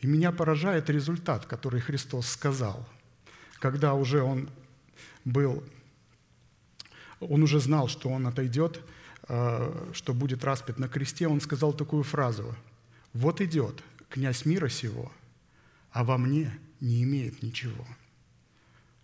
И 0.00 0.06
меня 0.06 0.32
поражает 0.32 0.90
результат, 0.90 1.46
который 1.46 1.80
Христос 1.80 2.26
сказал, 2.26 2.88
когда 3.58 3.94
уже 3.94 4.22
он 4.22 4.48
был, 5.32 5.62
он 7.20 7.42
уже 7.42 7.60
знал, 7.60 7.88
что 7.88 8.08
он 8.08 8.26
отойдет– 8.26 8.80
Э, 9.32 9.90
что 9.92 10.12
будет 10.12 10.42
распят 10.42 10.80
на 10.80 10.88
кресте, 10.88 11.28
он 11.28 11.40
сказал 11.40 11.72
такую 11.72 12.02
фразу. 12.02 12.56
«Вот 13.12 13.40
идет 13.40 13.80
князь 14.08 14.44
мира 14.44 14.68
сего, 14.68 15.12
а 15.92 16.02
во 16.02 16.18
мне 16.18 16.50
не 16.80 17.04
имеет 17.04 17.40
ничего». 17.40 17.86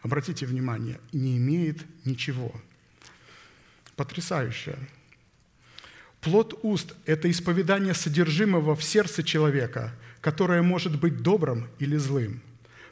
Обратите 0.03 0.44
внимание, 0.44 1.01
не 1.12 1.36
имеет 1.36 1.85
ничего. 2.05 2.53
Потрясающе. 3.94 4.77
Плод 6.20 6.59
уст– 6.62 6.94
это 7.07 7.31
исповедание 7.31 7.94
содержимого 7.94 8.74
в 8.74 8.82
сердце 8.82 9.23
человека, 9.23 9.94
которое 10.20 10.61
может 10.62 10.98
быть 10.98 11.23
добрым 11.23 11.69
или 11.78 11.97
злым. 11.97 12.40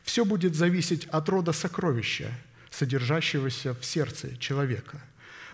Все 0.05 0.24
будет 0.24 0.55
зависеть 0.55 1.06
от 1.06 1.28
рода 1.28 1.52
сокровища, 1.52 2.32
содержащегося 2.75 3.75
в 3.75 3.85
сердце 3.85 4.37
человека. 4.37 5.01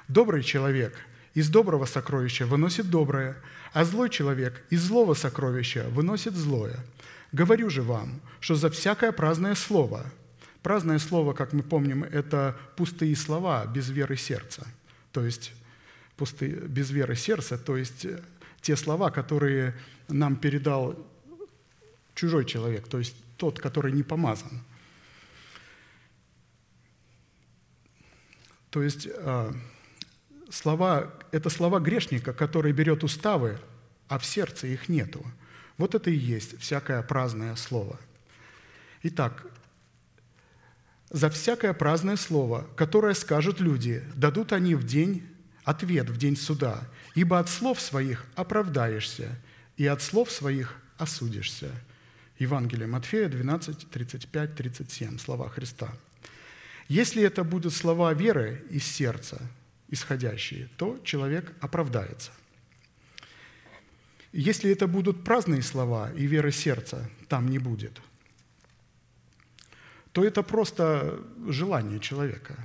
Добрый 0.08 0.42
человек– 0.42 0.94
из 1.34 1.48
доброго 1.48 1.86
сокровища 1.86 2.46
выносит 2.46 2.90
доброе, 2.90 3.36
а 3.72 3.84
злой 3.84 4.10
человек 4.10 4.64
из 4.70 4.82
злого 4.82 5.14
сокровища 5.14 5.86
выносит 5.90 6.34
злое. 6.34 6.76
Говорю 7.32 7.70
же 7.70 7.82
вам, 7.82 8.20
что 8.40 8.56
за 8.56 8.70
всякое 8.70 9.12
праздное 9.12 9.54
слово, 9.54 10.04
праздное 10.62 10.98
слово, 10.98 11.32
как 11.32 11.52
мы 11.52 11.62
помним, 11.62 12.02
это 12.02 12.56
пустые 12.76 13.14
слова 13.14 13.64
без 13.66 13.88
веры 13.90 14.16
сердца, 14.16 14.66
то 15.12 15.24
есть 15.24 15.52
пустые, 16.16 16.52
без 16.52 16.90
веры 16.90 17.14
сердца, 17.14 17.56
то 17.56 17.76
есть 17.76 18.06
те 18.60 18.76
слова, 18.76 19.10
которые 19.10 19.74
нам 20.08 20.34
передал 20.34 20.98
чужой 22.14 22.44
человек, 22.44 22.88
то 22.88 22.98
есть 22.98 23.14
тот, 23.36 23.60
который 23.60 23.92
не 23.92 24.02
помазан. 24.02 24.60
То 28.70 28.82
есть 28.82 29.08
а, 29.18 29.52
слова, 30.50 31.12
это 31.32 31.50
слова 31.50 31.80
грешника, 31.80 32.32
который 32.32 32.72
берет 32.72 33.04
уставы, 33.04 33.58
а 34.08 34.18
в 34.18 34.24
сердце 34.24 34.68
их 34.68 34.88
нету. 34.88 35.24
Вот 35.76 35.94
это 35.94 36.10
и 36.10 36.16
есть 36.16 36.58
всякое 36.60 37.02
праздное 37.02 37.56
слово. 37.56 37.98
Итак, 39.02 39.44
за 41.10 41.30
всякое 41.30 41.72
праздное 41.72 42.16
слово, 42.16 42.66
которое 42.76 43.14
скажут 43.14 43.60
люди, 43.60 44.04
дадут 44.14 44.52
они 44.52 44.74
в 44.74 44.84
день 44.84 45.26
ответ 45.64 46.10
в 46.10 46.16
день 46.16 46.36
суда, 46.36 46.82
ибо 47.14 47.38
от 47.38 47.48
слов 47.48 47.80
своих 47.80 48.24
оправдаешься, 48.34 49.38
и 49.76 49.86
от 49.86 50.02
слов 50.02 50.30
своих 50.30 50.76
осудишься. 50.98 51.70
Евангелие 52.38 52.86
Матфея 52.86 53.28
12, 53.28 53.90
35, 53.90 54.54
37, 54.54 55.18
слова 55.18 55.48
Христа. 55.48 55.92
Если 56.90 57.22
это 57.22 57.44
будут 57.44 57.72
слова 57.72 58.12
веры 58.14 58.66
из 58.68 58.84
сердца, 58.84 59.40
исходящие, 59.86 60.68
то 60.76 60.98
человек 61.04 61.54
оправдается. 61.60 62.32
Если 64.32 64.72
это 64.72 64.88
будут 64.88 65.22
праздные 65.22 65.62
слова 65.62 66.10
и 66.10 66.26
вера 66.26 66.50
сердца 66.50 67.08
там 67.28 67.48
не 67.48 67.60
будет, 67.60 68.00
то 70.10 70.24
это 70.24 70.42
просто 70.42 71.24
желание 71.46 72.00
человека, 72.00 72.56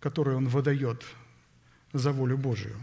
которое 0.00 0.34
он 0.36 0.48
выдает 0.48 1.04
за 1.92 2.10
волю 2.10 2.36
Божию. 2.36 2.76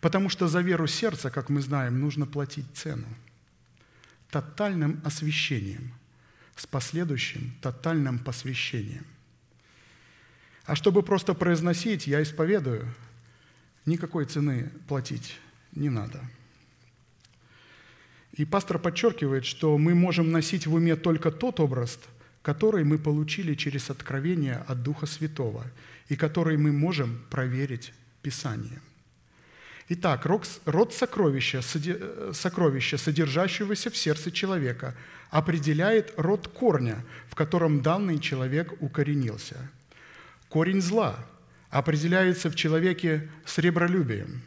Потому 0.00 0.28
что 0.28 0.48
за 0.48 0.60
веру 0.60 0.88
сердца, 0.88 1.30
как 1.30 1.50
мы 1.50 1.60
знаем, 1.60 2.00
нужно 2.00 2.26
платить 2.26 2.66
цену 2.74 3.06
тотальным 4.32 5.00
освящением 5.04 5.94
с 6.56 6.66
последующим 6.66 7.54
тотальным 7.60 8.18
посвящением. 8.18 9.04
А 10.64 10.74
чтобы 10.74 11.02
просто 11.02 11.34
произносить, 11.34 12.06
я 12.06 12.22
исповедую, 12.22 12.86
никакой 13.86 14.24
цены 14.24 14.70
платить 14.88 15.38
не 15.72 15.90
надо. 15.90 16.20
И 18.32 18.44
пастор 18.44 18.78
подчеркивает, 18.78 19.44
что 19.44 19.78
мы 19.78 19.94
можем 19.94 20.32
носить 20.32 20.66
в 20.66 20.74
уме 20.74 20.96
только 20.96 21.30
тот 21.30 21.60
образ, 21.60 21.98
который 22.42 22.84
мы 22.84 22.98
получили 22.98 23.54
через 23.54 23.90
откровение 23.90 24.56
от 24.66 24.82
Духа 24.82 25.06
Святого 25.06 25.64
и 26.08 26.16
который 26.16 26.56
мы 26.56 26.72
можем 26.72 27.24
проверить 27.30 27.92
Писанием. 28.22 28.80
Итак, 29.88 30.26
род 30.26 30.94
сокровища, 30.94 31.60
сокровища, 32.32 32.98
содержащегося 32.98 33.90
в 33.90 33.96
сердце 33.96 34.30
человека, 34.30 34.94
определяет 35.30 36.14
род 36.16 36.48
корня, 36.48 37.04
в 37.28 37.34
котором 37.34 37.82
данный 37.82 38.18
человек 38.18 38.72
укоренился– 38.80 39.70
Корень 40.54 40.80
зла 40.80 41.18
определяется 41.68 42.48
в 42.48 42.54
человеке 42.54 43.28
сребролюбием, 43.44 44.40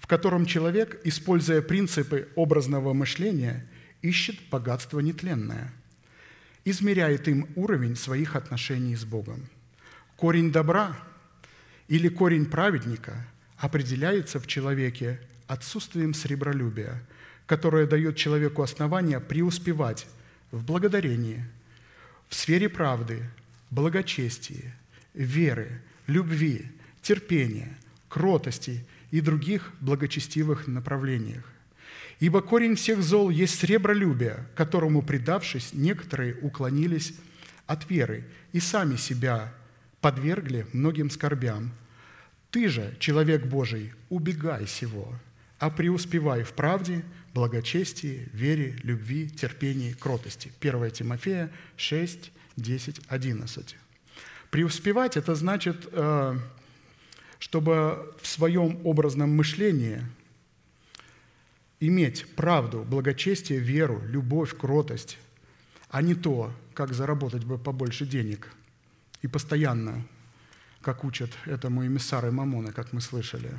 в 0.00 0.08
котором 0.08 0.44
человек, 0.44 1.00
используя 1.04 1.62
принципы 1.62 2.26
образного 2.34 2.92
мышления, 2.94 3.64
ищет 4.02 4.34
богатство 4.50 4.98
нетленное, 4.98 5.72
измеряет 6.64 7.28
им 7.28 7.46
уровень 7.54 7.94
своих 7.94 8.34
отношений 8.34 8.96
с 8.96 9.04
Богом. 9.04 9.48
Корень 10.16 10.50
добра 10.50 10.96
или 11.86 12.08
корень 12.08 12.46
праведника 12.46 13.24
определяется 13.60 14.40
в 14.40 14.46
человеке 14.46 15.20
отсутствием 15.46 16.14
сребролюбия, 16.14 17.02
которое 17.46 17.86
дает 17.86 18.16
человеку 18.16 18.62
основание 18.62 19.20
преуспевать 19.20 20.06
в 20.50 20.64
благодарении, 20.64 21.44
в 22.28 22.34
сфере 22.34 22.68
правды, 22.68 23.22
благочестии, 23.70 24.72
веры, 25.12 25.82
любви, 26.06 26.70
терпения, 27.02 27.76
кротости 28.08 28.84
и 29.10 29.20
других 29.20 29.72
благочестивых 29.80 30.66
направлениях. 30.66 31.44
Ибо 32.18 32.40
корень 32.40 32.76
всех 32.76 33.02
зол 33.02 33.30
есть 33.30 33.58
сребролюбие, 33.58 34.46
которому, 34.54 35.02
предавшись, 35.02 35.70
некоторые 35.72 36.34
уклонились 36.36 37.14
от 37.66 37.88
веры 37.90 38.24
и 38.52 38.60
сами 38.60 38.96
себя 38.96 39.52
подвергли 40.00 40.66
многим 40.72 41.10
скорбям. 41.10 41.72
Ты 42.50 42.68
же, 42.68 42.94
человек 42.98 43.46
Божий, 43.46 43.92
убегай 44.08 44.66
сего, 44.66 45.12
а 45.58 45.70
преуспевай 45.70 46.42
в 46.42 46.52
правде, 46.52 47.04
благочестии, 47.32 48.28
вере, 48.32 48.76
любви, 48.82 49.28
терпении, 49.28 49.92
кротости. 49.92 50.50
1 50.60 50.90
Тимофея 50.90 51.50
6, 51.76 52.32
10, 52.56 53.00
11. 53.08 53.76
Преуспевать– 54.50 55.16
это 55.18 55.34
значит, 55.34 55.88
э, 55.92 56.36
чтобы 57.38 58.14
в 58.20 58.26
своем 58.26 58.84
образном 58.84 59.30
мышлении– 59.30 60.04
иметь 61.80 62.26
правду, 62.36 62.84
благочестие, 62.88 63.58
веру, 63.58 64.00
любовь, 64.06 64.56
кротость, 64.56 65.18
а 65.88 66.02
не 66.02 66.14
то, 66.14 66.52
как 66.74 66.92
заработать 66.92 67.44
бы 67.44 67.58
побольше 67.58 68.06
денег 68.06 68.52
и 69.22 69.26
постоянно, 69.26 70.06
как 70.80 71.04
учат 71.04 71.30
этому 71.46 71.86
эмиссары 71.86 72.30
Мамона, 72.30 72.72
как 72.72 72.92
мы 72.92 73.00
слышали. 73.00 73.52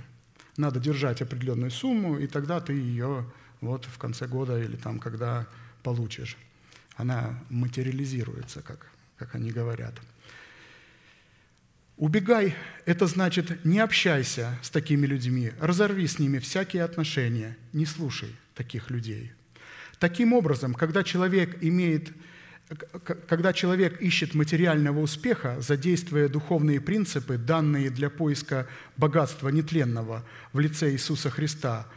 Надо 0.58 0.80
держать 0.80 1.22
определенную 1.22 1.72
сумму, 1.72 2.18
и 2.18 2.28
тогда 2.28 2.60
ты 2.60 2.74
ее 2.74 3.26
вот 3.62 3.86
в 3.86 3.98
конце 3.98 4.28
года 4.28 4.62
или 4.62 4.76
там, 4.76 5.00
когда 5.00 5.48
получишь. 5.84 6.38
Она 6.98 7.40
материализируется, 7.50 8.62
как, 8.62 8.88
как 9.18 9.36
они 9.36 9.52
говорят– 9.52 9.94
Убегай– 12.02 12.56
это 12.88 13.06
значит 13.06 13.64
не 13.64 13.78
общайся 13.78 14.58
с 14.64 14.72
такими 14.72 15.06
людьми, 15.06 15.52
разорви 15.60 16.08
с 16.08 16.18
ними 16.18 16.40
всякие 16.40 16.84
отношения, 16.84 17.56
не 17.74 17.86
слушай 17.86 18.36
таких 18.56 18.90
людей. 18.90 19.34
Таким 20.00 20.34
образом, 20.34 20.74
когда 20.74 21.04
человек 21.04 21.60
имеет 21.62 22.12
когда 23.28 23.54
человек 23.54 24.02
ищет 24.02 24.34
материального 24.34 25.00
успеха, 25.00 25.58
задействуя 25.60 26.30
духовные 26.30 26.80
принципы, 26.80 27.38
данные 27.38 27.90
для 27.90 28.10
поиска 28.10 28.68
богатства 28.98 29.50
нетленного 29.50 30.24
в 30.54 30.60
лице 30.60 30.92
Иисуса 30.92 31.30
Христа, 31.30 31.88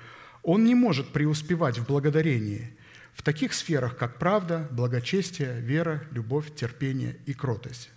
он 0.42 0.64
не 0.64 0.74
может 0.74 1.08
преуспевать 1.08 1.78
в 1.78 1.86
благодарении 1.86 2.72
в 3.14 3.22
таких 3.22 3.54
сферах, 3.54 3.96
как 3.96 4.18
правда, 4.18 4.68
благочестие, 4.72 5.60
вера, 5.60 6.02
любовь, 6.10 6.52
терпение 6.54 7.16
и 7.26 7.32
кротость. 7.32 7.90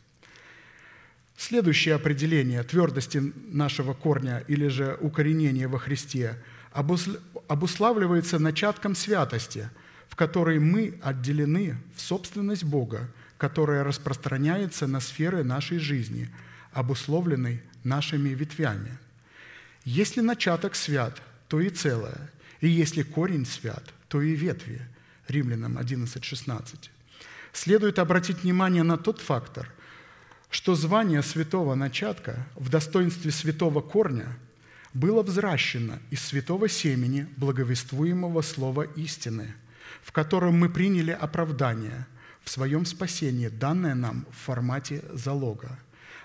Следующее 1.35 1.95
определение 1.95 2.63
твердости 2.63 3.21
нашего 3.51 3.93
корня 3.93 4.43
или 4.47 4.67
же 4.67 4.97
укоренения 5.01 5.67
во 5.67 5.79
Христе 5.79 6.37
обуславливается 6.71 8.39
начатком 8.39 8.95
святости, 8.95 9.69
которой 10.17 10.57
мы 10.59 10.99
отделены 11.03 11.77
в 11.95 12.01
собственность 12.01 12.63
Бога, 12.63 13.07
которая 13.37 13.83
распространяется 13.83 14.87
на 14.87 14.99
сферы 14.99 15.43
нашей 15.43 15.77
жизни, 15.77 16.29
обусловленной 16.73 17.61
нашими 17.83 18.29
ветвями. 18.29 18.97
Если 19.85 20.21
начаток 20.21 20.75
свят, 20.75 21.21
то 21.47 21.61
и 21.61 21.69
целое, 21.69 22.31
и 22.61 22.67
если 22.67 23.03
корень 23.03 23.45
свят, 23.45 23.83
то 24.09 24.21
и 24.21 24.35
ветви. 24.35 24.81
Римлянам 25.27 25.77
11.16. 25.77 26.89
Следует 27.53 27.99
обратить 27.99 28.43
внимание 28.43 28.83
на 28.83 28.97
тот 28.97 29.21
фактор, 29.21 29.71
что 30.49 30.73
звание 30.73 31.21
святого 31.21 31.75
начатка 31.75 32.47
в 32.55 32.69
достоинстве 32.69 33.31
святого 33.31 33.81
корня 33.81 34.35
было 34.93 35.21
взращено 35.21 35.99
из 36.09 36.21
святого 36.21 36.69
семени 36.69 37.27
благовествуемого 37.37 38.41
слова 38.41 38.83
истины, 38.95 39.53
в 40.01 40.11
котором 40.11 40.57
мы 40.57 40.69
приняли 40.69 41.11
оправдание 41.11 42.07
в 42.43 42.49
своем 42.49 42.85
спасении, 42.85 43.47
данное 43.47 43.95
нам 43.95 44.25
в 44.31 44.45
формате 44.45 45.03
залога. 45.11 45.79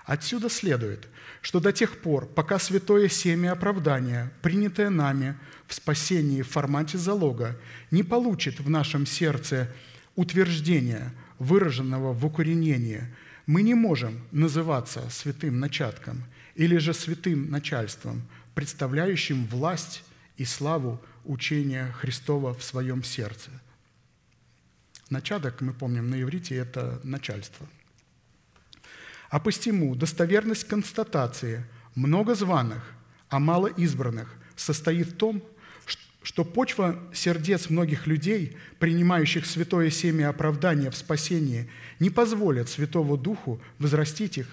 Отсюда 0.05 0.49
следует, 0.49 1.07
что 1.41 1.59
до 1.59 1.71
тех 1.71 1.99
пор, 1.99 2.25
пока 2.25 2.59
святое 2.59 3.07
семя 3.07 3.53
оправдания, 3.53 4.31
принятое 4.41 4.89
нами 4.89 5.37
в 5.67 5.73
спасении 5.73 6.41
в 6.41 6.49
формате 6.49 6.97
залога, 6.97 7.57
не 7.91 8.03
получит 8.03 8.59
в 8.59 8.69
нашем 8.69 9.05
сердце 9.05 9.73
утверждения, 10.15 11.13
выраженного 11.39 12.13
в 12.13 12.25
укоренении– 12.25 13.03
мы 13.45 13.61
не 13.61 13.73
можем 13.73 14.21
называться 14.31 15.09
святым 15.09 15.59
начатком 15.59 16.23
или 16.55 16.77
же 16.77 16.93
святым 16.93 17.49
начальством, 17.49 18.21
представляющим 18.55 19.45
власть 19.47 20.03
и 20.37 20.45
славу 20.45 21.01
учения 21.25 21.91
Христова 21.99 22.53
в 22.53 22.63
своем 22.63 23.03
сердце. 23.03 23.49
Начаток, 25.09 25.61
мы 25.61 25.73
помним, 25.73 26.09
на 26.09 26.21
иврите– 26.21 26.55
это 26.57 26.99
начальство. 27.03 27.67
А 29.29 29.39
посему 29.39 29.95
достоверность 29.95 30.65
констатации 30.65 31.65
много 31.95 32.35
званых, 32.35 32.83
а 33.29 33.39
мало 33.39 33.67
избранных 33.67 34.35
состоит 34.55 35.07
в 35.07 35.17
том, 35.17 35.43
что 36.23 36.45
почва 36.45 37.03
сердец 37.13 37.69
многих 37.69 38.07
людей, 38.07 38.57
принимающих 38.79 39.45
святое 39.45 39.89
семя 39.89 40.29
оправдания 40.29 40.89
в 40.89 40.95
спасении, 40.95 41.69
не 41.99 42.09
позволят 42.09 42.69
Святому 42.69 43.17
Духу 43.17 43.61
возрастить 43.77 44.37
их 44.37 44.47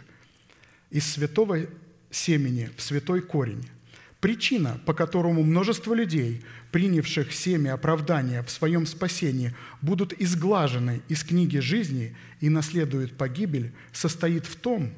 из 0.91 1.07
святого 1.07 1.61
семени 2.11 2.71
в 2.77 2.83
святой 2.83 3.23
корень. 3.23 3.69
Причина, 4.21 4.79
по 4.85 4.93
которому 4.93 5.43
множество 5.43 5.95
людей, 5.95 6.45
принявших 6.73 7.33
семя 7.33 7.73
оправдания 7.73 8.43
в 8.43 8.51
своем 8.51 8.85
спасении, 8.85 9.55
будут 9.81 10.13
изглажены 10.13 11.01
из 11.09 11.25
книги 11.25 11.59
жизни 11.59 12.15
и 12.41 12.51
наследуют 12.51 13.17
погибель, 13.17 13.73
состоит 13.93 14.45
в 14.45 14.57
том, 14.57 14.93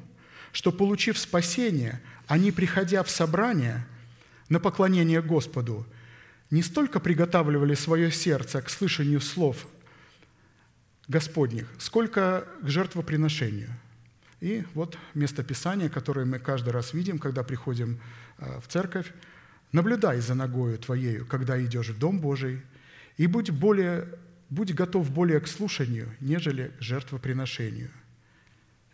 что, 0.51 0.73
получив 0.73 1.17
спасение, 1.17 2.01
они, 2.27 2.51
приходя 2.51 3.01
в 3.01 3.09
собрание 3.09 3.87
на 4.49 4.59
поклонение 4.59 5.21
Господу, 5.21 5.87
не 6.51 6.61
столько 6.61 6.99
приготавливали 6.99 7.75
свое 7.75 8.11
сердце 8.11 8.61
к 8.61 8.69
слышанию 8.69 9.21
слов 9.21 9.67
Господних, 11.07 11.69
сколько 11.79 12.45
к 12.61 12.67
жертвоприношению. 12.67 13.69
И 14.41 14.65
вот 14.73 14.97
место 15.13 15.43
Писания, 15.43 15.87
которое 15.87 16.25
мы 16.25 16.39
каждый 16.39 16.71
раз 16.71 16.93
видим, 16.93 17.17
когда 17.17 17.43
приходим 17.43 17.93
э, 17.93 18.22
в 18.61 18.67
церковь. 18.67 19.11
«Наблюдай 19.71 20.19
за 20.19 20.35
ногою 20.35 20.77
твоею, 20.77 21.25
когда 21.25 21.63
идешь 21.63 21.89
в 21.89 21.97
Дом 21.97 22.19
Божий, 22.19 22.61
и 23.17 23.27
будь, 23.27 23.49
более, 23.49 24.07
будь 24.49 24.73
готов 24.73 25.09
более 25.11 25.39
к 25.39 25.47
слушанию, 25.47 26.13
нежели 26.19 26.71
к 26.77 26.81
жертвоприношению». 26.81 27.91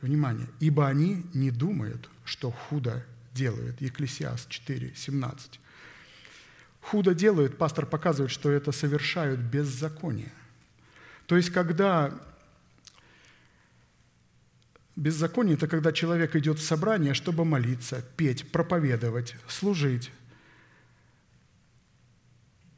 Внимание! 0.02 0.48
«Ибо 0.60 0.88
они 0.88 1.26
не 1.34 1.52
думают, 1.52 2.10
что 2.24 2.52
худо 2.52 3.06
делают». 3.34 3.82
Екклесиаст 3.82 4.50
4, 4.50 4.94
17 4.96 5.60
худо 6.82 7.14
делают, 7.14 7.58
пастор 7.58 7.86
показывает, 7.86 8.32
что 8.32 8.52
это 8.52 8.72
совершают 8.72 9.40
беззаконие. 9.40 10.32
То 11.28 11.36
есть, 11.36 11.52
когда 11.52 12.14
беззаконие– 15.00 15.54
это 15.56 15.68
когда 15.68 15.92
человек 15.92 16.36
идет 16.36 16.60
в 16.60 16.64
собрание, 16.64 17.14
чтобы 17.14 17.46
молиться, 17.46 18.04
петь, 18.18 18.52
проповедовать, 18.52 19.36
служить. 19.48 20.12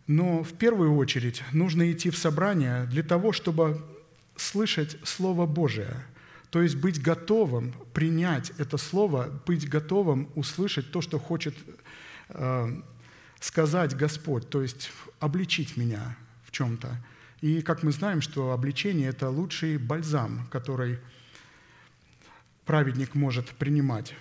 Но 0.07 0.43
в 0.43 0.53
первую 0.53 0.95
очередь 0.95 1.43
нужно 1.51 1.91
идти 1.91 2.09
в 2.09 2.17
собрание 2.17 2.85
для 2.85 3.03
того, 3.03 3.31
чтобы 3.33 3.81
слышать 4.35 4.97
Слово 5.03 5.45
Божие, 5.45 5.95
то 6.49 6.61
есть 6.61 6.75
быть 6.75 7.01
готовым 7.01 7.73
принять 7.93 8.51
это 8.57 8.77
Слово, 8.77 9.29
быть 9.45 9.67
готовым 9.69 10.29
услышать 10.35 10.91
то, 10.91 11.01
что 11.01 11.17
хочет 11.17 11.55
э, 12.29 12.81
сказать 13.39 13.95
Господь, 13.95 14.49
то 14.49 14.61
есть 14.61 14.91
обличить 15.19 15.77
меня 15.77 16.17
в 16.43 16.51
чем-то. 16.51 16.89
И 17.39 17.61
как 17.61 17.83
мы 17.83 17.91
знаем, 17.91 18.21
что 18.21 18.51
обличение– 18.51 19.09
это 19.09 19.29
лучший 19.29 19.77
бальзам, 19.77 20.47
который 20.51 20.99
праведник 22.71 23.15
может 23.15 23.49
принимать. 23.49 24.15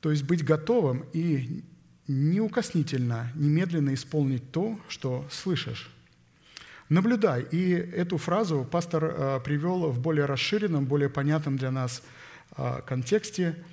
То 0.00 0.12
есть 0.12 0.22
быть 0.22 0.44
готовым 0.44 1.04
и 1.12 1.64
неукоснительно, 2.06 3.32
немедленно 3.34 3.92
исполнить 3.92 4.52
то, 4.52 4.78
что 4.86 5.26
слышишь. 5.32 5.90
Наблюдай. 6.88 7.42
И 7.50 7.72
эту 7.72 8.18
фразу 8.18 8.64
пастор 8.64 9.04
э, 9.04 9.40
привел 9.44 9.90
в 9.90 9.98
более 9.98 10.26
расширенном, 10.26 10.84
более 10.84 11.08
понятном 11.08 11.56
для 11.56 11.72
нас 11.72 12.04
э, 12.56 12.82
контексте– 12.86 13.56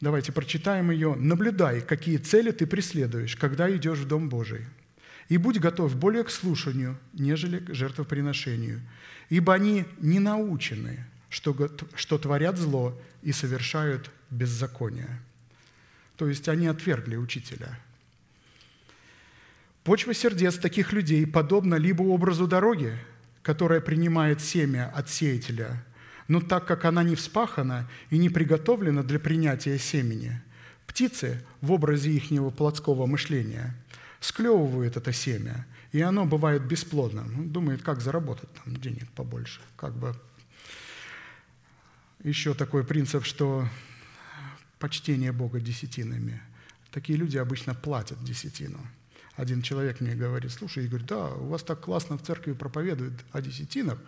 Давайте 0.00 0.32
прочитаем 0.32 0.90
ее. 0.90 1.14
«Наблюдай, 1.14 1.80
какие 1.80 2.18
цели 2.18 2.50
ты 2.50 2.66
преследуешь, 2.66 3.36
когда 3.36 3.74
идешь 3.74 4.00
в 4.00 4.06
Дом 4.06 4.28
Божий, 4.28 4.66
и 5.30 5.38
будь 5.38 5.58
готов 5.58 5.96
более 5.96 6.24
к 6.24 6.30
слушанию, 6.30 6.98
нежели 7.14 7.58
к 7.58 7.72
жертвоприношению, 7.72 8.82
ибо 9.30 9.54
они 9.54 9.86
не 10.00 10.18
научены, 10.18 11.06
что, 11.34 11.68
что 11.96 12.16
творят 12.16 12.56
зло 12.56 12.96
и 13.22 13.32
совершают 13.32 14.10
беззаконие». 14.30 15.20
То 16.16 16.28
есть 16.28 16.48
они 16.48 16.68
отвергли 16.68 17.16
учителя. 17.16 17.76
Почва 19.82 20.14
сердец 20.14 20.56
таких 20.56 20.92
людей 20.92 21.26
подобна 21.26 21.74
либо 21.74 22.02
образу 22.02 22.46
дороги, 22.46 22.96
которая 23.42 23.80
принимает 23.80 24.40
семя 24.40 24.92
от 24.94 25.10
сеятеля, 25.10 25.84
но 26.28 26.40
так 26.40 26.66
как 26.66 26.84
она 26.84 27.02
не 27.02 27.16
вспахана 27.16 27.90
и 28.10 28.16
не 28.16 28.30
приготовлена 28.30 29.02
для 29.02 29.18
принятия 29.18 29.76
семени, 29.76 30.40
птицы 30.86 31.44
в 31.60 31.72
образе 31.72 32.12
ихнего 32.12 32.50
плотского 32.50 33.06
мышления 33.06 33.74
склевывают 34.20 34.96
это 34.96 35.12
семя, 35.12 35.66
и 35.92 36.00
оно 36.00 36.24
бывает 36.24 36.64
бесплодным. 36.64 37.26
Он 37.40 37.48
думает, 37.50 37.82
как 37.82 38.00
заработать 38.00 38.48
там 38.64 38.76
денег 38.76 39.10
побольше, 39.10 39.60
как 39.76 39.94
бы 39.94 40.14
еще 42.24 42.54
такой 42.54 42.84
принцип, 42.84 43.24
что 43.24 43.68
почтение 44.78 45.30
Бога 45.30 45.60
десятинами. 45.60 46.40
Такие 46.90 47.18
люди 47.18 47.36
обычно 47.36 47.74
платят 47.74 48.22
десятину. 48.24 48.78
Один 49.36 49.62
человек 49.62 50.00
мне 50.00 50.14
говорит, 50.14 50.52
слушай, 50.52 50.84
Игорь, 50.84 51.02
да, 51.02 51.28
у 51.28 51.48
вас 51.48 51.62
так 51.62 51.80
классно 51.80 52.16
в 52.16 52.22
церкви 52.22 52.52
проповедуют 52.52 53.14
о 53.32 53.42
десятинах. 53.42 53.98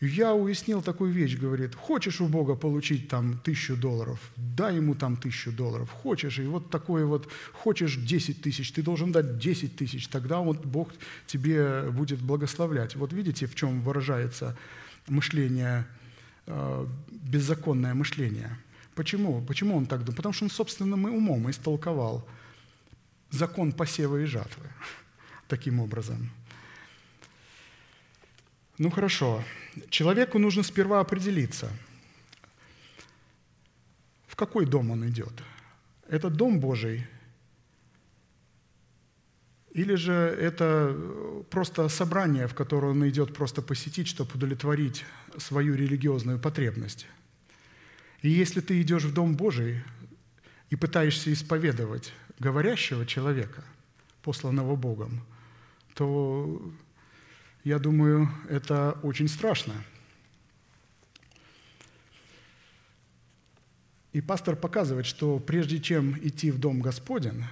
Я 0.00 0.34
уяснил 0.34 0.82
такую 0.82 1.12
вещь, 1.12 1.36
говорит, 1.36 1.74
хочешь 1.74 2.20
у 2.20 2.28
Бога 2.28 2.56
получить 2.56 3.08
там 3.08 3.38
тысячу 3.38 3.76
долларов, 3.76 4.20
дай 4.36 4.76
ему 4.76 4.94
там 4.94 5.16
тысячу 5.16 5.50
долларов. 5.50 5.90
Хочешь, 5.90 6.38
и 6.38 6.46
вот 6.46 6.70
такое 6.70 7.06
вот, 7.06 7.28
хочешь 7.52 7.96
10 7.96 8.42
тысяч, 8.42 8.72
ты 8.72 8.82
должен 8.82 9.12
дать 9.12 9.38
10 9.38 9.76
тысяч, 9.76 10.08
тогда 10.08 10.40
вот 10.40 10.66
Бог 10.66 10.92
тебе 11.26 11.90
будет 11.90 12.20
благословлять. 12.20 12.96
Вот 12.96 13.12
видите, 13.12 13.46
в 13.46 13.54
чем 13.54 13.80
выражается 13.80 14.56
мышление, 15.06 15.86
беззаконное 16.46 17.94
мышление. 17.94 18.56
Почему? 18.94 19.42
Почему 19.42 19.76
он 19.76 19.86
так 19.86 20.00
думает? 20.00 20.16
Потому 20.16 20.32
что 20.32 20.44
он 20.44 20.50
собственным 20.50 21.04
умом 21.04 21.50
истолковал– 21.50 22.26
закон 23.34 23.72
посева 23.72 24.16
и 24.18 24.24
жатвы 24.24 24.66
таким 25.48 25.80
образом. 25.80 26.30
Ну 28.78 28.90
хорошо, 28.90 29.44
человеку 29.90 30.38
нужно 30.38 30.62
сперва 30.62 31.00
определиться, 31.00 31.70
в 34.26 34.36
какой 34.36 34.66
дом 34.66 34.90
он 34.90 35.08
идет. 35.08 35.32
Это 36.08 36.28
дом 36.28 36.58
Божий 36.58 37.06
или 39.74 39.96
же 39.96 40.12
это 40.12 40.96
просто 41.50 41.88
собрание, 41.88 42.46
в 42.46 42.54
которое 42.54 42.92
он 42.92 43.08
идет 43.08 43.34
просто 43.34 43.60
посетить, 43.60 44.06
чтобы 44.06 44.30
удовлетворить 44.34 45.04
свою 45.36 45.74
религиозную 45.74 46.38
потребность. 46.38 47.06
И 48.22 48.30
если 48.30 48.60
ты 48.60 48.80
идешь 48.80 49.02
в 49.02 49.12
Дом 49.12 49.36
Божий 49.36 49.82
и 50.70 50.76
пытаешься 50.76 51.32
исповедовать 51.32 52.12
говорящего 52.38 53.04
человека, 53.04 53.64
посланного 54.22 54.76
Богом, 54.76 55.20
то, 55.94 56.62
я 57.64 57.80
думаю, 57.80 58.30
это 58.48 58.98
очень 59.02 59.28
страшно. 59.28 59.74
И 64.12 64.20
пастор 64.20 64.54
показывает, 64.54 65.06
что 65.06 65.40
прежде 65.40 65.80
чем 65.80 66.16
идти 66.26 66.52
в 66.52 66.60
Дом 66.60 66.80
Господен, 66.80 67.44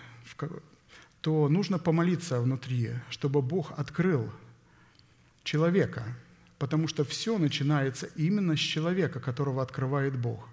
то 1.23 1.49
нужно 1.49 1.79
помолиться 1.79 2.41
внутри, 2.41 2.91
чтобы 3.09 3.43
Бог 3.43 3.73
открыл 3.79 4.29
человека, 5.45 6.05
потому 6.59 6.89
что 6.89 7.05
все 7.05 7.39
начинается 7.39 8.07
именно 8.17 8.57
с 8.57 8.61
человека, 8.61 9.21
которого 9.21 9.63
открывает 9.63 10.19
Бог. 10.19 10.49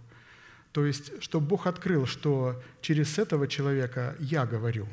То 0.72 0.86
есть, 0.86 1.24
чтобы 1.24 1.48
Бог 1.48 1.66
открыл, 1.66 2.06
что 2.06 2.62
через 2.82 3.18
этого 3.18 3.48
человека 3.48 4.16
я 4.20 4.46
говорю, 4.46 4.88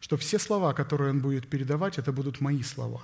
что 0.00 0.18
все 0.18 0.38
слова, 0.38 0.74
которые 0.74 1.10
Он 1.10 1.20
будет 1.20 1.48
передавать, 1.48 1.98
это 1.98 2.12
будут 2.12 2.42
мои 2.42 2.62
слова. 2.62 3.02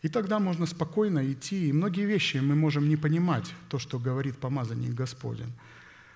И 0.00 0.08
тогда 0.08 0.38
можно 0.38 0.64
спокойно 0.64 1.30
идти, 1.30 1.68
и 1.68 1.72
многие 1.72 2.06
вещи 2.06 2.38
мы 2.38 2.54
можем 2.54 2.88
не 2.88 2.96
понимать, 2.96 3.52
то, 3.68 3.78
что 3.78 3.98
говорит 3.98 4.38
помазанник 4.38 4.94
Господень. 4.94 5.52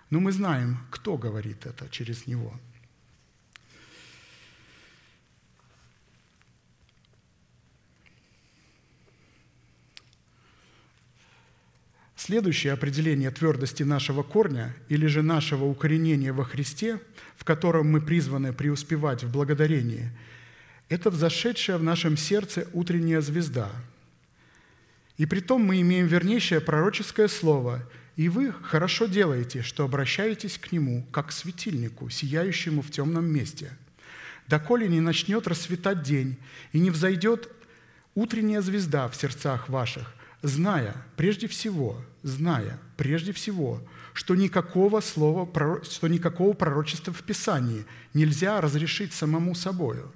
Но 0.09 0.20
мы 0.20 0.32
знаем, 0.32 0.78
кто 0.90 1.18
говорит 1.18 1.66
это 1.66 1.90
через 1.90 2.26
него– 2.26 2.55
Следующее 12.26 12.72
определение 12.72 13.30
твердости 13.30 13.82
нашего 13.82 14.22
корня 14.22 14.74
или 14.88 15.05
же 15.05 15.20
нашего 15.20 15.66
укоренения 15.66 16.32
во 16.32 16.46
Христе, 16.46 16.98
в 17.36 17.44
котором 17.44 17.92
мы 17.92 18.01
призваны 18.01 18.55
преуспевать 18.55 19.22
в 19.22 19.30
благодарении, 19.30 20.10
это 20.88 21.10
взошедшая 21.10 21.76
в 21.76 21.82
нашем 21.82 22.16
сердце 22.16 22.66
утренняя 22.72 23.20
звезда. 23.20 23.70
И 25.18 25.26
при 25.26 25.40
том 25.40 25.66
мы 25.66 25.82
имеем 25.82 26.06
вернейшее 26.06 26.62
пророческое 26.62 27.28
слово, 27.28 27.86
и 28.16 28.30
вы 28.30 28.52
хорошо 28.52 29.05
делаете, 29.05 29.60
что 29.60 29.84
обращаетесь 29.84 30.56
к 30.56 30.72
нему, 30.72 31.06
как 31.12 31.28
к 31.28 31.32
светильнику, 31.32 32.09
сияющему 32.09 32.80
в 32.80 32.90
темном 32.90 33.26
месте, 33.26 33.70
доколе 34.48 34.88
не 34.88 35.02
начнет 35.02 35.46
расцветать 35.46 36.02
день, 36.02 36.38
и 36.72 36.78
не 36.78 36.88
взойдет 36.88 37.51
утренняя 38.14 38.62
звезда 38.62 39.09
в 39.10 39.14
сердцах 39.14 39.68
ваших– 39.68 40.14
зная 40.44 40.94
прежде 41.16 41.48
всего, 41.48 41.96
зная 42.22 42.78
прежде 42.98 43.32
всего, 43.32 43.82
что 44.12 44.34
никакого 44.36 45.00
слова, 45.00 45.48
что 45.82 46.06
никакого 46.06 46.52
пророчества 46.52 47.12
в 47.12 47.22
Писании 47.22 47.86
нельзя 48.12 48.60
разрешить 48.60 49.14
самому 49.14 49.54
собою. 49.54 50.12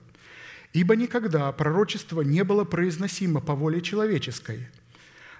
Ибо 0.74 0.96
никогда 0.96 1.50
пророчество 1.52 2.20
не 2.20 2.44
было 2.44 2.64
произносимо 2.64 3.40
по 3.40 3.54
воле 3.54 3.80
человеческой, 3.80 4.68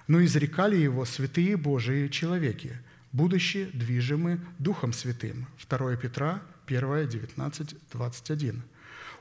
но 0.07 0.23
изрекали 0.25 0.75
его 0.75 1.05
святые 1.05 1.55
Божии 1.55 2.07
человеки, 2.07 2.75
будущие 3.11 3.67
движимы 3.67 4.39
Духом 4.57 4.91
Святым. 4.91 5.47
2 5.69 5.97
Петра 5.97 6.41
1, 6.65 7.07
19, 7.07 7.75
21. 7.93 8.63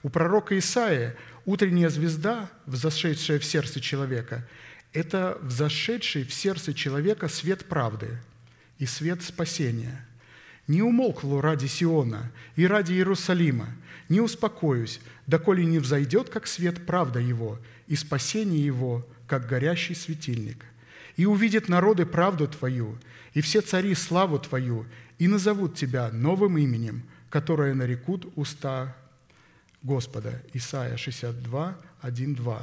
У 0.02 0.08
пророка 0.08 0.58
Исаия 0.58 1.14
утренняя 1.44 1.90
звезда, 1.90 2.50
взошедшая 2.64 3.38
в 3.38 3.44
сердце 3.44 3.80
человека– 3.80 4.48
это 4.92 5.38
взошедший 5.42 6.24
в 6.24 6.32
сердце 6.32 6.72
человека 6.74 7.28
свет 7.28 7.66
правды 7.66 8.18
и 8.78 8.86
свет 8.86 9.22
спасения. 9.22 10.04
Не 10.66 10.82
умолкло 10.82 11.40
ради 11.40 11.66
Сиона 11.66 12.30
и 12.56 12.66
ради 12.66 12.92
Иерусалима, 12.92 13.68
не 14.08 14.20
успокоюсь, 14.20 15.00
доколе 15.26 15.64
не 15.64 15.78
взойдет, 15.78 16.30
как 16.30 16.46
свет 16.46 16.86
правда 16.86 17.20
его, 17.20 17.58
и 17.86 17.96
спасение 17.96 18.64
его, 18.64 19.06
как 19.26 19.46
горящий 19.46 19.94
светильник. 19.94 20.64
И 21.16 21.26
увидят 21.26 21.68
народы 21.68 22.06
правду 22.06 22.46
Твою, 22.46 22.96
и 23.34 23.40
все 23.40 23.60
цари 23.60 23.94
славу 23.94 24.38
Твою, 24.38 24.86
и 25.18 25.26
назовут 25.26 25.74
Тебя 25.74 26.10
новым 26.10 26.58
именем, 26.58 27.02
которое 27.28 27.74
нарекут 27.74 28.30
уста 28.36 28.96
Господа. 29.82 30.42
Исайя 30.52 30.96
62, 30.96 31.78
1, 32.00 32.34
2. 32.34 32.62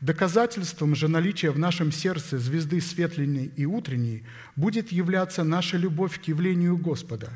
Доказательством 0.00 0.94
же 0.94 1.08
наличия 1.08 1.50
в 1.50 1.58
нашем 1.58 1.92
сердце 1.92 2.38
звезды 2.38 2.80
светленной 2.80 3.52
и 3.54 3.66
утренней 3.66 4.24
будет 4.56 4.92
являться 4.92 5.44
наша 5.44 5.76
любовь 5.76 6.20
к 6.20 6.24
явлению 6.24 6.78
Господа. 6.78 7.30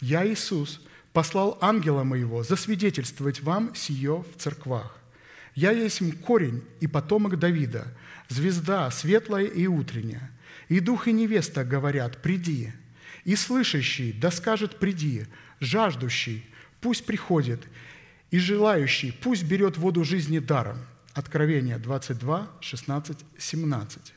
«Я, 0.00 0.26
Иисус, 0.26 0.80
послал 1.12 1.58
ангела 1.60 2.04
моего 2.04 2.44
засвидетельствовать 2.44 3.42
вам 3.42 3.74
сие 3.74 4.22
в 4.22 4.40
церквах. 4.40 4.96
Я 5.54 5.72
есть 5.72 6.00
корень 6.22 6.62
и 6.80 6.86
потомок 6.86 7.38
Давида, 7.38 7.88
звезда 8.28 8.90
светлая 8.90 9.44
и 9.44 9.66
утренняя. 9.66 10.30
И 10.68 10.80
дух 10.80 11.08
и 11.08 11.12
невеста 11.12 11.64
говорят, 11.64 12.22
приди. 12.22 12.72
И 13.24 13.36
слышащий 13.36 14.12
да 14.12 14.30
скажет, 14.30 14.78
приди. 14.78 15.26
Жаждущий 15.60 16.46
пусть 16.80 17.04
приходит. 17.04 17.62
И 18.30 18.38
желающий 18.38 19.12
пусть 19.12 19.44
берет 19.44 19.76
воду 19.76 20.04
жизни 20.04 20.38
даром. 20.38 20.78
Откровение 21.14 21.76
22, 21.76 22.50
16, 22.60 23.18
17. 23.36 24.14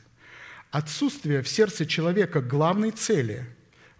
Отсутствие 0.70 1.42
в 1.42 1.48
сердце 1.48 1.84
человека 1.84 2.40
главной 2.40 2.90
цели, 2.90 3.44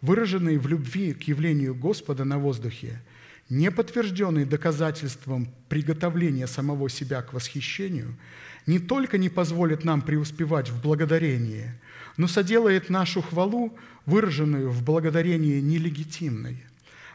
выраженной 0.00 0.56
в 0.56 0.66
любви 0.66 1.12
к 1.12 1.24
явлению 1.24 1.74
Господа 1.74 2.24
на 2.24 2.38
воздухе, 2.38 3.02
не 3.50 3.70
подтвержденный 3.70 4.46
доказательством 4.46 5.52
приготовления 5.68 6.46
самого 6.46 6.88
себя 6.88 7.20
к 7.20 7.34
восхищению, 7.34 8.16
не 8.64 8.78
только 8.78 9.18
не 9.18 9.28
позволит 9.28 9.84
нам 9.84 10.00
преуспевать 10.00 10.70
в 10.70 10.80
благодарении, 10.80 11.78
но 12.16 12.26
соделает 12.26 12.88
нашу 12.88 13.20
хвалу, 13.20 13.78
выраженную 14.06 14.70
в 14.70 14.82
благодарении 14.82 15.60
нелегитимной, 15.60 16.64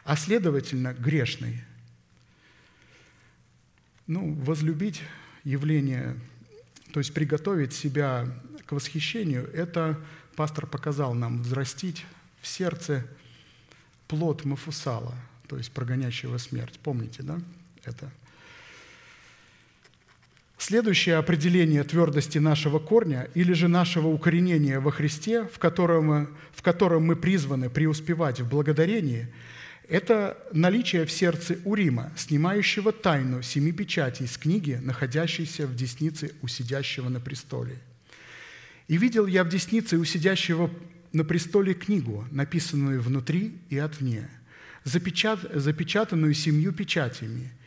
а 0.04 0.16
следовательно 0.16 0.94
грешной. 0.94 1.64
Ну, 4.06 4.34
возлюбить 4.34 5.02
явление, 5.44 6.18
то 6.92 7.00
есть 7.00 7.14
приготовить 7.14 7.72
себя 7.72 8.26
к 8.66 8.72
восхищению, 8.72 9.50
это 9.52 9.98
пастор 10.36 10.66
показал 10.66 11.14
нам 11.14 11.42
взрастить 11.42 12.04
в 12.40 12.46
сердце 12.46 13.06
плод 14.08 14.44
Мафусала, 14.44 15.14
то 15.48 15.56
есть 15.56 15.72
прогонящего 15.72 16.38
смерть. 16.38 16.78
Помните, 16.82 17.22
да? 17.22 17.40
это. 17.84 18.10
Следующее 20.58 21.16
определение 21.16 21.82
твердости 21.82 22.38
нашего 22.38 22.78
корня 22.78 23.28
или 23.34 23.52
же 23.52 23.66
нашего 23.66 24.06
укоренения 24.06 24.78
во 24.78 24.92
Христе, 24.92 25.44
в 25.44 25.58
котором, 25.58 26.28
в 26.54 26.62
котором 26.62 27.04
мы 27.04 27.16
призваны 27.16 27.68
преуспевать 27.68 28.40
в 28.40 28.48
благодарении, 28.48 29.26
это 29.88 30.38
наличие 30.52 31.04
в 31.06 31.12
сердце 31.12 31.58
Урима, 31.64 32.12
снимающего 32.16 32.92
тайну 32.92 33.42
семи 33.42 33.72
печатей 33.72 34.26
с 34.26 34.38
книги, 34.38 34.78
находящейся 34.82 35.66
в 35.66 35.74
деснице 35.74 36.32
у 36.42 36.48
сидящего 36.48 37.08
на 37.08 37.20
престоле. 37.20 37.78
«И 38.88 38.96
видел 38.96 39.26
я 39.26 39.44
в 39.44 39.48
деснице 39.48 39.98
у 39.98 40.04
сидящего 40.04 40.70
на 41.12 41.24
престоле 41.24 41.74
книгу, 41.74 42.26
написанную 42.30 43.02
внутри 43.02 43.58
и 43.68 43.78
отвне, 43.78 44.28
запечат, 44.84 45.40
запечатанную 45.54 46.34
семью 46.34 46.72
печатями– 46.72 47.50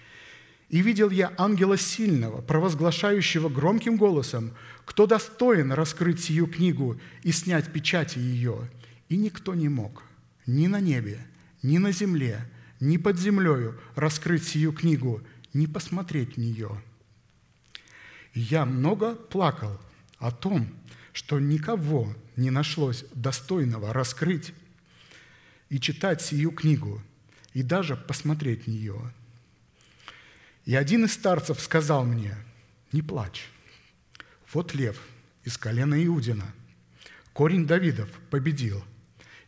и 0.69 0.81
видел 0.81 1.09
я 1.09 1.31
ангела 1.37 1.77
сильного, 1.77 2.41
провозглашающего 2.41 3.49
громким 3.49 3.97
голосом, 3.97 4.51
кто 4.83 5.05
достоин 5.05 5.71
раскрыть 5.71 6.21
сию 6.23 6.47
книгу 6.47 6.99
и 7.23 7.31
снять 7.31 7.71
печати 7.71 8.17
ее. 8.17 8.69
И 9.09 9.17
никто 9.17 9.53
не 9.53 9.69
мог 9.69 10.03
ни 10.47 10.67
на 10.67 10.79
небе, 10.79 11.19
ни 11.65 11.77
на 11.77 11.91
земле, 11.91 12.49
ни 12.79 12.97
под 12.97 13.19
землею 13.19 13.79
раскрыть 13.95 14.47
сию 14.47 14.73
книгу, 14.73 15.21
ни 15.53 15.65
посмотреть 15.65 16.35
в 16.35 16.39
нее. 16.39 16.81
Я 18.33 18.65
много 18.65 19.15
плакал 19.15 19.79
о 20.17 20.31
том, 20.31 20.67
что 21.13 21.39
никого 21.39 22.13
не 22.35 22.51
нашлось 22.51 23.05
достойного 23.13 23.93
раскрыть 23.93 24.53
и 25.69 25.79
читать 25.79 26.21
сию 26.21 26.51
книгу, 26.51 27.01
и 27.53 27.63
даже 27.63 27.95
посмотреть 27.95 28.65
в 28.65 28.67
нее– 28.67 29.13
и 30.65 30.73
один 30.73 31.05
из 31.05 31.13
старцев 31.13 31.61
сказал 31.61 32.03
мне, 32.03 32.35
не 32.91 33.03
плачь, 33.03 33.49
вот 34.51 34.73
лев 34.73 34.99
из 35.43 35.57
колена 35.57 36.03
Иудина, 36.03 36.51
корень 37.33 37.67
Давидов 37.67 38.09
победил 38.31 38.83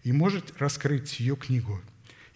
и 0.03 0.11
может 0.11 0.55
раскрыть 0.61 1.19
ее 1.19 1.35
книгу 1.35 1.81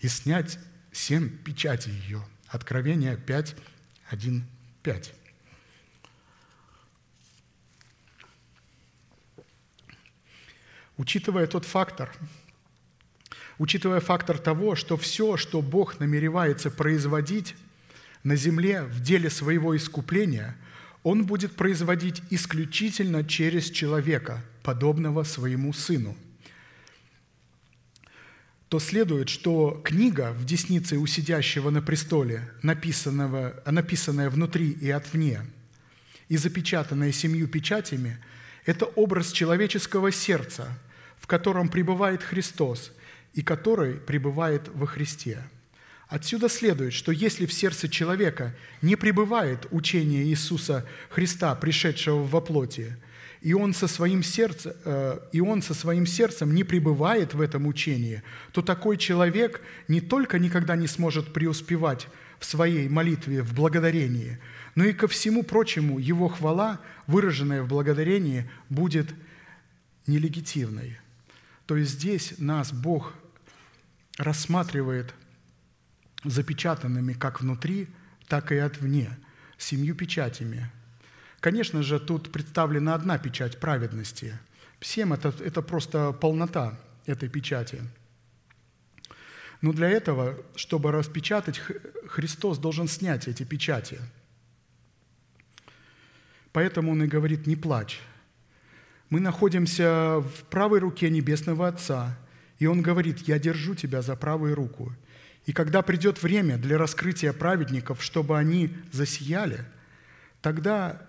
и 0.01 0.07
снять 0.07 0.59
семь 0.91 1.29
печатей 1.29 1.93
ее. 1.93 2.21
Откровение 2.47 3.15
5, 3.15 3.55
1, 4.09 4.45
5. 4.83 5.13
Учитывая 10.97 11.47
тот 11.47 11.65
фактор, 11.65 12.13
учитывая 13.57 14.01
фактор 14.01 14.37
того, 14.37 14.75
что 14.75 14.97
все, 14.97 15.37
что 15.37 15.61
Бог 15.61 15.99
намеревается 15.99 16.69
производить– 16.69 17.55
на 18.23 18.35
земле 18.35 18.83
в 18.83 19.01
деле 19.01 19.29
своего 19.29 19.75
искупления 19.75 20.55
он 21.03 21.25
будет 21.25 21.55
производить 21.55 22.21
исключительно 22.29 23.23
через 23.23 23.71
человека, 23.71 24.43
подобного 24.61 25.23
своему 25.23 25.73
сыну. 25.73 26.15
То 28.71 28.79
следует, 28.79 29.27
что 29.27 29.81
книга 29.83 30.31
в 30.31 30.45
деснице 30.45 30.95
у 30.95 31.05
сидящего 31.05 31.71
на 31.71 31.81
престоле, 31.81 32.49
написанного, 32.63 33.61
написанная 33.65 34.29
внутри 34.29 34.71
и 34.71 34.89
отвне, 34.89 35.41
и 36.29 36.37
запечатанная 36.37 37.11
семью 37.11 37.49
печатями, 37.49 38.17
это 38.65 38.85
образ 38.85 39.33
человеческого 39.33 40.09
сердца, 40.13 40.69
в 41.19 41.27
котором 41.27 41.67
пребывает 41.67 42.23
Христос 42.23 42.93
и 43.33 43.41
который 43.41 43.95
пребывает 43.95 44.69
во 44.73 44.87
Христе– 44.87 45.43
Отсюда 46.11 46.49
следует, 46.49 46.91
что 46.91 47.13
если 47.13 47.45
в 47.45 47.53
сердце 47.53 47.87
человека 47.87 48.53
не 48.81 48.97
пребывает 48.97 49.65
учение 49.71 50.25
Иисуса 50.25 50.85
Христа, 51.09 51.55
пришедшего 51.55 52.21
во 52.21 52.41
плоти, 52.41 52.97
и 53.41 53.53
он, 53.53 53.73
со 53.73 53.87
своим 53.87 54.21
сердцем, 54.21 54.73
э, 54.85 55.19
и 55.31 55.41
он 55.41 55.63
со 55.63 55.73
своим 55.73 56.05
сердцем 56.05 56.53
не 56.53 56.63
пребывает 56.63 57.33
в 57.33 57.41
этом 57.41 57.65
учении, 57.65 58.21
то 58.51 58.61
такой 58.61 58.97
человек 58.97 59.61
не 59.87 59.99
только 59.99 60.37
никогда 60.37 60.75
не 60.75 60.87
сможет 60.87 61.33
преуспевать 61.33 62.07
в 62.39 62.45
своей 62.45 62.87
молитве, 62.87 63.41
в 63.41 63.53
благодарении, 63.53 64.39
но 64.75 64.85
и 64.85 64.93
ко 64.93 65.07
всему 65.07 65.43
прочему 65.43 65.97
его 65.97 66.27
хвала, 66.27 66.79
выраженная 67.07 67.63
в 67.63 67.67
благодарении, 67.67 68.49
будет 68.69 69.13
нелегитимной. 70.05 70.99
То 71.65 71.77
есть 71.77 71.91
здесь 71.91 72.35
нас 72.37 72.71
Бог 72.71 73.13
рассматривает 74.17 75.15
запечатанными 76.23 77.13
как 77.13 77.41
внутри, 77.41 77.87
так 78.27 78.51
и 78.51 78.57
отвне, 78.57 79.17
семью 79.57 79.95
печатями. 79.95 80.69
Конечно 81.41 81.83
же, 81.83 81.99
тут 81.99 82.31
представлена 82.31 82.95
одна 82.95 83.17
печать 83.17 83.59
праведности. 83.59 84.39
Всем 84.79 85.11
это, 85.11 85.33
это 85.43 85.61
просто 85.61 86.13
полнота 86.13 86.79
этой 87.05 87.27
печати. 87.27 87.81
Но 89.59 89.73
для 89.73 89.89
этого, 89.89 90.37
чтобы 90.55 90.91
распечатать, 90.93 91.61
Христос 92.07 92.57
должен 92.57 92.87
снять 92.87 93.27
эти 93.27 93.43
печати. 93.43 93.99
Поэтому 96.53 96.91
Он 96.91 97.03
и 97.03 97.07
говорит, 97.07 97.45
не 97.45 97.57
плачь. 97.57 97.99
Мы 99.09 99.19
находимся 99.19 100.19
в 100.19 100.43
правой 100.49 100.79
руке 100.79 101.09
Небесного 101.09 101.67
Отца, 101.67 102.17
и 102.59 102.65
Он 102.65 102.81
говорит, 102.81 103.27
я 103.27 103.37
держу 103.37 103.75
тебя 103.75 104.01
за 104.01 104.15
правую 104.15 104.55
руку– 104.55 104.93
и 105.45 105.53
когда 105.53 105.81
придет 105.81 106.21
время 106.21 106.57
для 106.57 106.77
раскрытия 106.77 107.33
праведников, 107.33 108.03
чтобы 108.03 108.37
они 108.37 108.75
засияли, 108.91 109.65
тогда 110.41 111.01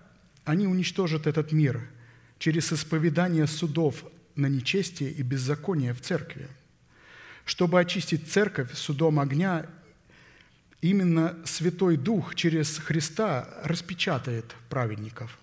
они 0.45 0.67
уничтожат 0.67 1.27
этот 1.27 1.51
мир 1.51 1.81
через 2.39 2.71
исповедание 2.73 3.47
судов 3.47 4.03
на 4.35 4.47
нечестие 4.47 5.11
и 5.11 5.21
беззаконие 5.21 5.93
в 5.93 6.01
церкви. 6.01 6.47
Чтобы 7.45 7.79
очистить 7.79 8.31
церковь 8.31 8.73
судом 8.73 9.19
огня, 9.19 9.65
именно 10.81 11.37
Святой 11.45 11.97
Дух 11.97 12.35
через 12.35 12.77
Христа 12.77 13.47
распечатает 13.63 14.55
праведников. 14.69 15.37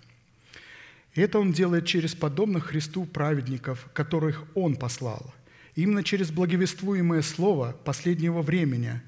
И 1.14 1.20
это 1.20 1.38
Он 1.38 1.52
делает 1.52 1.86
через 1.86 2.14
подобных 2.14 2.66
Христу 2.66 3.04
праведников, 3.04 3.88
которых 3.92 4.44
Он 4.54 4.76
послал– 4.76 5.34
Именно 5.80 6.02
через 6.02 6.30
благовествуемое 6.30 7.22
слово 7.22 7.72
последнего 7.84 8.42
времени 8.42 9.00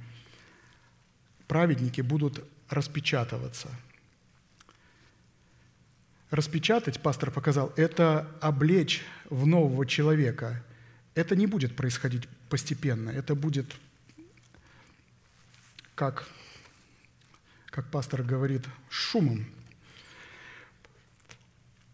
праведники 1.49 2.01
будут 2.01 2.43
распечатываться. 2.69 3.69
Распечатать, 6.33 6.99
пастор 6.99 7.31
показал, 7.31 7.75
это 7.77 8.27
облечь 8.41 9.03
в 9.29 9.47
нового 9.47 9.85
человека. 9.85 10.65
Это 11.15 11.37
не 11.37 11.47
будет 11.47 11.77
происходить 11.77 12.27
постепенно, 12.49 13.11
это 13.11 13.35
будет, 13.35 13.67
как, 15.95 16.27
как 17.67 17.91
пастор 17.91 18.23
говорит, 18.23 18.63
шумом. 18.89 19.45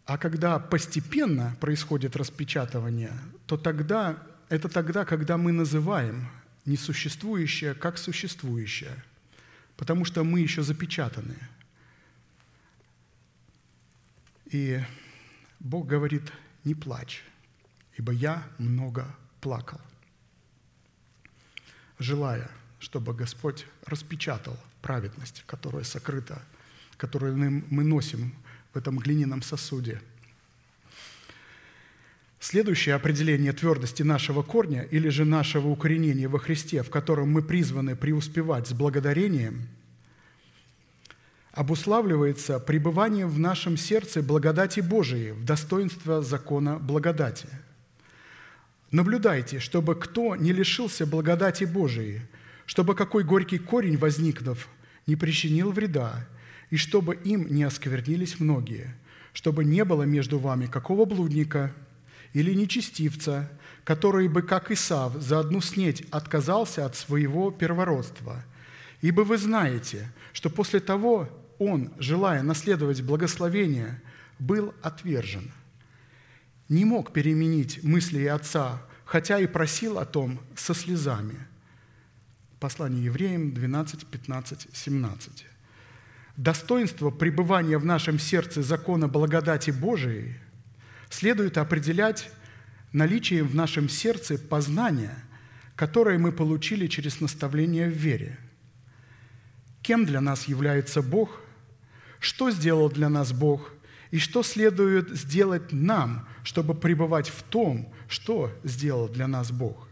А 0.07 0.17
когда 0.19 0.61
постепенно 0.61 1.57
происходит 1.61 2.15
распечатывание, 2.15 3.13
то 3.47 3.57
тогда 3.57 4.23
это 4.49 4.69
тогда, 4.69 5.05
когда 5.05 5.37
мы 5.37 5.51
называем 5.51 6.29
несуществующее 6.65 7.75
как 7.75 7.99
существующее, 7.99 9.03
потому 9.77 10.05
что 10.05 10.23
мы 10.23 10.39
еще 10.39 10.63
запечатаны. 10.63 11.37
И 14.51 14.81
Бог 15.61 15.87
говорит, 15.87 16.33
не 16.65 16.75
плачь, 16.75 17.25
ибо 17.97 18.13
я 18.13 18.47
много 18.59 19.07
плакал, 19.41 19.81
желая, 21.99 22.51
чтобы 22.79 23.15
Господь 23.15 23.67
распечатал 23.85 24.57
праведность, 24.83 25.45
которая 25.47 25.85
сокрыта, 25.85 26.43
которую 26.97 27.37
мы 27.37 27.85
носим 27.85 28.35
в 28.73 28.79
этом 28.79 28.99
глиняном 28.99 29.43
сосуде– 29.43 30.01
Следующее 32.41 32.95
определение 32.95 33.53
твердости 33.53 34.03
нашего 34.05 34.43
корня 34.43 34.83
или 34.83 35.09
же 35.09 35.25
нашего 35.25 35.69
укоренения 35.69 36.29
во 36.29 36.39
Христе, 36.39 36.85
в 36.85 36.91
котором 36.91 37.33
мы 37.33 37.43
призваны 37.43 37.97
преуспевать 37.97 38.69
с 38.69 38.73
благодарением, 38.73 39.69
обуславливается 41.59 42.61
пребыванием 42.61 43.29
в 43.29 43.41
нашем 43.41 43.77
сердце 43.77 44.23
благодати 44.23 44.79
Божией 44.79 45.33
в 45.33 45.45
достоинство 45.45 46.23
закона 46.23 46.79
благодати. 46.79 47.49
Наблюдайте, 48.93 49.59
чтобы 49.59 49.97
кто 49.97 50.37
не 50.37 50.53
лишился 50.53 51.05
благодати 51.05 51.65
Божией, 51.65 52.21
чтобы 52.65 52.95
какой 52.95 53.25
горький 53.25 53.59
корень, 53.59 53.97
возникнув, 53.97 54.69
не 55.09 55.17
причинил 55.17 55.73
вреда, 55.73 56.29
и 56.71 56.77
чтобы 56.77 57.17
им 57.17 57.49
не 57.49 57.65
осквернились 57.65 58.39
многие, 58.39 58.95
чтобы 59.33 59.65
не 59.65 59.85
было 59.85 60.05
между 60.05 60.39
вами 60.39 60.67
какого 60.67 61.07
блудника– 61.07 61.75
или 62.35 62.53
нечестивца, 62.53 63.51
который 63.85 64.29
бы, 64.29 64.43
как 64.43 64.71
Исав, 64.71 65.15
за 65.15 65.41
одну 65.41 65.63
снеть 65.63 66.05
отказался 66.11 66.85
от 66.85 66.95
своего 66.95 67.51
первородства, 67.51 68.45
Ибо 69.01 69.21
вы 69.21 69.39
знаете, 69.39 70.11
что 70.33 70.51
после 70.51 70.81
того 70.81 71.29
он, 71.59 71.91
желая 71.99 72.43
наследовать 72.43 73.03
благословение, 73.03 74.01
был 74.39 74.75
отвержен. 74.83 75.51
Не 76.69 76.85
мог 76.85 77.13
переменить 77.13 77.83
мысли 77.83 78.25
отца, 78.27 78.83
хотя 79.05 79.39
и 79.39 79.47
просил 79.47 79.99
о 79.99 80.05
том 80.05 80.39
со 80.55 80.75
слезами. 80.75 81.37
Послание 82.61 83.05
евреям 83.05 83.53
12, 83.53 84.07
15, 84.07 84.69
17. 84.73 85.47
Достоинство 86.37 87.11
пребывания 87.11 87.79
в 87.79 87.85
нашем 87.85 88.19
сердце 88.19 88.63
закона 88.63 89.09
благодати 89.09 89.71
Божией 89.71 90.37
следует 91.11 91.59
определять 91.59 92.31
наличием 92.93 93.49
в 93.49 93.55
нашем 93.55 93.89
сердце 93.89 94.39
познания, 94.39 95.15
которое 95.75 96.19
мы 96.19 96.33
получили 96.33 96.87
через 96.87 97.21
наставление 97.21 97.89
в 97.89 97.95
вере. 97.95 98.39
Кем 99.83 100.05
для 100.05 100.21
нас 100.21 100.49
является 100.49 101.03
Бог, 101.03 101.41
что 102.21 102.51
сделал 102.51 102.91
для 102.91 103.09
нас 103.09 103.33
Бог 103.33 103.73
и 104.11 104.19
что 104.19 104.43
следует 104.43 105.11
сделать 105.11 105.73
нам, 105.73 106.27
чтобы 106.43 106.75
пребывать 106.75 107.29
в 107.29 107.43
том, 107.43 107.93
что 108.09 108.53
сделал 108.65 109.09
для 109.09 109.27
нас 109.29 109.51
Бог. 109.53 109.89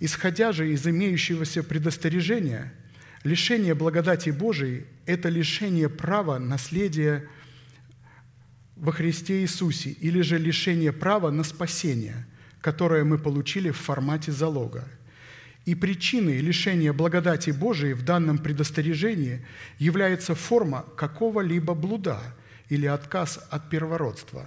Исходя 0.00 0.52
же 0.52 0.72
из 0.72 0.86
имеющегося 0.86 1.62
предостережения, 1.62 2.72
лишение 3.22 3.74
благодати 3.74 4.30
Божией– 4.30 4.86
это 5.06 5.28
лишение 5.28 5.88
права 5.88 6.38
наследия 6.38 7.28
во 8.76 8.92
Христе 8.92 9.42
Иисусе 9.42 9.90
или 9.90 10.20
же 10.20 10.36
лишение 10.36 10.92
права 10.92 11.30
на 11.30 11.44
спасение, 11.44 12.26
которое 12.60 13.04
мы 13.04 13.18
получили 13.18 13.70
в 13.70 13.76
формате 13.76 14.32
залога. 14.32 14.88
И 15.64 15.74
причиной 15.74 16.38
лишения 16.38 16.92
благодати 16.92 17.50
Божией 17.50 17.94
в 17.94 18.04
данном 18.04 18.38
предостережении 18.38 19.44
является 19.78 20.34
форма 20.34 20.84
какого-либо 20.96 21.74
блуда 21.74 22.20
или 22.68 22.86
отказ 22.86 23.44
от 23.50 23.70
первородства. 23.70 24.46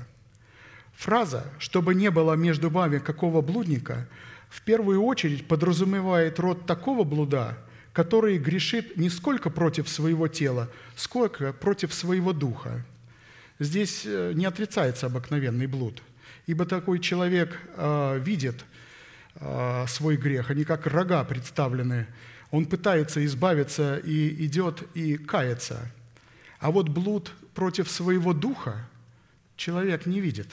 Фраза 0.95 1.45
«чтобы 1.59 1.95
не 1.95 2.11
было 2.11 2.33
между 2.33 2.69
вами 2.69 2.99
какого 2.99 3.41
блудника» 3.41 4.07
в 4.49 4.61
первую 4.61 5.01
очередь 5.01 5.47
подразумевает 5.47 6.39
род 6.39 6.65
такого 6.65 7.03
блуда, 7.03 7.57
который 7.91 8.37
грешит 8.37 8.95
не 8.95 9.09
сколько 9.09 9.49
против 9.49 9.89
своего 9.89 10.27
тела, 10.27 10.69
сколько 10.95 11.51
против 11.51 11.93
своего 11.93 12.31
духа– 12.31 12.85
Здесь 13.59 14.03
э, 14.05 14.33
не 14.35 14.45
отрицается 14.45 15.07
обыкновенный 15.07 15.65
блуд, 15.65 16.03
ибо 16.45 16.65
такой 16.65 16.99
человек 16.99 17.59
э, 17.75 18.19
видит 18.23 18.65
свой 19.87 20.17
грех, 20.17 20.49
они 20.49 20.63
как 20.63 20.87
рога 20.87 21.23
представлены. 21.23 22.07
Он 22.51 22.65
пытается 22.65 23.23
избавиться 23.25 23.97
и 23.97 24.45
идет 24.45 24.83
и 24.95 25.17
кается. 25.17 25.91
А 26.59 26.71
вот 26.71 26.89
блуд 26.89 27.31
против 27.53 27.89
своего 27.89 28.33
духа 28.33 28.87
человек 29.55 30.05
не 30.05 30.21
видит. 30.21 30.47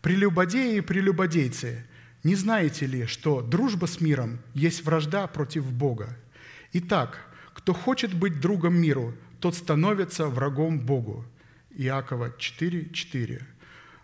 Прелюбодеи 0.00 0.76
и 0.76 0.80
прелюбодейцы, 0.80 1.84
не 2.22 2.34
знаете 2.34 2.86
ли, 2.86 3.06
что 3.06 3.42
дружба 3.42 3.86
с 3.86 4.00
миром 4.00 4.38
есть 4.54 4.84
вражда 4.84 5.26
против 5.26 5.72
Бога? 5.72 6.16
Итак, 6.72 7.18
кто 7.54 7.74
хочет 7.74 8.14
быть 8.14 8.40
другом 8.40 8.74
миру– 8.76 9.14
тот 9.40 9.54
становится 9.54 10.26
врагом 10.26 10.80
Богу. 10.80 11.24
Иакова 11.70 12.30
4:4. 12.30 13.42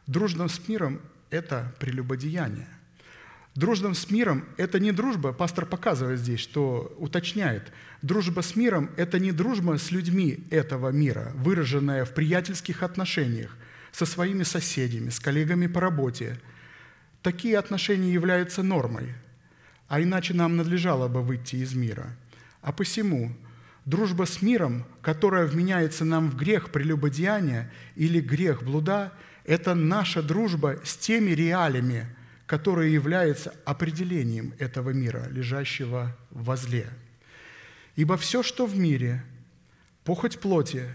Дружба 0.07 0.49
с 0.49 0.69
миром– 0.69 1.01
это 1.31 1.74
прелюбодеяние. 1.81 2.69
Дружба 3.55 3.94
с 3.94 4.10
миром– 4.10 4.44
это 4.56 4.81
не 4.81 4.90
дружба, 4.90 5.32
пастор 5.32 5.64
показывает 5.64 6.18
здесь, 6.18 6.40
что 6.40 6.94
уточняет. 6.98 7.72
Дружба 8.02 8.40
с 8.40 8.56
миром– 8.56 8.90
это 8.97 9.20
не 9.20 9.31
дружба 9.31 9.78
с 9.78 9.93
людьми 9.93 10.44
этого 10.51 10.89
мира, 10.89 11.32
выраженная 11.36 12.05
в 12.05 12.12
приятельских 12.12 12.82
отношениях 12.82 13.56
со 13.93 14.06
своими 14.06 14.43
соседями, 14.43 15.10
с 15.10 15.20
коллегами 15.20 15.68
по 15.68 15.81
работе. 15.81 16.40
Такие 17.22 17.56
отношения 17.56 18.12
являются 18.12 18.64
нормой, 18.64 19.14
а 19.86 20.02
иначе 20.02 20.35
нам 20.35 20.56
надлежало 20.56 21.06
бы 21.06 21.22
выйти 21.22 21.56
из 21.56 21.74
мира. 21.74 22.16
А 22.60 22.72
посему 22.72 23.36
Дружба 23.85 24.24
с 24.24 24.40
миром, 24.40 24.86
которая 25.02 25.47
вменяется 25.47 26.06
нам 26.06 26.31
в 26.31 26.36
грех 26.36 26.70
прелюбодеяния 26.70 27.70
или 27.97 28.18
грех 28.18 28.62
блуда, 28.62 29.12
это 29.44 29.74
наша 29.74 30.22
дружба 30.22 30.81
с 30.85 30.97
теми 30.97 31.32
реалиями, 31.32 32.06
которые 32.47 32.93
являются 32.93 33.55
определением 33.65 34.55
этого 34.59 34.91
мира, 34.91 35.27
лежащего 35.31 36.16
возле. 36.31 36.89
Ибо 37.97 38.16
все, 38.16 38.43
что 38.43 38.66
в 38.66 38.77
мире, 38.77 39.25
похоть 40.05 40.39
плоти, 40.41 40.89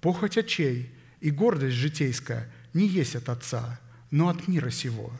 похоть 0.00 0.38
очей 0.38 0.92
и 1.20 1.30
гордость 1.30 1.76
житейская, 1.76 2.50
не 2.72 2.86
есть 2.88 3.14
от 3.14 3.28
Отца, 3.28 3.80
но 4.10 4.28
от 4.28 4.48
мира 4.48 4.70
сего. 4.70 5.12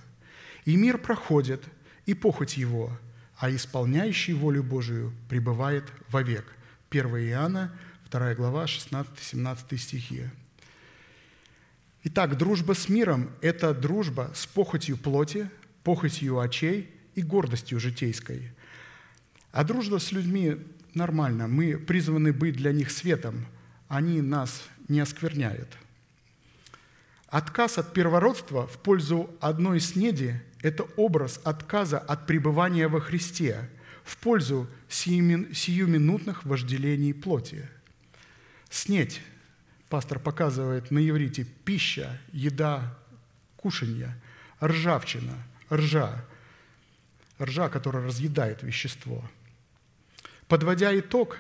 И 0.65 0.77
мир 0.77 0.99
проходит, 0.99 1.63
и 2.07 2.15
похоть 2.15 2.57
его, 2.57 2.91
а 3.39 3.51
исполняющий 3.51 4.33
волю 4.33 4.63
Божию 4.63 5.13
пребывает 5.29 5.85
вовек. 6.09 6.45
1 6.91 7.07
Иоанна, 7.31 7.73
2 8.11 8.35
глава, 8.35 8.65
16-17 8.65 9.77
стихи. 9.77 10.25
Итак, 12.05 12.39
дружба 12.39 12.75
с 12.75 12.89
миром– 12.89 13.31
это 13.41 13.75
дружба 13.75 14.31
с 14.35 14.47
похотью 14.47 14.97
плоти, 14.97 15.51
похотью 15.87 16.41
очей 16.41 16.91
и 17.15 17.23
гордостью 17.23 17.79
житейской. 17.79 18.51
А 19.53 19.63
дружба 19.63 20.01
с 20.01 20.11
людьми 20.11 20.57
нормально. 20.95 21.47
Мы 21.47 21.79
призваны 21.79 22.33
быть 22.33 22.57
для 22.57 22.73
них 22.73 22.91
светом. 22.91 23.47
Они 23.87 24.21
нас 24.21 24.65
не 24.89 24.99
оскверняют. 24.99 25.69
Отказ 27.29 27.79
от 27.79 27.93
первородства 27.93 28.67
в 28.67 28.79
пользу 28.79 29.31
одной 29.41 29.79
снеди– 29.79 30.43
это 30.61 30.83
образ 30.97 31.41
отказа 31.45 32.01
от 32.01 32.27
пребывания 32.27 32.89
во 32.89 33.01
Христе– 33.01 33.71
в 34.03 34.17
пользу 34.19 34.69
сиюминутных 34.89 36.45
вожделений 36.45 37.13
плоти. 37.13 37.69
Снеть, 38.71 39.21
пастор 39.89 40.21
показывает 40.21 40.93
на 40.93 40.99
иврите, 40.99 41.45
пища, 41.65 42.21
еда, 42.33 42.97
кушанье, 43.57 44.17
ржавчина, 44.63 45.35
ржа, 45.71 46.25
ржа, 47.41 47.69
которая 47.69 48.07
разъедает 48.07 48.63
вещество. 48.63 49.23
Подводя 50.49 50.97
итог, 50.99 51.39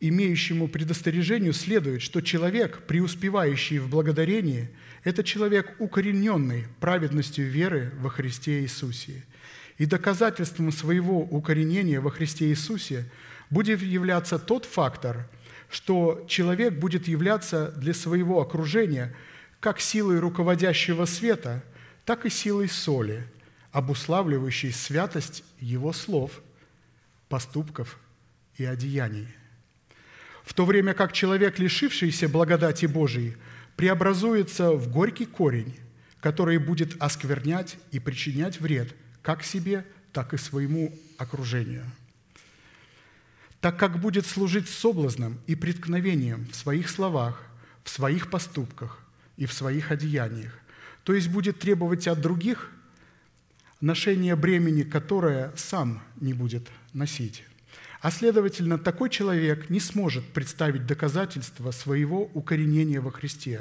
имеющему 0.00 0.68
предостережению 0.68 1.52
следует, 1.52 2.02
что 2.02 2.20
человек, 2.20 2.82
преуспевающий 2.86 3.78
в 3.78 3.88
благодарении, 3.88 4.70
это 5.04 5.24
человек, 5.24 5.74
укорененный 5.78 6.66
праведностью 6.80 7.48
веры 7.48 7.92
во 7.98 8.10
Христе 8.10 8.62
Иисусе– 8.62 9.24
и 9.78 9.86
доказательством 9.86 10.70
своего 10.70 11.20
укоренения 11.22 12.00
во 12.00 12.10
Христе 12.10 12.46
Иисусе 12.50 13.10
будет 13.50 13.82
являться 13.82 14.38
тот 14.38 14.64
фактор, 14.64 15.28
что 15.68 16.24
человек 16.28 16.74
будет 16.74 17.08
являться 17.08 17.72
для 17.72 17.94
своего 17.94 18.40
окружения 18.40 19.12
как 19.58 19.80
силой 19.80 20.18
руководящего 20.18 21.04
света, 21.04 21.64
так 22.04 22.26
и 22.26 22.30
силой 22.30 22.68
соли, 22.68 23.26
обуславливающей 23.70 24.72
святость 24.72 25.44
его 25.58 25.92
слов, 25.92 26.42
поступков 27.28 27.98
и 28.56 28.64
одеяний. 28.64 29.28
В 30.44 30.54
то 30.54 30.64
время 30.64 30.94
как 30.94 31.12
человек, 31.12 31.58
лишившийся 31.58 32.28
благодати 32.28 32.86
Божией, 32.86 33.36
преобразуется 33.76 34.72
в 34.72 34.90
горький 34.90 35.26
корень, 35.26 35.78
который 36.20 36.58
будет 36.58 37.00
осквернять 37.00 37.76
и 37.90 37.98
причинять 37.98 38.60
вред– 38.60 38.94
как 39.22 39.44
себе, 39.44 39.86
так 40.12 40.34
и 40.34 40.36
своему 40.36 40.92
окружению. 41.16 41.84
Так 43.60 43.78
как 43.78 44.00
будет 44.00 44.26
служить 44.26 44.68
соблазном 44.68 45.40
и 45.46 45.54
преткновением 45.54 46.48
в 46.50 46.56
своих 46.56 46.90
словах, 46.90 47.46
в 47.84 47.90
своих 47.90 48.28
поступках 48.28 48.98
и 49.36 49.46
в 49.46 49.52
своих 49.52 49.92
одеяниях, 49.92 50.58
то 51.04 51.14
есть 51.14 51.28
будет 51.28 51.58
требовать 51.58 52.06
от 52.06 52.20
других 52.20 52.70
ношения 53.80 54.36
бремени, 54.36 54.82
которое 54.82 55.52
сам 55.56 56.02
не 56.20 56.34
будет 56.34 56.68
носить. 56.92 57.44
А 58.00 58.10
следовательно, 58.10 58.78
такой 58.78 59.10
человек 59.10 59.70
не 59.70 59.80
сможет 59.80 60.24
представить 60.26 60.86
доказательства 60.86 61.70
своего 61.70 62.24
укоренения 62.34 63.00
во 63.00 63.10
Христе, 63.10 63.60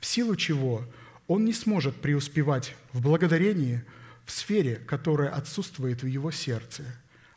в 0.00 0.06
силу 0.06 0.36
чего 0.36 0.84
он 1.26 1.44
не 1.44 1.52
сможет 1.52 1.96
преуспевать 1.96 2.74
в 2.92 3.00
благодарении– 3.00 3.84
в 4.28 4.30
сфере, 4.30 4.76
которая 4.76 5.30
отсутствует 5.30 6.02
в 6.02 6.06
его 6.06 6.30
сердце, 6.30 6.84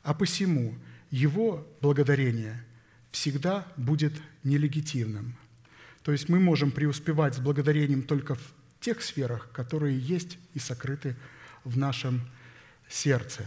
а 0.03 0.13
посему 0.13 0.75
его 1.09 1.65
благодарение 1.79 2.65
всегда 3.11 3.65
будет 3.77 4.11
нелегитимным. 4.43 5.37
То 6.03 6.11
есть 6.11 6.27
мы 6.27 6.41
можем 6.41 6.69
преуспевать 6.69 7.35
с 7.35 7.39
благодарением 7.39 8.03
только 8.03 8.35
в 8.35 8.53
тех 8.81 9.01
сферах, 9.01 9.49
которые 9.53 9.97
есть 9.97 10.37
и 10.53 10.59
сокрыты 10.59 11.15
в 11.63 11.77
нашем 11.77 12.21
сердце. 12.89 13.45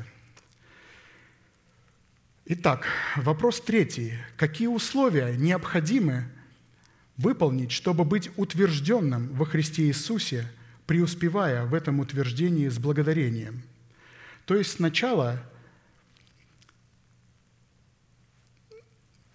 Итак, 2.46 2.86
вопрос 3.16 3.60
третий. 3.60 4.14
Какие 4.36 4.68
условия 4.68 5.36
необходимы 5.36 6.24
выполнить, 7.16 7.72
чтобы 7.72 8.04
быть 8.04 8.30
утвержденным 8.36 9.28
во 9.34 9.44
Христе 9.44 9.86
Иисусе, 9.86 10.48
преуспевая 10.86 11.64
в 11.64 11.74
этом 11.74 12.00
утверждении 12.00 12.68
с 12.68 12.78
благодарением? 12.78 13.62
То 14.46 14.54
есть 14.54 14.72
сначала 14.72 15.42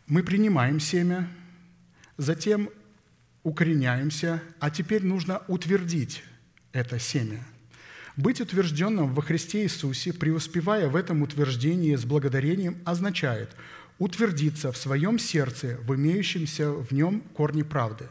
мы 0.07 0.23
принимаем 0.23 0.79
семя, 0.79 1.27
затем 2.17 2.69
укореняемся, 3.49 4.41
а 4.59 4.69
теперь 4.69 5.03
нужно 5.03 5.41
утвердить 5.47 6.23
это 6.71 6.99
семя. 6.99 7.43
Быть 8.15 8.41
утвержденным 8.41 9.13
во 9.15 9.21
Христе 9.23 9.63
Иисусе, 9.63 10.13
преуспевая 10.13 10.87
в 10.87 10.95
этом 10.95 11.23
утверждении 11.23 11.95
с 11.95 12.05
благодарением, 12.05 12.77
означает 12.85 13.55
утвердиться 13.97 14.71
в 14.71 14.77
своем 14.77 15.17
сердце, 15.17 15.79
в 15.87 15.95
имеющемся 15.95 16.71
в 16.71 16.91
нем 16.91 17.21
корне 17.33 17.63
правды. 17.63 18.07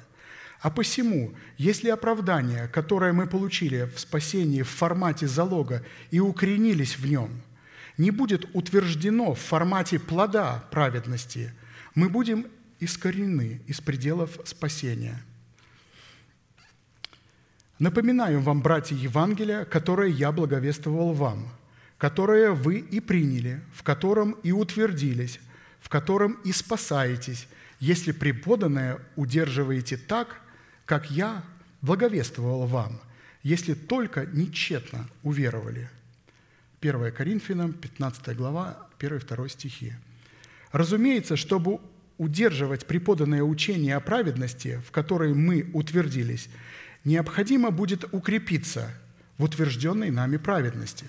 А 0.61 0.71
посему, 0.71 1.35
если 1.57 1.89
оправдание, 1.89 2.67
которое 2.67 3.13
мы 3.13 3.29
получили 3.29 3.89
в 3.95 4.01
спасении 4.01 4.63
в 4.63 4.69
формате 4.69 5.29
залога 5.29 5.85
и 6.11 6.19
укоренились 6.19 6.99
в 6.99 7.07
нем, 7.07 7.31
не 7.97 8.11
будет 8.11 8.45
утверждено 8.55 9.35
в 9.35 9.39
формате 9.39 10.01
плода 10.01 10.65
праведности, 10.73 11.53
мы 11.95 12.09
будем 12.09 12.47
искорены 12.81 13.61
из 13.67 13.81
пределов 13.81 14.39
спасения. 14.45 15.23
Напоминаю 17.79 18.41
вам, 18.41 18.61
братья 18.61 18.97
Евангелия, 18.97 19.65
которое 19.65 20.09
я 20.09 20.33
благовествовал 20.33 21.13
вам, 21.13 21.49
которое 21.97 22.51
вы 22.51 22.79
и 22.79 23.01
приняли, 23.01 23.61
в 23.73 23.83
котором 23.83 24.33
и 24.43 24.51
утвердились, 24.51 25.39
в 25.81 25.89
котором 25.89 26.33
и 26.45 26.53
спасаетесь, 26.53 27.47
если 27.79 28.11
преподанное 28.13 28.99
удерживаете 29.15 29.97
так, 29.97 30.41
как 30.87 31.11
я 31.11 31.45
благовествовал 31.83 32.67
вам, 32.67 33.01
если 33.43 33.75
только 33.75 34.27
нечетно 34.27 35.09
уверовали». 35.23 35.89
1 36.81 37.13
Коринфянам, 37.13 37.73
15 37.73 38.37
глава, 38.37 38.89
1-2 38.99 39.49
стихи. 39.49 39.93
Разумеется, 40.71 41.37
чтобы 41.37 41.81
удерживать 42.19 42.87
преподанное 42.87 43.43
учение 43.43 43.97
о 43.97 44.01
праведности, 44.01 44.83
в 44.87 44.91
которой 44.91 45.33
мы 45.35 45.71
утвердились, 45.73 46.49
необходимо 47.05 47.71
будет 47.71 48.05
укрепиться 48.13 48.91
в 49.39 49.45
утвержденной 49.45 50.11
нами 50.11 50.37
праведности. 50.37 51.07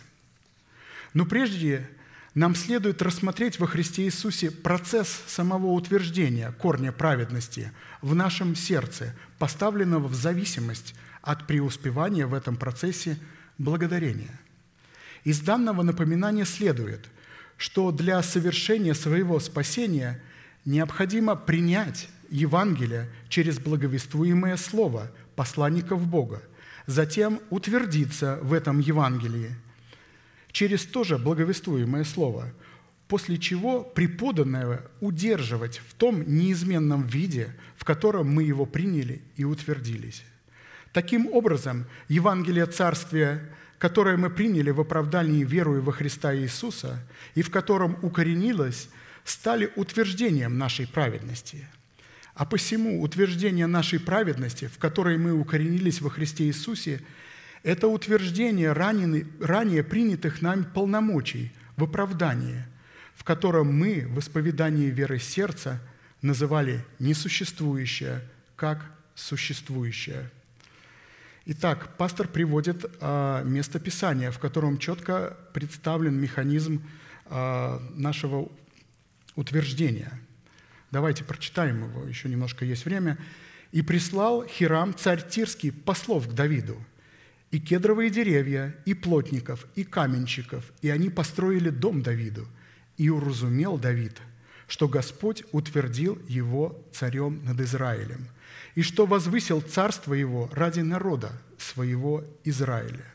Но 1.13 1.25
прежде 1.25 1.89
нам 2.35 2.55
следует 2.55 3.01
рассмотреть 3.01 3.59
во 3.59 3.65
Христе 3.65 4.03
Иисусе 4.03 4.51
процесс 4.51 5.23
самого 5.27 5.67
утверждения 5.67 6.51
корня 6.51 6.91
праведности 6.91 7.71
в 8.01 8.13
нашем 8.13 8.55
сердце, 8.55 9.15
поставленного 9.39 10.07
в 10.07 10.13
зависимость 10.13 10.93
от 11.23 11.47
преуспевания 11.47 12.27
в 12.27 12.35
этом 12.35 12.55
процессе 12.55 13.17
благодарения. 13.57 14.39
Из 15.23 15.39
данного 15.41 15.81
напоминания 15.81 16.45
следует, 16.45 17.09
что 17.57 17.91
для 17.91 18.21
совершения 18.23 18.93
своего 18.93 19.39
спасения 19.39 20.21
необходимо 20.65 21.35
принять 21.35 22.09
Евангелие 22.29 23.09
через 23.27 23.59
благовествуемое 23.59 24.57
слово 24.57 25.11
посланников 25.35 26.05
Бога, 26.05 26.41
затем 26.85 27.39
утвердиться 27.49 28.39
в 28.41 28.53
этом 28.53 28.79
Евангелии– 28.79 29.55
через 30.51 30.85
тоже 30.85 31.17
благовествуемое 31.17 32.03
слово, 32.03 32.51
после 33.07 33.37
чего 33.37 33.83
преподанное 33.83 34.83
удерживать 34.99 35.81
в 35.87 35.93
том 35.93 36.23
неизменном 36.27 37.07
виде, 37.07 37.55
в 37.75 37.85
котором 37.85 38.29
мы 38.29 38.43
его 38.43 38.65
приняли 38.65 39.21
и 39.35 39.43
утвердились. 39.43 40.23
Таким 40.93 41.27
образом, 41.27 41.85
Евангелие 42.07 42.65
Царствия, 42.65 43.49
которое 43.77 44.17
мы 44.17 44.29
приняли 44.29 44.71
в 44.71 44.81
оправдании 44.81 45.43
верою 45.43 45.81
во 45.81 45.91
Христа 45.91 46.35
Иисуса 46.35 46.99
и 47.35 47.41
в 47.41 47.49
котором 47.49 47.97
укоренилось, 48.01 48.89
стали 49.29 49.71
утверждением 49.75 50.57
нашей 50.57 50.87
праведности. 50.87 51.67
А 52.33 52.45
посему 52.45 53.01
утверждение 53.01 53.67
нашей 53.67 53.99
праведности, 53.99 54.67
в 54.67 54.77
которой 54.77 55.17
мы 55.17 55.33
укоренились 55.33 56.01
во 56.01 56.09
Христе 56.09 56.45
Иисусе– 56.45 57.01
это 57.63 57.87
утверждение 57.87 58.71
ранее, 58.71 59.27
ранее 59.41 59.83
принятых 59.83 60.41
нами 60.41 60.63
полномочий 60.63 61.51
в 61.75 61.83
оправдании, 61.83 62.63
в 63.15 63.23
котором 63.23 63.77
мы 63.77 64.07
в 64.07 64.19
исповедании 64.19 64.89
веры 64.89 65.19
сердца 65.19 65.81
называли 66.21 66.85
несуществующее 66.99 68.21
как 68.55 68.85
существующее. 69.15 70.29
Итак, 71.45 71.97
пастор 71.97 72.27
приводит 72.27 72.85
а, 73.01 73.43
место 73.43 73.79
Писания, 73.79 74.31
в 74.31 74.39
котором 74.39 74.77
четко 74.77 75.35
представлен 75.53 76.15
механизм 76.15 76.81
а, 77.25 77.81
нашего 77.95 78.49
утверждения. 79.39 80.11
Давайте 80.91 81.23
прочитаем 81.23 81.85
его, 81.85 82.03
еще 82.05 82.29
немножко 82.29 82.65
есть 82.65 82.85
время. 82.85 83.17
«И 83.71 83.81
прислал 83.81 84.45
Хирам, 84.47 84.95
царь 84.95 85.27
Тирский, 85.27 85.71
послов 85.71 86.27
к 86.27 86.33
Давиду, 86.33 86.77
и 87.51 87.59
кедровые 87.59 88.09
деревья, 88.09 88.75
и 88.85 88.93
плотников, 88.93 89.67
и 89.75 89.83
каменщиков, 89.83 90.71
и 90.81 90.89
они 90.89 91.09
построили 91.09 91.69
дом 91.69 92.01
Давиду. 92.01 92.47
И 92.97 93.09
уразумел 93.09 93.77
Давид, 93.77 94.17
что 94.67 94.87
Господь 94.87 95.43
утвердил 95.51 96.19
его 96.27 96.83
царем 96.91 97.43
над 97.45 97.61
Израилем, 97.61 98.27
и 98.75 98.81
что 98.81 99.05
возвысил 99.05 99.61
царство 99.61 100.13
его 100.13 100.49
ради 100.51 100.81
народа 100.81 101.31
своего 101.57 102.23
Израиля. 102.43 103.05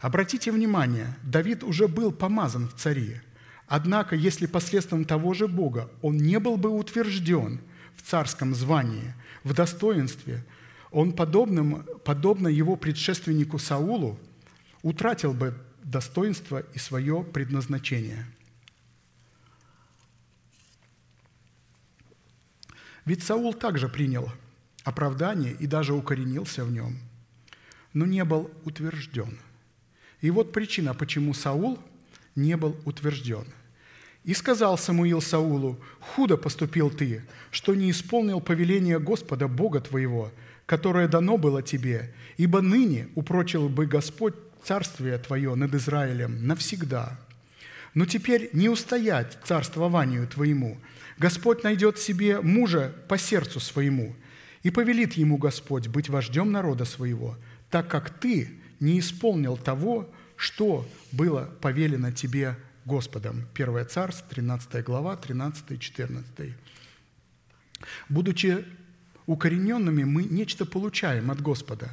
Обратите 0.00 0.52
внимание, 0.52 1.14
Давид 1.22 1.62
уже 1.64 1.88
был 1.88 2.12
помазан 2.12 2.68
в 2.68 2.74
цари, 2.74 3.20
однако 3.66 4.16
если 4.16 4.46
последствием 4.46 5.04
того 5.04 5.34
же 5.34 5.48
Бога 5.48 5.90
он 6.02 6.16
не 6.16 6.38
был 6.38 6.56
бы 6.56 6.70
утвержден 6.70 7.60
в 7.94 8.02
царском 8.02 8.54
звании, 8.54 9.14
в 9.44 9.52
достоинстве– 9.54 10.44
он, 10.96 11.12
подобным, 11.12 11.84
подобно 12.04 12.48
его 12.48 12.74
предшественнику 12.76 13.58
Саулу, 13.58 14.18
утратил 14.82 15.34
бы 15.34 15.54
достоинство 15.82 16.60
и 16.72 16.78
свое 16.78 17.22
предназначение. 17.22 18.26
Ведь 23.04 23.22
Саул 23.22 23.52
также 23.52 23.90
принял 23.90 24.32
оправдание 24.84 25.52
и 25.52 25.66
даже 25.66 25.92
укоренился 25.92 26.64
в 26.64 26.72
нем, 26.72 26.98
но 27.92 28.06
не 28.06 28.24
был 28.24 28.50
утвержден. 28.64 29.38
И 30.22 30.30
вот 30.30 30.50
причина, 30.52 30.94
почему 30.94 31.34
Саул 31.34 31.78
не 32.36 32.56
был 32.56 32.76
утвержден. 32.84 33.44
«И 34.24 34.34
сказал 34.34 34.76
Самуил 34.78 35.20
Саулу, 35.20 35.78
«Худо 36.00 36.36
поступил 36.36 36.90
ты, 36.90 37.22
что 37.50 37.74
не 37.74 37.90
исполнил 37.90 38.40
повеление 38.40 38.98
Господа 38.98 39.48
Бога 39.48 39.80
твоего, 39.80 40.30
которое 40.66 41.08
дано 41.08 41.38
было 41.38 41.62
тебе, 41.62 42.12
ибо 42.36 42.60
ныне 42.60 43.08
упрочил 43.14 43.68
бы 43.68 43.86
Господь 43.86 44.34
царствие 44.62 45.16
твое 45.18 45.54
над 45.54 45.74
Израилем 45.74 46.46
навсегда. 46.46 47.18
Но 47.94 48.04
теперь 48.04 48.50
не 48.52 48.68
устоять 48.68 49.38
царствованию 49.44 50.26
твоему. 50.26 50.76
Господь 51.18 51.62
найдет 51.62 51.98
себе 51.98 52.40
мужа 52.40 52.92
по 53.08 53.16
сердцу 53.16 53.60
своему, 53.60 54.14
и 54.62 54.70
повелит 54.70 55.14
ему 55.14 55.38
Господь 55.38 55.86
быть 55.86 56.08
вождем 56.08 56.50
народа 56.50 56.84
своего, 56.84 57.36
так 57.70 57.88
как 57.88 58.10
ты 58.10 58.50
не 58.80 58.98
исполнил 58.98 59.56
того, 59.56 60.10
что 60.36 60.86
было 61.12 61.50
повелено 61.60 62.12
тебе 62.12 62.56
Господом. 62.84 63.46
1 63.54 63.86
Царств, 63.88 64.24
13 64.28 64.84
глава, 64.84 65.18
13-14. 65.20 66.52
Будучи 68.08 68.64
укорененными 69.26 70.04
мы 70.04 70.24
нечто 70.24 70.64
получаем 70.64 71.30
от 71.30 71.40
Господа. 71.40 71.90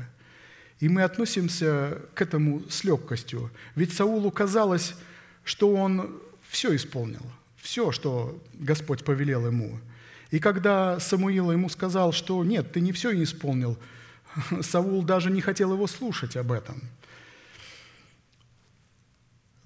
И 0.80 0.90
мы 0.90 1.04
относимся 1.04 2.02
к 2.14 2.22
этому 2.22 2.62
с 2.70 2.84
легкостью. 2.84 3.52
Ведь 3.76 3.94
Саулу 3.94 4.30
казалось, 4.32 4.96
что 5.44 5.74
он 5.74 6.22
все 6.50 6.76
исполнил, 6.76 7.22
все, 7.58 7.92
что 7.92 8.42
Господь 8.54 9.04
повелел 9.04 9.48
ему. 9.48 9.80
И 10.30 10.40
когда 10.40 11.00
Самуил 11.00 11.52
ему 11.52 11.70
сказал, 11.70 12.12
что 12.12 12.44
нет, 12.44 12.72
ты 12.72 12.82
не 12.82 12.92
все 12.92 13.12
исполнил, 13.24 13.80
Саул 14.62 15.04
даже 15.04 15.32
не 15.32 15.42
хотел 15.42 15.74
его 15.74 15.88
слушать 15.88 16.36
об 16.36 16.52
этом– 16.52 16.82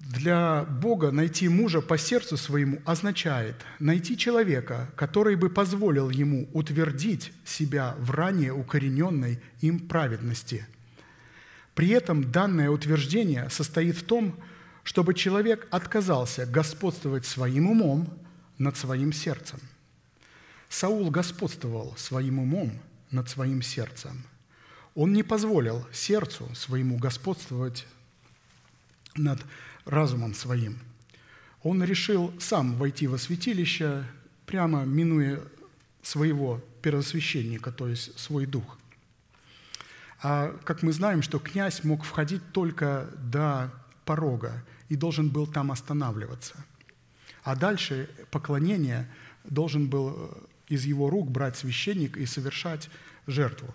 для 0.08 0.64
Бога 0.64 1.10
найти 1.10 1.50
мужа 1.50 1.82
по 1.82 1.98
сердцу 1.98 2.38
своему 2.38 2.80
означает 2.86 3.56
найти 3.78 4.16
человека, 4.16 4.90
который 4.96 5.36
бы 5.36 5.50
позволил 5.50 6.08
ему 6.08 6.48
утвердить 6.54 7.30
себя 7.44 7.94
в 7.98 8.10
ранее 8.12 8.54
укорененной 8.54 9.38
им 9.60 9.78
праведности. 9.80 10.66
При 11.74 11.90
этом 11.90 12.32
данное 12.32 12.70
утверждение 12.70 13.50
состоит 13.50 13.98
в 13.98 14.02
том, 14.02 14.34
чтобы 14.82 15.12
человек 15.12 15.68
отказался 15.70 16.46
господствовать 16.46 17.26
своим 17.26 17.68
умом 17.68 18.08
над 18.56 18.78
своим 18.78 19.12
сердцем. 19.12 19.60
Саул 20.70 21.10
господствовал 21.10 21.94
своим 21.98 22.38
умом 22.38 22.72
над 23.10 23.28
своим 23.28 23.60
сердцем. 23.60 24.24
Он 24.94 25.12
не 25.12 25.22
позволил 25.22 25.86
сердцу 25.92 26.48
своему 26.54 26.96
господствовать 26.96 27.86
над 29.14 29.40
разумом 29.88 30.34
своим. 30.34 30.78
Он 31.62 31.82
решил 31.82 32.32
сам 32.38 32.76
войти 32.76 33.06
во 33.06 33.18
святилище, 33.18 34.04
прямо 34.46 34.84
минуя 34.84 35.40
своего 36.02 36.62
первосвященника, 36.82 37.72
то 37.72 37.88
есть 37.88 38.18
свой 38.18 38.46
дух. 38.46 38.78
А 40.22 40.56
как 40.64 40.82
мы 40.82 40.92
знаем, 40.92 41.22
что 41.22 41.38
князь 41.38 41.84
мог 41.84 42.04
входить 42.04 42.42
только 42.52 43.10
до 43.16 43.72
порога 44.04 44.64
и 44.88 44.96
должен 44.96 45.28
был 45.28 45.46
там 45.46 45.70
останавливаться. 45.70 46.54
А 47.42 47.56
дальше 47.56 48.08
поклонение 48.30 49.08
должен 49.44 49.88
был 49.88 50.14
э, 50.16 50.74
из 50.74 50.84
его 50.84 51.08
рук 51.08 51.30
брать 51.30 51.56
священник 51.56 52.16
и 52.16 52.26
совершать 52.26 52.90
жертву, 53.26 53.74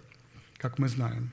как 0.57 0.79
мы 0.79 0.89
знаем. 0.89 1.31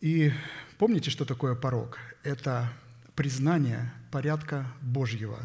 И 0.00 0.32
помните, 0.78 1.10
что 1.10 1.24
такое 1.24 1.54
порог? 1.54 1.98
Это 2.22 2.72
признание 3.14 3.92
порядка 4.10 4.66
Божьего, 4.80 5.38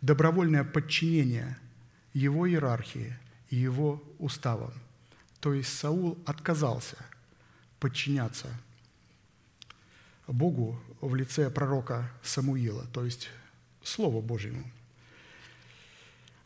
добровольное 0.00 0.64
подчинение 0.64 1.58
его 2.12 2.48
иерархии 2.48 3.16
и 3.50 3.56
его 3.56 4.02
уставам. 4.18 4.72
То 5.40 5.54
есть 5.54 5.76
Саул 5.76 6.18
отказался 6.24 6.96
подчиняться 7.80 8.48
Богу 10.28 10.80
в 11.00 11.14
лице 11.14 11.50
пророка 11.50 12.10
Самуила, 12.22 12.86
то 12.92 13.04
есть 13.04 13.28
Слову 13.82 14.22
Божьему. 14.22 14.64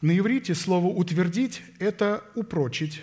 На 0.01 0.17
иврите 0.17 0.55
слово 0.55 0.87
«утвердить»– 0.87 1.63
это 1.79 2.23
упрочить, 2.35 3.03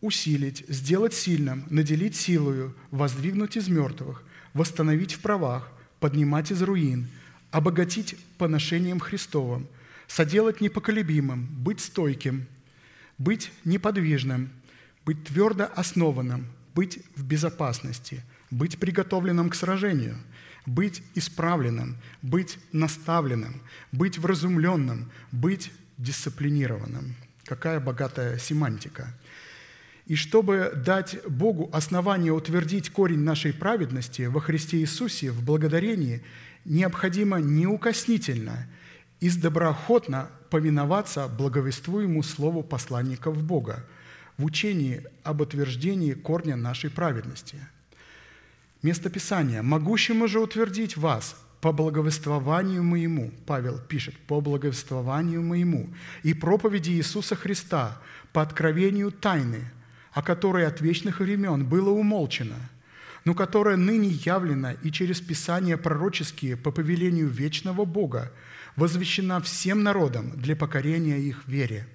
усилить, 0.00 0.64
сделать 0.68 1.14
сильным, 1.14 1.64
наделить 1.70 2.16
силою, 2.16 2.74
воздвигнуть 2.90 3.56
из 3.56 3.68
мертвых, 3.68 4.22
восстановить 4.54 5.12
в 5.12 5.20
правах, 5.20 5.70
поднимать 6.00 6.50
из 6.50 6.62
руин, 6.62 7.08
обогатить 7.50 8.16
поношением 8.38 9.00
Христовым, 9.00 9.66
соделать 10.06 10.60
непоколебимым, 10.60 11.46
быть 11.46 11.80
стойким, 11.80 12.46
быть 13.18 13.52
неподвижным, 13.64 14.50
быть 15.04 15.24
твердо 15.24 15.68
основанным, 15.74 16.46
быть 16.74 17.00
в 17.16 17.24
безопасности, 17.24 18.22
быть 18.50 18.78
приготовленным 18.78 19.50
к 19.50 19.54
сражению, 19.54 20.16
быть 20.66 21.02
исправленным, 21.14 21.96
быть 22.22 22.58
наставленным, 22.72 23.60
быть 23.92 24.18
вразумленным, 24.18 25.10
быть 25.30 25.70
дисциплинированным. 25.98 27.14
Какая 27.44 27.78
богатая 27.80 28.38
семантика– 28.38 29.12
и 30.06 30.16
чтобы 30.16 30.72
дать 30.84 31.16
Богу 31.26 31.70
основание 31.72 32.32
утвердить 32.32 32.90
корень 32.90 33.20
нашей 33.20 33.52
праведности 33.52 34.22
во 34.22 34.40
Христе 34.40 34.78
Иисусе 34.78 35.30
в 35.30 35.42
благодарении, 35.42 36.22
необходимо 36.64 37.40
неукоснительно 37.40 38.66
и 39.20 39.30
доброохотно 39.30 40.30
повиноваться 40.50 41.28
благовествуемому 41.28 42.22
слову 42.22 42.62
посланников 42.62 43.42
Бога 43.42 43.84
в 44.36 44.44
учении 44.44 45.04
об 45.22 45.40
утверждении 45.40 46.12
корня 46.12 46.56
нашей 46.56 46.90
праведности. 46.90 47.56
Место 48.82 49.08
Писания. 49.08 49.62
«Могущему 49.62 50.28
же 50.28 50.40
утвердить 50.40 50.98
вас 50.98 51.36
по 51.62 51.72
благовествованию 51.72 52.82
моему», 52.82 53.32
Павел 53.46 53.78
пишет, 53.78 54.14
«по 54.26 54.42
благовествованию 54.42 55.42
моему 55.42 55.88
и 56.22 56.34
проповеди 56.34 56.90
Иисуса 56.90 57.34
Христа, 57.34 57.98
по 58.34 58.42
откровению 58.42 59.10
тайны, 59.10 59.70
о 60.14 60.22
которой 60.22 60.66
от 60.66 60.80
вечных 60.80 61.18
времен 61.18 61.66
было 61.66 61.90
умолчено, 61.90 62.70
но 63.24 63.34
которая 63.34 63.76
ныне 63.76 64.08
явлена 64.08 64.72
и 64.72 64.90
через 64.92 65.20
Писания 65.20 65.76
пророческие 65.76 66.56
по 66.56 66.70
повелению 66.70 67.28
вечного 67.28 67.84
Бога 67.84 68.32
возвещена 68.76 69.40
всем 69.40 69.82
народам 69.82 70.30
для 70.36 70.54
покорения 70.54 71.18
их 71.18 71.46
вере. 71.46 71.86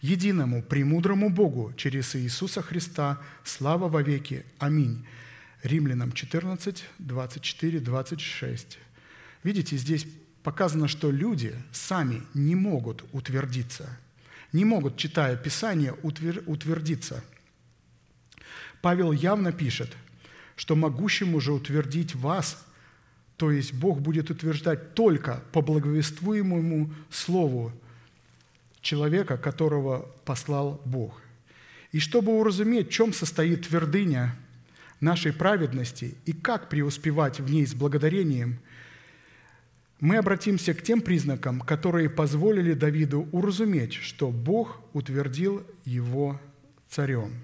Единому, 0.00 0.62
премудрому 0.62 1.30
Богу 1.30 1.72
через 1.76 2.16
Иисуса 2.16 2.62
Христа 2.62 3.20
слава 3.44 3.88
во 3.88 4.02
веки. 4.02 4.44
Аминь. 4.58 5.06
Римлянам 5.62 6.12
14, 6.12 6.84
24, 6.98 7.80
26. 7.80 8.78
Видите, 9.44 9.76
здесь 9.76 10.06
показано, 10.42 10.88
что 10.88 11.10
люди 11.10 11.54
сами 11.70 12.22
не 12.34 12.56
могут 12.56 13.04
утвердиться– 13.12 13.88
не 14.52 14.64
могут, 14.64 14.96
читая 14.96 15.36
Писание, 15.36 15.94
утвердиться. 16.02 17.22
Павел 18.82 19.12
явно 19.12 19.52
пишет, 19.52 19.96
что 20.56 20.76
могущему 20.76 21.40
же 21.40 21.52
утвердить 21.52 22.14
вас, 22.14 22.66
то 23.36 23.50
есть 23.50 23.72
Бог 23.72 24.00
будет 24.00 24.30
утверждать 24.30 24.94
только 24.94 25.42
по 25.52 25.62
благовествуемому 25.62 26.92
слову 27.10 27.72
человека, 28.80 29.36
которого 29.38 30.10
послал 30.24 30.80
Бог. 30.84 31.20
И 31.92 31.98
чтобы 31.98 32.38
уразуметь, 32.38 32.88
в 32.88 32.92
чем 32.92 33.12
состоит 33.12 33.68
твердыня 33.68 34.36
нашей 35.00 35.32
праведности 35.32 36.14
и 36.26 36.32
как 36.32 36.68
преуспевать 36.68 37.40
в 37.40 37.50
ней 37.50 37.66
с 37.66 37.74
благодарением– 37.74 38.58
мы 40.00 40.16
обратимся 40.16 40.72
к 40.72 40.82
тем 40.82 41.02
признакам, 41.02 41.60
которые 41.60 42.08
позволили 42.08 42.72
Давиду 42.72 43.28
уразуметь, 43.32 43.94
что 43.94 44.30
Бог 44.30 44.80
утвердил 44.94 45.62
его 45.84 46.40
царем. 46.88 47.34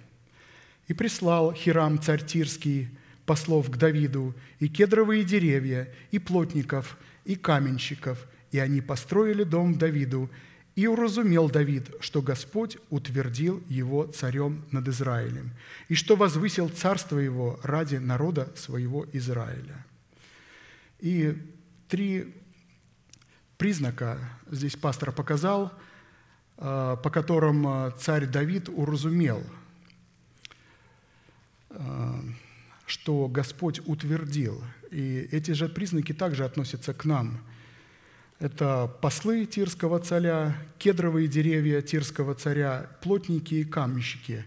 «И 0.89 0.95
прислал 0.95 1.53
Хирам, 1.53 2.01
царь 2.01 2.25
Тирский, 2.25 2.89
послов 3.27 3.71
к 3.71 3.77
Давиду, 3.77 4.35
и 4.59 4.69
кедровые 4.69 5.23
деревья, 5.25 5.93
и 6.11 6.19
плотников, 6.19 6.97
и 7.25 7.35
каменщиков, 7.35 8.27
и 8.53 8.59
они 8.59 8.81
построили 8.81 9.43
дом 9.43 9.77
Давиду, 9.77 10.31
и 10.77 10.87
уразумел 10.87 11.51
Давид, 11.51 11.91
что 12.01 12.23
Господь 12.23 12.79
утвердил 12.91 13.63
его 13.69 14.05
царем 14.05 14.65
над 14.71 14.89
Израилем, 14.89 15.51
и 15.89 15.95
что 15.95 16.17
возвысил 16.17 16.69
царство 16.69 17.19
его 17.19 17.61
ради 17.63 17.97
народа 17.97 18.51
своего 18.57 19.07
Израиля». 19.13 19.85
И 21.01 21.37
три 21.89 22.33
признака 23.59 24.19
здесь 24.51 24.77
пастор 24.77 25.13
показал, 25.13 25.73
э, 26.59 26.97
по 27.03 27.11
которым 27.11 27.67
э, 27.67 27.93
царь 27.99 28.27
Давид 28.27 28.69
уразумел, 28.69 29.43
э, 31.71 32.15
что 32.87 33.29
Господь 33.29 33.81
утвердил. 33.87 34.63
И 34.91 35.29
эти 35.33 35.53
же 35.53 35.69
признаки 35.69 36.13
также 36.13 36.45
относятся 36.45 36.95
к 36.95 37.05
нам. 37.05 37.41
Это 38.39 38.91
послы 39.01 39.47
Тирского 39.47 39.99
царя, 39.99 40.57
кедровые 40.79 41.27
деревья 41.27 41.81
Тирского 41.81 42.35
царя, 42.35 42.91
плотники 43.01 43.55
и 43.55 43.65
каменщики. 43.65 44.45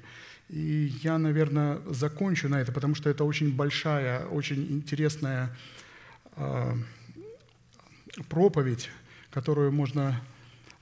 И 0.48 0.94
я, 1.03 1.18
наверное, 1.18 1.80
закончу 1.88 2.49
на 2.49 2.61
это, 2.61 2.72
потому 2.72 2.95
что 2.95 3.10
это 3.10 3.23
очень 3.23 3.56
большая, 3.56 4.26
очень 4.27 4.72
интересная 4.72 5.56
проповедь, 8.30 8.90
которую 9.31 9.72
можно 9.72 10.22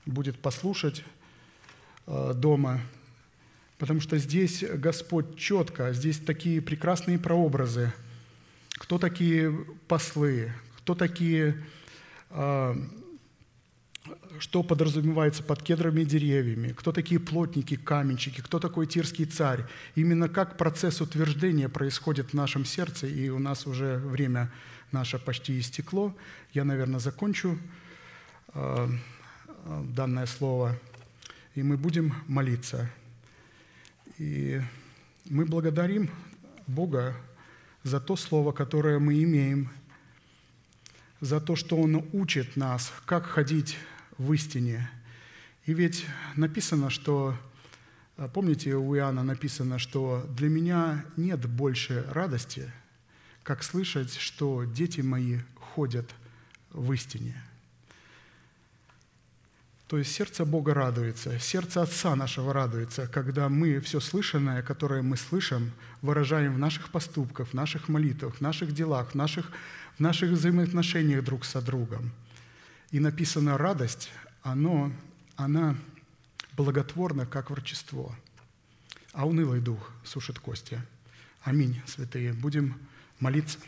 будет 0.06 0.38
послушать 0.38 1.04
э, 2.06 2.32
дома, 2.34 2.80
потому 3.78 4.00
что 4.00 4.18
здесь 4.18 4.64
Господь 4.64 5.36
четко, 5.36 5.92
здесь 5.92 6.18
такие 6.18 6.60
прекрасные 6.62 7.18
прообразы. 7.18 7.92
Кто 8.72 8.98
такие 8.98 9.52
послы, 9.86 10.52
кто 10.78 10.94
такие, 10.94 11.62
э, 12.30 12.74
что 14.38 14.62
подразумевается 14.62 15.42
под 15.42 15.62
кедровыми 15.62 16.04
деревьями, 16.04 16.72
кто 16.72 16.92
такие 16.92 17.20
плотники, 17.20 17.76
каменщики, 17.76 18.40
кто 18.40 18.58
такой 18.58 18.86
тирский 18.86 19.26
царь. 19.26 19.64
Именно 19.94 20.28
как 20.28 20.56
процесс 20.56 21.02
утверждения 21.02 21.68
происходит 21.68 22.30
в 22.30 22.34
нашем 22.34 22.64
сердце, 22.64 23.06
и 23.06 23.28
у 23.28 23.38
нас 23.38 23.66
уже 23.66 23.98
время 23.98 24.50
наше 24.92 25.18
почти 25.18 25.60
истекло. 25.60 26.14
Я, 26.54 26.64
наверное, 26.64 27.00
закончу 27.00 27.58
данное 28.54 30.26
слово, 30.26 30.76
и 31.54 31.62
мы 31.62 31.76
будем 31.76 32.14
молиться. 32.26 32.90
И 34.18 34.60
мы 35.26 35.44
благодарим 35.44 36.10
Бога 36.66 37.14
за 37.82 38.00
то 38.00 38.16
слово, 38.16 38.52
которое 38.52 38.98
мы 38.98 39.22
имеем, 39.22 39.70
за 41.20 41.40
то, 41.40 41.56
что 41.56 41.76
Он 41.76 42.04
учит 42.12 42.56
нас, 42.56 42.92
как 43.06 43.26
ходить 43.26 43.76
в 44.18 44.32
истине. 44.32 44.90
И 45.66 45.74
ведь 45.74 46.06
написано, 46.36 46.90
что, 46.90 47.36
помните, 48.32 48.74
у 48.74 48.96
Иоанна 48.96 49.22
написано, 49.22 49.78
что 49.78 50.24
для 50.30 50.48
меня 50.48 51.04
нет 51.16 51.46
больше 51.46 52.04
радости– 52.10 52.70
как 53.48 53.62
слышать, 53.62 54.12
что 54.12 54.64
дети 54.64 55.00
мои 55.00 55.38
ходят 55.54 56.14
в 56.70 56.92
истине. 56.92 57.34
То 59.88 59.96
есть 59.96 60.12
сердце 60.12 60.44
Бога 60.44 60.74
радуется, 60.74 61.38
сердце 61.38 61.80
Отца 61.80 62.14
нашего 62.14 62.52
радуется, 62.52 63.06
когда 63.08 63.48
мы 63.48 63.80
все 63.80 64.00
слышанное, 64.00 64.62
которое 64.62 65.00
мы 65.00 65.16
слышим, 65.16 65.72
выражаем 66.02 66.54
в 66.54 66.58
наших 66.58 66.90
поступках, 66.90 67.48
в 67.48 67.54
наших 67.54 67.88
молитвах, 67.88 68.36
в 68.36 68.40
наших 68.42 68.74
делах, 68.74 69.12
в 69.12 69.14
наших, 69.14 69.50
в 69.96 70.00
наших 70.00 70.32
взаимоотношениях 70.32 71.24
друг 71.24 71.46
с 71.46 71.58
другом. 71.62 72.12
И 72.90 73.00
написано 73.00 73.56
«радость», 73.56 74.10
оно, 74.42 74.92
она 75.36 75.74
благотворна, 76.52 77.24
как 77.24 77.50
врачество, 77.50 78.14
а 79.14 79.26
унылый 79.26 79.60
дух 79.60 79.90
сушит 80.04 80.38
кости. 80.38 80.82
Аминь, 81.44 81.80
святые. 81.86 82.34
Будем 82.34 82.78
молиться. 83.20 83.58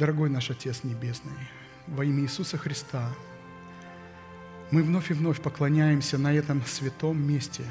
Дорогой 0.00 0.30
наш 0.30 0.50
Отец 0.50 0.82
Небесный, 0.82 1.36
во 1.86 2.06
имя 2.06 2.22
Иисуса 2.22 2.56
Христа, 2.56 3.06
мы 4.70 4.82
вновь 4.82 5.10
и 5.10 5.12
вновь 5.12 5.42
поклоняемся 5.42 6.16
на 6.16 6.32
этом 6.32 6.64
святом 6.64 7.22
месте, 7.22 7.64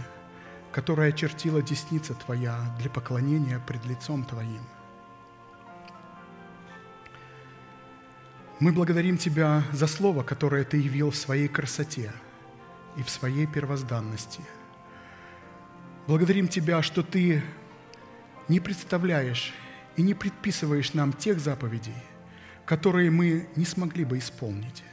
которое 0.71 1.09
очертила 1.09 1.63
десница 1.63 2.13
Твоя 2.13 2.71
для 2.77 2.91
поклонения 2.91 3.59
пред 3.65 3.83
лицом 3.87 4.23
Твоим. 4.25 4.61
Мы 8.59 8.73
благодарим 8.73 9.17
Тебя 9.17 9.63
за 9.71 9.87
Слово, 9.87 10.21
которое 10.21 10.63
Ты 10.65 10.77
явил 10.77 11.09
в 11.09 11.15
своей 11.15 11.47
красоте 11.47 12.13
и 12.95 13.01
в 13.01 13.09
своей 13.09 13.47
первозданности. 13.47 14.41
Благодарим 16.05 16.47
Тебя, 16.47 16.83
что 16.83 17.01
Ты 17.01 17.41
не 18.47 18.59
представляешь 18.59 19.51
и 19.95 20.03
не 20.03 20.13
предписываешь 20.13 20.93
нам 20.93 21.11
тех 21.11 21.39
заповедей, 21.39 21.95
которые 22.69 23.09
мы 23.09 23.47
не 23.55 23.65
смогли 23.65 24.05
бы 24.05 24.19
исполнить. 24.19 24.83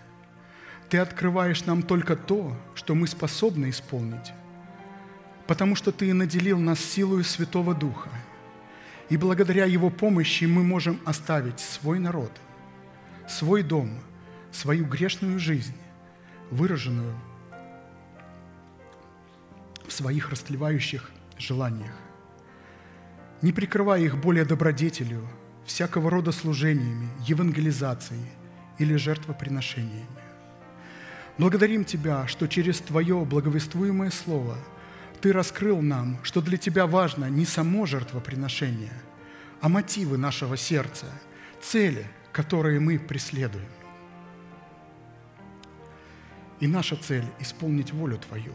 Ты 0.89 0.97
открываешь 0.97 1.67
нам 1.67 1.83
только 1.83 2.17
то, 2.17 2.57
что 2.75 2.95
мы 2.95 3.07
способны 3.07 3.69
исполнить, 3.69 4.33
потому 5.47 5.77
что 5.77 5.93
Ты 5.93 6.15
наделил 6.15 6.59
нас 6.59 6.81
силой 6.81 7.23
Святого 7.23 7.75
Духа, 7.75 8.09
и 9.11 9.19
благодаря 9.19 9.67
Его 9.67 9.91
помощи 9.91 10.45
мы 10.45 10.63
можем 10.63 10.99
оставить 11.05 11.61
свой 11.61 11.99
народ, 11.99 12.33
свой 13.29 13.63
дом, 13.63 13.91
свою 14.53 14.87
грешную 14.87 15.39
жизнь, 15.39 15.77
выраженную 16.51 17.15
в 19.87 19.93
своих 19.93 20.31
растлевающих 20.31 21.11
желаниях, 21.37 21.93
не 23.43 23.53
прикрывая 23.53 24.01
их 24.01 24.17
более 24.17 24.47
добродетелью, 24.47 25.29
всякого 25.67 26.11
рода 26.11 26.33
служениями, 26.33 27.09
евангелизацией 27.27 28.25
или 28.79 28.97
жертвоприношениями. 28.97 30.07
Благодарим 31.39 31.85
Тебя, 31.85 32.27
что 32.27 32.47
через 32.47 32.79
Твое 32.81 33.25
благовествуемое 33.25 34.11
Слово 34.11 34.57
Ты 35.21 35.33
раскрыл 35.33 35.83
нам, 35.83 36.19
что 36.23 36.41
для 36.41 36.57
Тебя 36.57 36.87
важно 36.87 37.27
не 37.29 37.45
само 37.45 37.85
жертвоприношение, 37.85 38.93
а 39.61 39.69
мотивы 39.69 40.17
нашего 40.17 40.57
сердца, 40.57 41.07
цели, 41.61 42.07
которые 42.33 42.81
мы 42.81 42.99
преследуем. 42.99 43.69
И 46.61 46.67
наша 46.67 46.97
цель– 46.97 47.27
исполнить 47.41 47.93
волю 47.93 48.19
Твою. 48.19 48.53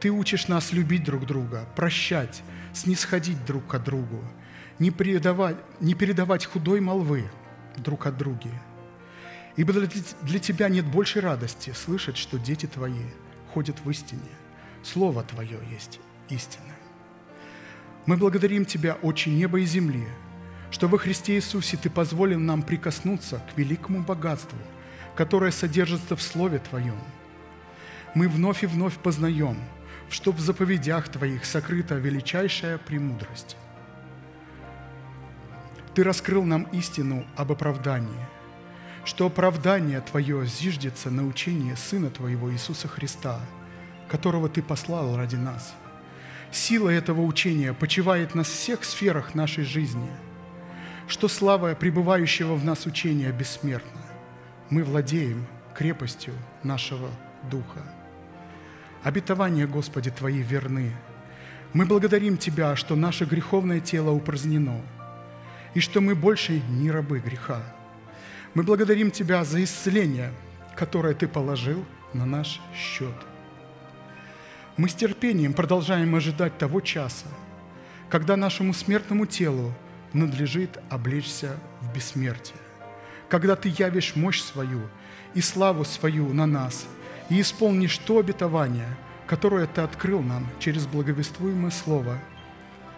Ты 0.00 0.10
учишь 0.10 0.48
нас 0.48 0.72
любить 0.72 1.04
друг 1.04 1.26
друга, 1.26 1.66
прощать, 1.74 2.42
снисходить 2.74 3.44
друг 3.46 3.66
к 3.66 3.78
другу– 3.78 4.22
не, 4.78 4.90
передавать, 4.90 5.56
не 5.80 5.94
передавать 5.94 6.44
худой 6.44 6.80
молвы 6.80 7.28
друг 7.76 8.06
от 8.06 8.16
друга. 8.16 8.50
Ибо 9.56 9.72
для 9.72 10.38
тебя 10.38 10.68
нет 10.68 10.86
большей 10.86 11.20
радости 11.20 11.72
слышать, 11.74 12.16
что 12.16 12.38
дети 12.38 12.66
твои 12.66 13.02
ходят 13.52 13.76
в 13.84 13.90
истине. 13.90 14.30
Слово 14.84 15.24
Твое 15.24 15.58
есть 15.70 15.98
истина. 16.28 16.74
Мы 18.06 18.16
благодарим 18.16 18.64
Тебя, 18.64 18.96
Отче 19.02 19.30
неба 19.30 19.60
и 19.60 19.66
земли, 19.66 20.06
что 20.70 20.86
во 20.86 20.96
Христе 20.96 21.34
Иисусе 21.34 21.76
Ты 21.76 21.90
позволил 21.90 22.38
нам 22.38 22.62
прикоснуться 22.62 23.42
к 23.52 23.58
великому 23.58 24.02
богатству, 24.02 24.58
которое 25.16 25.50
содержится 25.50 26.14
в 26.14 26.22
Слове 26.22 26.60
Твоем. 26.60 26.98
Мы 28.14 28.28
вновь 28.28 28.62
и 28.62 28.66
вновь 28.66 28.96
познаем, 28.96 29.56
что 30.08 30.30
в 30.30 30.40
заповедях 30.40 31.08
Твоих 31.08 31.44
сокрыта 31.44 31.96
величайшая 31.96 32.78
премудрость. 32.78 33.56
Ты 35.98 36.04
раскрыл 36.04 36.44
нам 36.44 36.62
истину 36.70 37.26
об 37.34 37.50
оправдании, 37.50 38.24
что 39.04 39.26
оправдание 39.26 40.00
Твое 40.00 40.46
зиждется 40.46 41.10
на 41.10 41.26
учении 41.26 41.74
Сына 41.74 42.08
Твоего 42.08 42.52
Иисуса 42.52 42.86
Христа, 42.86 43.40
которого 44.08 44.48
Ты 44.48 44.62
послал 44.62 45.16
ради 45.16 45.34
нас. 45.34 45.74
Сила 46.52 46.88
этого 46.88 47.22
учения 47.22 47.74
почивает 47.74 48.36
на 48.36 48.44
всех 48.44 48.84
сферах 48.84 49.34
нашей 49.34 49.64
жизни, 49.64 50.08
что 51.08 51.26
слава 51.26 51.74
пребывающего 51.74 52.54
в 52.54 52.64
нас 52.64 52.86
учения 52.86 53.32
бессмертна. 53.32 54.02
Мы 54.70 54.84
владеем 54.84 55.48
крепостью 55.74 56.34
нашего 56.62 57.10
Духа. 57.50 57.82
Обетования, 59.02 59.66
Господи, 59.66 60.12
Твои 60.12 60.42
верны. 60.42 60.92
Мы 61.72 61.86
благодарим 61.86 62.36
Тебя, 62.36 62.76
что 62.76 62.94
наше 62.94 63.24
греховное 63.24 63.80
тело 63.80 64.12
упразднено– 64.12 64.80
и 65.74 65.80
что 65.80 66.00
мы 66.00 66.14
больше 66.14 66.60
не 66.68 66.90
рабы 66.90 67.20
греха. 67.20 67.62
Мы 68.54 68.62
благодарим 68.62 69.10
Тебя 69.10 69.44
за 69.44 69.62
исцеление, 69.62 70.32
которое 70.74 71.14
Ты 71.14 71.28
положил 71.28 71.84
на 72.14 72.24
наш 72.24 72.60
счет. 72.74 73.14
Мы 74.76 74.88
с 74.88 74.94
терпением 74.94 75.52
продолжаем 75.52 76.14
ожидать 76.14 76.56
того 76.56 76.80
часа, 76.80 77.26
когда 78.08 78.36
нашему 78.36 78.72
смертному 78.72 79.26
телу 79.26 79.74
надлежит 80.12 80.78
облечься 80.88 81.56
в 81.80 81.94
бессмертие, 81.94 82.58
когда 83.28 83.56
Ты 83.56 83.72
явишь 83.76 84.16
мощь 84.16 84.40
свою 84.40 84.80
и 85.34 85.40
славу 85.40 85.84
свою 85.84 86.32
на 86.32 86.46
нас 86.46 86.86
и 87.28 87.40
исполнишь 87.40 87.98
то 87.98 88.18
обетование, 88.18 88.88
которое 89.26 89.66
Ты 89.66 89.82
открыл 89.82 90.22
нам 90.22 90.46
через 90.58 90.86
благовествуемое 90.86 91.70
Слово 91.70 92.18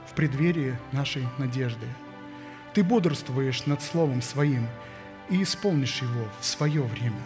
в 0.09 0.15
преддверии 0.15 0.77
нашей 0.93 1.27
надежды– 1.39 1.87
ты 2.75 2.85
бодрствуешь 2.85 3.67
над 3.67 3.83
Словом 3.83 4.23
Своим 4.23 4.67
и 5.29 5.43
исполнишь 5.43 6.03
его 6.03 6.29
в 6.41 6.45
свое 6.45 6.83
время. 6.83 7.23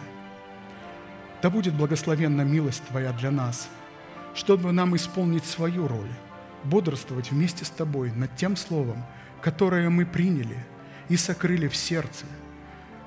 Да 1.41 1.49
будет 1.49 1.75
благословенна 1.75 2.41
милость 2.41 2.83
Твоя 2.85 3.11
для 3.13 3.31
нас, 3.31 3.69
чтобы 4.33 4.71
нам 4.71 4.95
исполнить 4.95 5.45
свою 5.45 5.87
роль, 5.87 6.11
бодрствовать 6.63 7.31
вместе 7.31 7.65
с 7.65 7.69
Тобой 7.69 8.11
над 8.11 8.35
тем 8.35 8.55
Словом, 8.55 9.05
которое 9.41 9.89
мы 9.89 10.05
приняли 10.05 10.57
и 11.09 11.17
сокрыли 11.17 11.67
в 11.67 11.75
сердце, 11.75 12.25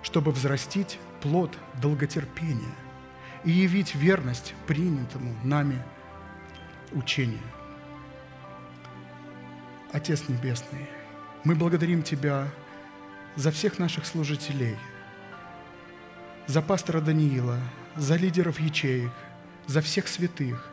чтобы 0.03 0.31
взрастить 0.31 0.99
плод 1.21 1.57
долготерпения 1.83 2.75
и 3.45 3.51
явить 3.51 3.95
верность 3.95 4.55
принятому 4.67 5.35
нами 5.43 5.83
учению. 6.93 7.41
Отец 9.93 10.29
Небесный, 10.29 10.87
мы 11.49 11.55
благодарим 11.55 12.03
Тебя 12.03 12.47
за 13.35 13.51
всех 13.51 13.79
наших 13.79 14.05
служителей, 14.05 14.77
за 16.47 16.61
пастора 16.61 17.01
Даниила, 17.01 17.59
за 17.97 18.17
лидеров 18.17 18.61
ячеек, 18.61 19.11
за 19.67 19.81
всех 19.81 20.09
святых. 20.09 20.71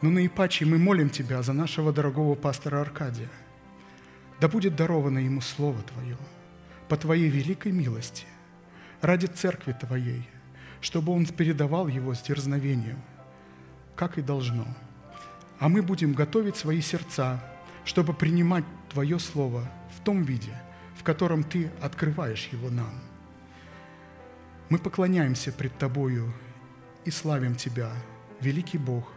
Но 0.00 0.10
наипаче 0.10 0.64
мы 0.64 0.78
молим 0.78 1.10
Тебя 1.10 1.42
за 1.42 1.54
нашего 1.54 1.92
дорогого 1.92 2.36
пастора 2.36 2.80
Аркадия. 2.80 3.28
Да 4.40 4.46
будет 4.46 4.76
даровано 4.76 5.18
ему 5.18 5.40
Слово 5.40 5.82
Твое 5.82 6.16
по 6.88 6.96
Твоей 6.96 7.28
великой 7.28 7.72
милости, 7.72 8.26
ради 9.00 9.26
Церкви 9.26 9.72
Твоей, 9.72 10.22
чтобы 10.80 11.12
он 11.12 11.26
передавал 11.26 11.88
его 11.88 12.14
с 12.14 12.22
дерзновением, 12.22 13.02
как 13.96 14.18
и 14.18 14.22
должно. 14.22 14.68
А 15.58 15.68
мы 15.68 15.82
будем 15.82 16.12
готовить 16.12 16.56
свои 16.56 16.80
сердца, 16.80 17.42
чтобы 17.88 18.12
принимать 18.12 18.66
Твое 18.90 19.18
Слово 19.18 19.66
в 19.96 20.04
том 20.04 20.22
виде, 20.22 20.52
в 20.98 21.02
котором 21.02 21.42
Ты 21.42 21.70
открываешь 21.80 22.50
его 22.52 22.68
нам. 22.68 22.92
Мы 24.68 24.78
поклоняемся 24.78 25.52
пред 25.52 25.78
Тобою 25.78 26.30
и 27.06 27.10
славим 27.10 27.54
Тебя, 27.54 27.90
великий 28.42 28.76
Бог, 28.76 29.10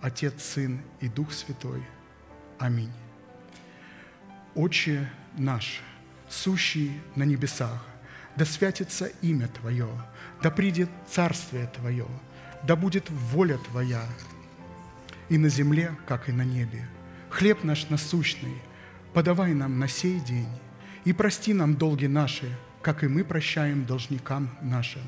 Отец, 0.00 0.42
Сын 0.42 0.80
и 1.00 1.08
Дух 1.10 1.32
Святой. 1.32 1.84
Аминь. 2.58 2.92
Отче 4.54 5.06
наш, 5.36 5.82
сущий 6.30 6.98
на 7.16 7.24
небесах, 7.24 7.84
да 8.36 8.46
святится 8.46 9.04
имя 9.20 9.48
Твое, 9.48 9.90
да 10.42 10.50
придет 10.50 10.88
Царствие 11.10 11.66
Твое, 11.66 12.06
да 12.62 12.74
будет 12.74 13.10
воля 13.10 13.58
Твоя 13.58 14.02
и 15.28 15.36
на 15.36 15.50
земле, 15.50 15.94
как 16.06 16.30
и 16.30 16.32
на 16.32 16.42
небе. 16.42 16.88
Хлеб 17.34 17.64
наш 17.64 17.88
насущный 17.88 18.62
подавай 19.12 19.54
нам 19.54 19.80
на 19.80 19.88
сей 19.88 20.20
день, 20.20 20.46
и 21.04 21.12
прости 21.12 21.52
нам 21.52 21.74
долги 21.74 22.06
наши, 22.06 22.48
как 22.80 23.02
и 23.02 23.08
мы 23.08 23.24
прощаем 23.24 23.86
должникам 23.86 24.56
нашим. 24.62 25.02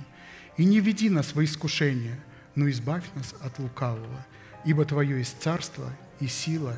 И 0.56 0.64
не 0.64 0.80
веди 0.80 1.08
нас 1.08 1.36
во 1.36 1.44
искушение, 1.44 2.18
но 2.56 2.68
избавь 2.68 3.04
нас 3.14 3.32
от 3.40 3.60
лукавого, 3.60 4.26
ибо 4.64 4.84
Твое 4.84 5.18
есть 5.18 5.40
царство 5.40 5.88
и 6.18 6.26
сила 6.26 6.76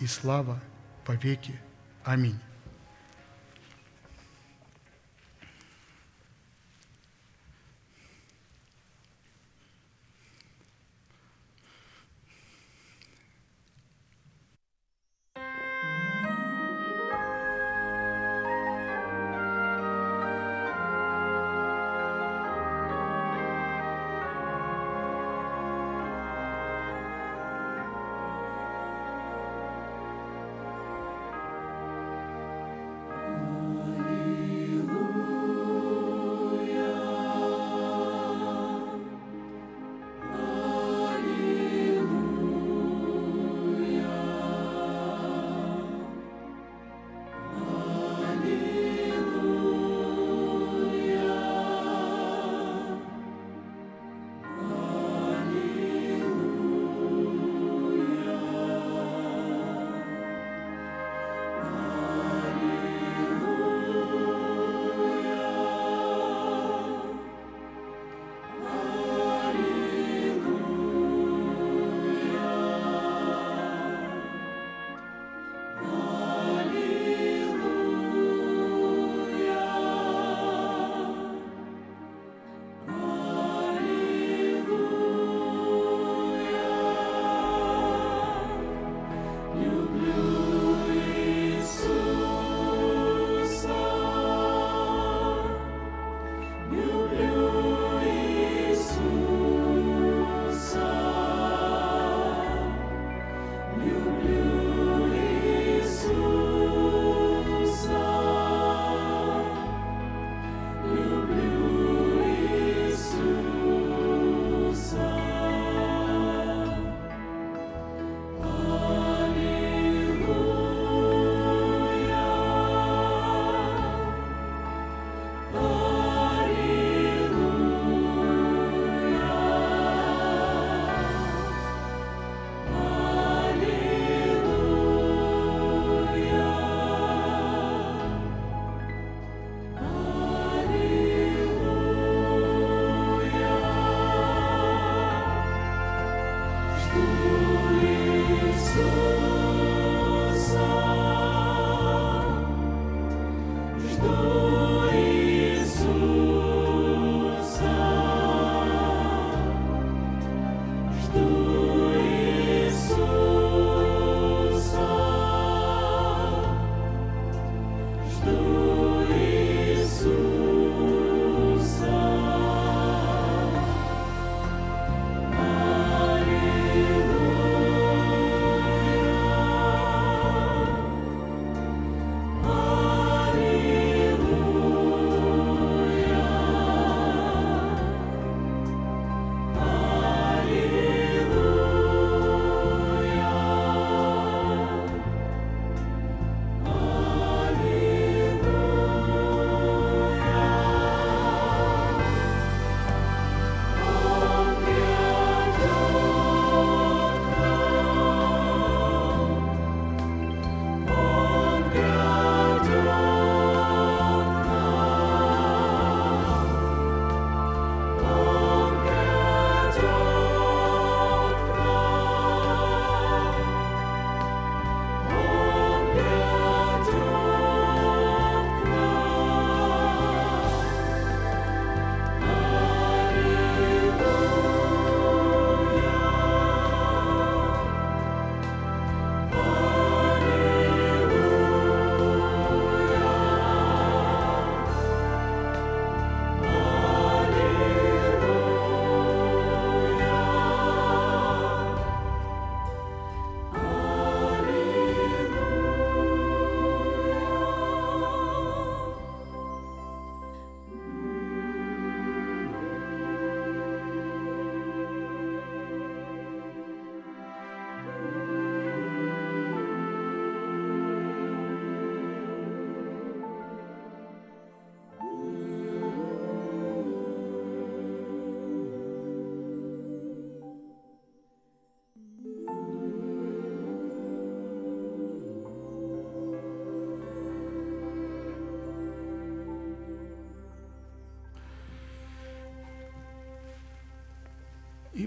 и 0.00 0.06
слава 0.06 0.60
по 1.06 1.12
веки. 1.12 1.58
Аминь. 2.04 2.38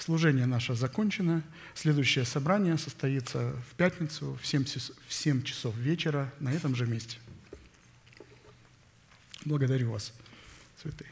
Служение 0.00 0.46
наше 0.46 0.74
закончено. 0.74 1.42
Следующее 1.74 2.24
собрание 2.24 2.78
состоится 2.78 3.52
в 3.70 3.74
пятницу 3.74 4.38
в 4.42 4.46
7, 4.46 4.64
в 4.64 5.12
7 5.12 5.42
часов 5.42 5.76
вечера 5.76 6.32
на 6.40 6.50
этом 6.50 6.74
же 6.74 6.86
месте. 6.86 7.18
Благодарю 9.44 9.90
вас, 9.90 10.14
святые. 10.80 11.10